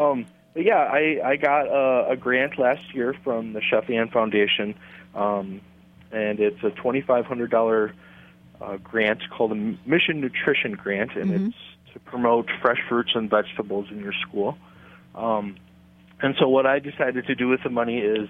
Um, 0.00 0.24
but 0.54 0.64
yeah, 0.64 0.78
I, 0.78 1.20
I 1.22 1.36
got 1.36 1.66
a, 1.66 2.12
a 2.12 2.16
grant 2.16 2.58
last 2.58 2.94
year 2.94 3.14
from 3.22 3.52
the 3.52 3.60
Chef 3.60 3.90
Ann 3.90 4.08
Foundation, 4.08 4.74
um, 5.14 5.60
and 6.10 6.40
it's 6.40 6.62
a 6.62 6.70
$2,500 6.70 7.92
uh, 8.62 8.76
grant 8.78 9.20
called 9.30 9.52
a 9.52 9.54
Mission 9.54 10.22
Nutrition 10.22 10.72
Grant, 10.72 11.16
and 11.16 11.30
it's 11.30 11.92
to 11.92 12.00
promote 12.00 12.48
fresh 12.62 12.78
fruits 12.88 13.12
and 13.14 13.28
vegetables 13.28 13.88
in 13.90 14.00
your 14.00 14.14
school. 14.14 14.56
Um, 15.14 15.56
and 16.22 16.34
so 16.38 16.48
what 16.48 16.66
I 16.66 16.78
decided 16.78 17.26
to 17.26 17.34
do 17.34 17.48
with 17.48 17.62
the 17.62 17.70
money 17.70 17.98
is 17.98 18.28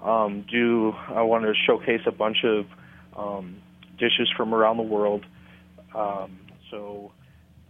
um, 0.00 0.44
do 0.50 0.92
I 1.08 1.22
wanted 1.22 1.48
to 1.48 1.54
showcase 1.66 2.02
a 2.06 2.12
bunch 2.12 2.44
of 2.44 2.66
um, 3.16 3.56
dishes 3.98 4.28
from 4.36 4.54
around 4.54 4.76
the 4.76 4.82
world. 4.82 5.24
Um, 5.94 6.38
so 6.70 7.12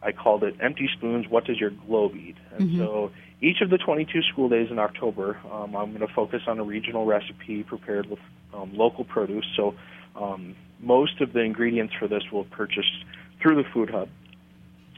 I 0.02 0.12
called 0.12 0.44
it 0.44 0.56
Empty 0.60 0.88
Spoons, 0.96 1.26
What 1.28 1.44
Does 1.44 1.58
Your 1.58 1.70
Globe 1.70 2.14
Eat? 2.16 2.36
And 2.58 2.78
so 2.78 3.12
each 3.40 3.60
of 3.60 3.70
the 3.70 3.78
22 3.78 4.22
school 4.32 4.48
days 4.48 4.68
in 4.70 4.78
October, 4.78 5.38
um, 5.50 5.76
I'm 5.76 5.94
going 5.94 6.06
to 6.06 6.12
focus 6.14 6.42
on 6.46 6.58
a 6.58 6.64
regional 6.64 7.06
recipe 7.06 7.62
prepared 7.62 8.06
with 8.08 8.18
um, 8.54 8.72
local 8.74 9.04
produce. 9.04 9.46
So 9.56 9.74
um, 10.14 10.56
most 10.80 11.20
of 11.20 11.32
the 11.32 11.40
ingredients 11.40 11.94
for 11.98 12.08
this 12.08 12.22
will 12.32 12.44
purchase 12.44 12.86
through 13.40 13.62
the 13.62 13.68
Food 13.72 13.90
Hub. 13.90 14.08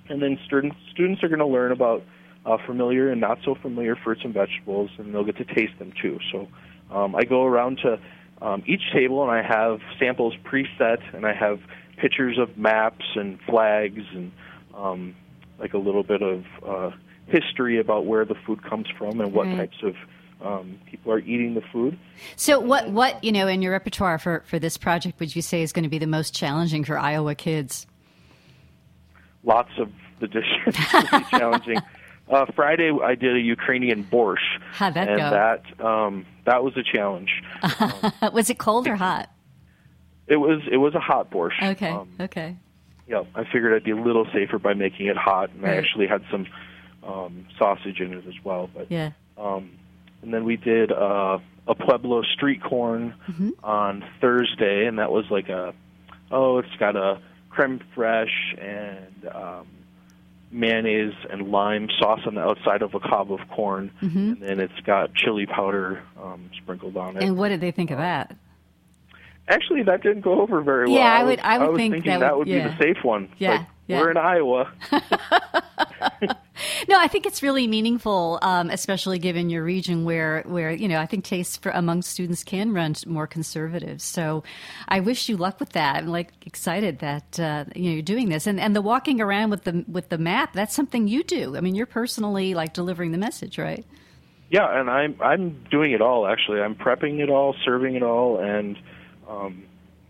And 0.08 0.22
then 0.22 0.38
students, 0.46 0.76
students 0.92 1.22
are 1.22 1.28
going 1.28 1.40
to 1.40 1.46
learn 1.46 1.72
about 1.72 2.02
uh, 2.46 2.56
familiar 2.64 3.10
and 3.10 3.20
not 3.20 3.38
so 3.44 3.54
familiar 3.54 3.94
fruits 3.96 4.22
and 4.24 4.32
vegetables, 4.32 4.90
and 4.98 5.14
they'll 5.14 5.24
get 5.24 5.36
to 5.36 5.44
taste 5.44 5.78
them 5.78 5.92
too. 6.00 6.18
So 6.32 6.48
um, 6.90 7.14
I 7.14 7.24
go 7.24 7.44
around 7.44 7.78
to 7.82 7.98
um, 8.40 8.62
each 8.66 8.82
table 8.92 9.22
and 9.22 9.30
I 9.30 9.42
have 9.42 9.80
samples 9.98 10.34
preset, 10.44 10.98
and 11.14 11.26
I 11.26 11.34
have 11.34 11.60
pictures 11.96 12.38
of 12.38 12.56
maps 12.56 13.04
and 13.16 13.40
flags 13.42 14.04
and 14.14 14.32
um, 14.74 15.14
like 15.58 15.74
a 15.74 15.78
little 15.78 16.04
bit 16.04 16.22
of 16.22 16.44
uh, 16.64 16.90
history 17.26 17.78
about 17.80 18.06
where 18.06 18.24
the 18.24 18.36
food 18.46 18.62
comes 18.62 18.86
from 18.96 19.20
and 19.20 19.32
what 19.32 19.46
Right. 19.46 19.56
types 19.56 19.78
of 19.82 19.96
um, 20.40 20.78
people 20.86 21.12
are 21.12 21.18
eating 21.18 21.54
the 21.54 21.62
food. 21.72 21.98
So, 22.36 22.60
what, 22.60 22.90
what 22.90 23.22
you 23.24 23.32
know 23.32 23.48
in 23.48 23.60
your 23.60 23.72
repertoire 23.72 24.18
for, 24.18 24.44
for 24.46 24.60
this 24.60 24.76
project 24.76 25.18
would 25.18 25.34
you 25.34 25.42
say 25.42 25.62
is 25.62 25.72
going 25.72 25.82
to 25.82 25.88
be 25.88 25.98
the 25.98 26.06
most 26.06 26.32
challenging 26.32 26.84
for 26.84 26.96
Iowa 26.96 27.34
kids? 27.34 27.86
Lots 29.42 29.70
of 29.78 29.90
the 30.20 30.28
dishes 30.28 30.76
will 30.92 31.18
be 31.20 31.24
challenging. 31.30 31.78
Uh, 32.30 32.44
Friday, 32.54 32.90
I 33.02 33.14
did 33.14 33.36
a 33.36 33.40
Ukrainian 33.40 34.04
borscht, 34.04 34.60
How'd 34.72 34.94
that 34.94 35.08
and 35.08 35.18
go? 35.18 35.30
that 35.30 35.84
um, 35.84 36.26
that 36.44 36.62
was 36.62 36.76
a 36.76 36.82
challenge. 36.82 37.30
was 38.32 38.50
it 38.50 38.58
cold 38.58 38.86
or 38.86 38.96
hot? 38.96 39.30
It 40.26 40.36
was 40.36 40.60
it 40.70 40.76
was 40.76 40.94
a 40.94 41.00
hot 41.00 41.30
borscht. 41.30 41.62
Okay, 41.62 41.88
Um, 41.90 42.10
okay. 42.20 42.56
yeah, 43.06 43.22
I 43.34 43.44
figured 43.44 43.72
I'd 43.74 43.84
be 43.84 43.92
a 43.92 43.96
little 43.96 44.26
safer 44.32 44.58
by 44.58 44.74
making 44.74 45.06
it 45.06 45.16
hot, 45.16 45.50
and 45.54 45.64
I 45.64 45.76
actually 45.76 46.06
had 46.06 46.22
some 46.30 46.46
um, 47.02 47.46
sausage 47.58 48.00
in 48.00 48.12
it 48.12 48.26
as 48.26 48.34
well. 48.44 48.68
But 48.74 48.90
Yeah. 48.90 49.12
um, 49.38 49.70
and 50.20 50.34
then 50.34 50.44
we 50.44 50.56
did 50.56 50.92
uh, 50.92 51.38
a 51.66 51.74
Pueblo 51.74 52.22
street 52.24 52.62
corn 52.62 53.14
Mm-hmm. 53.30 53.50
on 53.64 54.04
Thursday, 54.20 54.84
and 54.86 54.98
that 54.98 55.10
was 55.12 55.24
like 55.30 55.48
a 55.48 55.72
oh, 56.30 56.58
it's 56.58 56.76
got 56.78 56.94
a 56.94 57.20
creme 57.48 57.80
fraiche 57.96 58.28
and 58.60 59.26
um, 59.34 59.66
mayonnaise 60.50 61.14
and 61.30 61.50
lime 61.50 61.88
sauce 61.98 62.20
on 62.26 62.34
the 62.34 62.40
outside 62.40 62.82
of 62.82 62.94
a 62.94 63.00
cob 63.00 63.32
of 63.32 63.40
corn, 63.54 63.90
and 64.00 64.40
then 64.40 64.60
it's 64.60 64.78
got 64.86 65.14
chili 65.14 65.46
powder 65.46 66.02
um, 66.22 66.50
sprinkled 66.62 66.96
on 66.96 67.16
it. 67.16 67.20
Mm-hmm. 67.20 67.28
And 67.28 67.36
what 67.36 67.48
did 67.50 67.60
they 67.60 67.70
think 67.70 67.90
of 67.90 67.98
that? 67.98 68.34
Actually, 69.48 69.82
that 69.84 70.02
didn't 70.02 70.20
go 70.22 70.40
over 70.42 70.60
very 70.60 70.86
well. 70.88 70.94
Yeah, 70.98 71.12
I 71.12 71.22
was- 71.22 71.30
would- 71.30 71.40
I 71.40 71.58
would 71.58 71.68
was 71.70 71.76
think 71.78 71.94
thinking 71.94 72.10
that 72.12 72.20
that 72.20 72.36
would- 72.36 72.48
would, 72.48 72.54
yeah. 72.54 72.68
be 72.68 72.74
the 72.76 72.94
safe 72.94 73.04
one. 73.04 73.28
Yeah, 73.38 73.58
but 73.58 73.66
yeah. 73.86 74.00
we're 74.00 74.10
in 74.10 74.16
Iowa. 74.18 74.72
No, 76.88 76.98
I 76.98 77.06
think 77.06 77.26
it's 77.26 77.42
really 77.42 77.66
meaningful, 77.66 78.38
um, 78.40 78.70
especially 78.70 79.18
given 79.18 79.50
your 79.50 79.62
region 79.62 80.04
where, 80.04 80.42
where 80.46 80.70
you 80.70 80.88
know, 80.88 80.98
I 80.98 81.04
think 81.04 81.22
tastes 81.22 81.58
for 81.58 81.70
among 81.70 82.00
students 82.00 82.42
can 82.42 82.72
run 82.72 82.94
more 83.06 83.26
conservative. 83.26 84.00
So, 84.00 84.42
I 84.88 85.00
wish 85.00 85.28
you 85.28 85.36
luck 85.36 85.60
with 85.60 85.70
that. 85.70 85.96
I'm 85.96 86.06
like 86.06 86.30
excited 86.46 87.00
that 87.00 87.38
uh, 87.38 87.66
you 87.76 87.90
know 87.90 87.90
you're 87.90 88.02
doing 88.02 88.30
this, 88.30 88.46
and 88.46 88.58
and 88.58 88.74
the 88.74 88.80
walking 88.80 89.20
around 89.20 89.50
with 89.50 89.64
the 89.64 89.84
with 89.86 90.08
the 90.08 90.16
map. 90.16 90.54
That's 90.54 90.74
something 90.74 91.06
you 91.06 91.22
do. 91.22 91.58
I 91.58 91.60
mean, 91.60 91.74
you're 91.74 91.84
personally 91.84 92.54
like 92.54 92.72
delivering 92.72 93.12
the 93.12 93.18
message, 93.18 93.58
right? 93.58 93.84
Yeah, 94.48 94.80
and 94.80 94.88
I'm 94.88 95.14
I'm 95.20 95.62
doing 95.70 95.92
it 95.92 96.00
all 96.00 96.26
actually. 96.26 96.62
I'm 96.62 96.74
prepping 96.74 97.18
it 97.20 97.28
all, 97.28 97.54
serving 97.66 97.96
it 97.96 98.02
all, 98.02 98.38
and 98.38 98.78
um, 99.28 99.62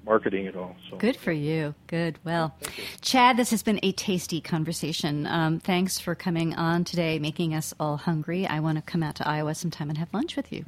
marketing 0.08 0.46
it 0.46 0.56
all. 0.56 0.74
So 0.90 0.96
Good 0.96 1.16
for 1.16 1.32
you. 1.32 1.74
Good. 1.86 2.18
Well, 2.24 2.56
Chad, 3.02 3.36
this 3.36 3.50
has 3.50 3.62
been 3.62 3.78
a 3.82 3.92
tasty 3.92 4.40
conversation. 4.40 5.26
Um, 5.26 5.60
thanks 5.60 5.98
for 5.98 6.14
coming 6.14 6.54
on 6.54 6.84
today, 6.84 7.18
making 7.18 7.54
us 7.54 7.74
all 7.78 7.98
hungry. 7.98 8.46
I 8.46 8.60
want 8.60 8.76
to 8.78 8.82
come 8.82 9.02
out 9.02 9.16
to 9.16 9.28
Iowa 9.28 9.54
sometime 9.54 9.90
and 9.90 9.98
have 9.98 10.08
lunch 10.14 10.34
with 10.34 10.50
you. 10.50 10.64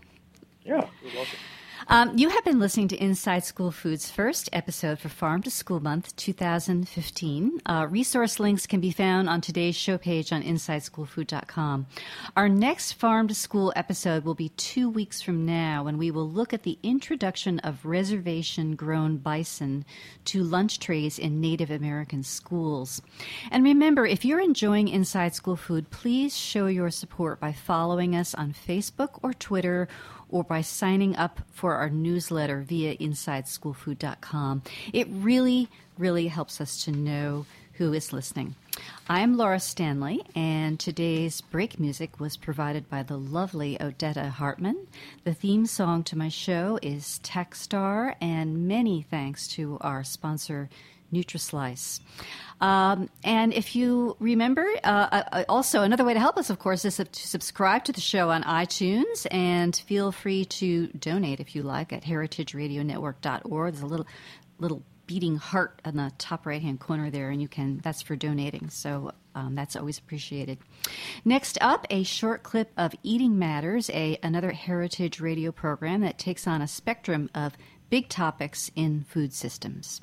yeah, 0.62 0.86
you're 1.02 1.14
welcome. 1.14 1.38
Um, 1.88 2.16
you 2.16 2.28
have 2.28 2.44
been 2.44 2.58
listening 2.58 2.88
to 2.88 3.02
Inside 3.02 3.44
School 3.44 3.70
Food's 3.70 4.10
first 4.10 4.50
episode 4.52 4.98
for 4.98 5.08
Farm 5.08 5.42
to 5.42 5.50
School 5.50 5.80
Month 5.80 6.14
2015. 6.16 7.60
Uh, 7.64 7.86
resource 7.88 8.38
links 8.38 8.66
can 8.66 8.80
be 8.80 8.90
found 8.90 9.28
on 9.28 9.40
today's 9.40 9.76
show 9.76 9.96
page 9.96 10.32
on 10.32 10.42
InsideSchoolFood.com. 10.42 11.86
Our 12.36 12.48
next 12.48 12.92
Farm 12.92 13.28
to 13.28 13.34
School 13.34 13.72
episode 13.74 14.24
will 14.24 14.34
be 14.34 14.50
two 14.50 14.90
weeks 14.90 15.22
from 15.22 15.46
now 15.46 15.84
when 15.84 15.96
we 15.96 16.10
will 16.10 16.28
look 16.28 16.52
at 16.52 16.64
the 16.64 16.78
introduction 16.82 17.58
of 17.60 17.84
reservation 17.84 18.76
grown 18.76 19.16
bison 19.16 19.84
to 20.26 20.42
lunch 20.42 20.78
trays 20.80 21.18
in 21.18 21.40
Native 21.40 21.70
American 21.70 22.22
schools. 22.22 23.00
And 23.50 23.64
remember, 23.64 24.04
if 24.06 24.24
you're 24.24 24.40
enjoying 24.40 24.88
Inside 24.88 25.34
School 25.34 25.56
Food, 25.56 25.90
please 25.90 26.36
show 26.36 26.66
your 26.66 26.90
support 26.90 27.40
by 27.40 27.52
following 27.52 28.14
us 28.14 28.34
on 28.34 28.52
Facebook 28.52 29.18
or 29.22 29.32
Twitter 29.32 29.88
or 30.30 30.44
by 30.44 30.60
signing 30.62 31.16
up 31.16 31.40
for 31.52 31.74
our 31.74 31.90
newsletter 31.90 32.62
via 32.62 32.96
InsideSchoolFood.com. 32.96 34.62
It 34.92 35.08
really, 35.10 35.68
really 35.98 36.28
helps 36.28 36.60
us 36.60 36.84
to 36.84 36.92
know 36.92 37.46
who 37.74 37.92
is 37.94 38.12
listening. 38.12 38.54
I'm 39.08 39.38
Laura 39.38 39.58
Stanley, 39.58 40.20
and 40.34 40.78
today's 40.78 41.40
break 41.40 41.80
music 41.80 42.20
was 42.20 42.36
provided 42.36 42.90
by 42.90 43.02
the 43.02 43.18
lovely 43.18 43.78
Odetta 43.80 44.28
Hartman. 44.28 44.86
The 45.24 45.32
theme 45.32 45.64
song 45.64 46.04
to 46.04 46.18
my 46.18 46.28
show 46.28 46.78
is 46.82 47.20
Techstar, 47.22 48.14
and 48.20 48.68
many 48.68 49.00
thanks 49.10 49.48
to 49.48 49.78
our 49.80 50.04
sponsor, 50.04 50.68
Nutrislice. 51.12 52.00
Um, 52.60 53.08
and 53.24 53.54
if 53.54 53.74
you 53.74 54.16
remember, 54.20 54.66
uh, 54.84 55.22
uh, 55.32 55.44
also 55.48 55.82
another 55.82 56.04
way 56.04 56.12
to 56.12 56.20
help 56.20 56.36
us, 56.36 56.50
of 56.50 56.58
course, 56.58 56.84
is 56.84 56.96
to 56.96 57.06
subscribe 57.12 57.84
to 57.84 57.92
the 57.92 58.00
show 58.00 58.30
on 58.30 58.42
iTunes 58.42 59.26
and 59.30 59.74
feel 59.74 60.12
free 60.12 60.44
to 60.44 60.88
donate 60.88 61.40
if 61.40 61.54
you 61.54 61.62
like 61.62 61.92
at 61.92 62.04
heritageradionetwork.org. 62.04 63.72
There's 63.72 63.82
a 63.82 63.86
little 63.86 64.06
little 64.58 64.82
beating 65.06 65.36
heart 65.36 65.80
on 65.84 65.96
the 65.96 66.12
top 66.18 66.46
right 66.46 66.62
hand 66.62 66.78
corner 66.78 67.10
there, 67.10 67.30
and 67.30 67.40
you 67.40 67.48
can 67.48 67.80
that's 67.82 68.02
for 68.02 68.14
donating. 68.14 68.68
So 68.68 69.12
um, 69.34 69.54
that's 69.54 69.74
always 69.74 69.98
appreciated. 69.98 70.58
Next 71.24 71.56
up, 71.60 71.86
a 71.90 72.02
short 72.02 72.42
clip 72.42 72.70
of 72.76 72.94
Eating 73.02 73.38
Matters, 73.38 73.90
a 73.90 74.18
another 74.22 74.52
Heritage 74.52 75.18
Radio 75.18 75.50
program 75.50 76.02
that 76.02 76.18
takes 76.18 76.46
on 76.46 76.60
a 76.60 76.68
spectrum 76.68 77.30
of 77.34 77.56
big 77.88 78.08
topics 78.08 78.70
in 78.76 79.04
food 79.08 79.32
systems. 79.32 80.00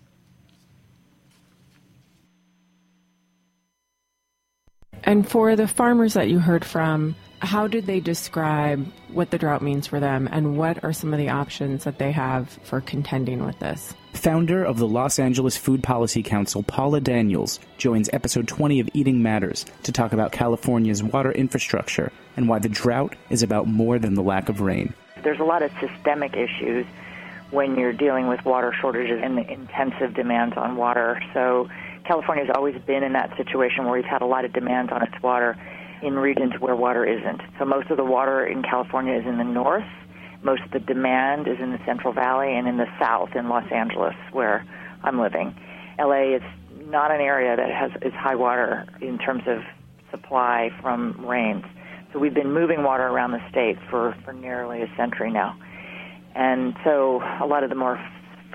And 5.03 5.27
for 5.27 5.55
the 5.55 5.67
farmers 5.67 6.13
that 6.13 6.29
you 6.29 6.39
heard 6.39 6.65
from, 6.65 7.15
how 7.39 7.67
did 7.67 7.85
they 7.85 7.99
describe 7.99 8.85
what 9.09 9.29
the 9.29 9.37
drought 9.37 9.61
means 9.61 9.87
for 9.87 9.99
them 9.99 10.27
and 10.31 10.57
what 10.57 10.83
are 10.83 10.93
some 10.93 11.13
of 11.13 11.19
the 11.19 11.29
options 11.29 11.83
that 11.83 11.99
they 11.99 12.11
have 12.11 12.49
for 12.63 12.81
contending 12.81 13.45
with 13.45 13.59
this? 13.59 13.93
Founder 14.13 14.63
of 14.63 14.79
the 14.79 14.87
Los 14.87 15.19
Angeles 15.19 15.55
Food 15.55 15.83
Policy 15.83 16.23
Council, 16.23 16.63
Paula 16.63 16.99
Daniels, 16.99 17.59
joins 17.77 18.09
episode 18.11 18.47
20 18.47 18.79
of 18.79 18.89
Eating 18.93 19.21
Matters 19.21 19.65
to 19.83 19.91
talk 19.91 20.13
about 20.13 20.31
California's 20.31 21.03
water 21.03 21.31
infrastructure 21.31 22.11
and 22.35 22.49
why 22.49 22.57
the 22.57 22.69
drought 22.69 23.15
is 23.29 23.43
about 23.43 23.67
more 23.67 23.99
than 23.99 24.15
the 24.15 24.23
lack 24.23 24.49
of 24.49 24.61
rain. 24.61 24.93
There's 25.23 25.39
a 25.39 25.43
lot 25.43 25.61
of 25.61 25.71
systemic 25.79 26.35
issues 26.35 26.85
when 27.51 27.77
you're 27.77 27.93
dealing 27.93 28.27
with 28.27 28.43
water 28.43 28.73
shortages 28.73 29.21
and 29.23 29.37
the 29.37 29.49
intensive 29.49 30.15
demands 30.15 30.57
on 30.57 30.75
water. 30.75 31.21
So 31.33 31.69
California 32.07 32.45
has 32.45 32.55
always 32.55 32.75
been 32.85 33.03
in 33.03 33.13
that 33.13 33.35
situation 33.37 33.83
where 33.83 33.93
we've 33.93 34.05
had 34.05 34.21
a 34.21 34.25
lot 34.25 34.45
of 34.45 34.53
demands 34.53 34.91
on 34.91 35.03
its 35.03 35.21
water 35.21 35.57
in 36.01 36.15
regions 36.15 36.53
where 36.59 36.75
water 36.75 37.05
isn't. 37.05 37.41
So 37.59 37.65
most 37.65 37.89
of 37.89 37.97
the 37.97 38.05
water 38.05 38.45
in 38.45 38.63
California 38.63 39.13
is 39.13 39.25
in 39.25 39.37
the 39.37 39.43
north. 39.43 39.87
Most 40.43 40.61
of 40.63 40.71
the 40.71 40.79
demand 40.79 41.47
is 41.47 41.57
in 41.59 41.71
the 41.71 41.79
Central 41.85 42.13
Valley 42.13 42.55
and 42.55 42.67
in 42.67 42.77
the 42.77 42.87
south 42.99 43.35
in 43.35 43.49
Los 43.49 43.69
Angeles, 43.71 44.15
where 44.31 44.65
I'm 45.03 45.19
living. 45.19 45.55
LA 45.99 46.35
is 46.35 46.43
not 46.85 47.11
an 47.11 47.19
area 47.19 47.55
that 47.55 47.69
has 47.69 47.91
is 48.01 48.13
high 48.13 48.35
water 48.35 48.85
in 49.01 49.17
terms 49.17 49.43
of 49.47 49.61
supply 50.11 50.69
from 50.81 51.25
rains. 51.25 51.65
So 52.13 52.19
we've 52.19 52.33
been 52.33 52.53
moving 52.53 52.83
water 52.83 53.03
around 53.03 53.31
the 53.31 53.49
state 53.49 53.77
for, 53.89 54.15
for 54.23 54.31
nearly 54.31 54.81
a 54.81 54.95
century 54.95 55.31
now. 55.31 55.57
And 56.35 56.75
so 56.83 57.21
a 57.41 57.45
lot 57.45 57.63
of 57.63 57.69
the 57.69 57.75
more 57.75 57.99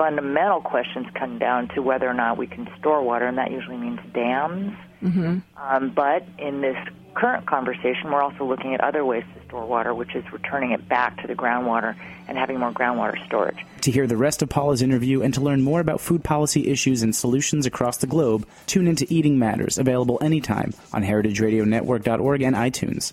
fundamental 0.03 0.61
questions 0.61 1.07
come 1.15 1.39
down 1.39 1.69
to 1.69 1.81
whether 1.81 2.09
or 2.09 2.15
not 2.15 2.37
we 2.37 2.49
can 2.49 2.69
store 2.81 3.01
water, 3.03 3.25
and 3.25 3.39
that 3.39 3.53
usually 3.53 3.77
means 3.77 4.01
dams. 4.13 4.77
Mm-hmm. 5.01 5.39
Um, 5.57 5.91
but 5.91 6.27
in 6.41 6.61
this 6.61 6.77
current 7.15 7.47
conversation, 7.47 8.11
we're 8.11 8.21
also 8.21 8.45
looking 8.45 8.75
at 8.75 8.81
other 8.81 9.05
ways 9.05 9.23
to 9.33 9.47
store 9.47 9.65
water, 9.65 9.95
which 9.95 10.17
is 10.17 10.25
returning 10.33 10.73
it 10.73 10.89
back 10.89 11.21
to 11.23 11.29
the 11.29 11.35
groundwater 11.35 11.95
and 12.27 12.37
having 12.37 12.59
more 12.59 12.73
groundwater 12.73 13.25
storage. 13.27 13.65
To 13.83 13.93
hear 13.93 14.09
the 14.09 14.17
rest 14.17 14.43
of 14.43 14.49
Paula's 14.49 14.83
interview 14.83 15.23
and 15.23 15.33
to 15.35 15.41
learn 15.41 15.63
more 15.63 15.79
about 15.79 16.01
food 16.01 16.25
policy 16.25 16.67
issues 16.67 17.05
and 17.05 17.15
solutions 17.15 17.65
across 17.65 17.99
the 17.99 18.09
globe, 18.09 18.45
tune 18.67 18.89
into 18.89 19.07
Eating 19.09 19.39
Matters, 19.39 19.79
available 19.79 20.19
anytime 20.21 20.73
on 20.93 21.05
heritageradionetwork.org 21.05 22.43
and 22.43 22.57
iTunes. 22.57 23.13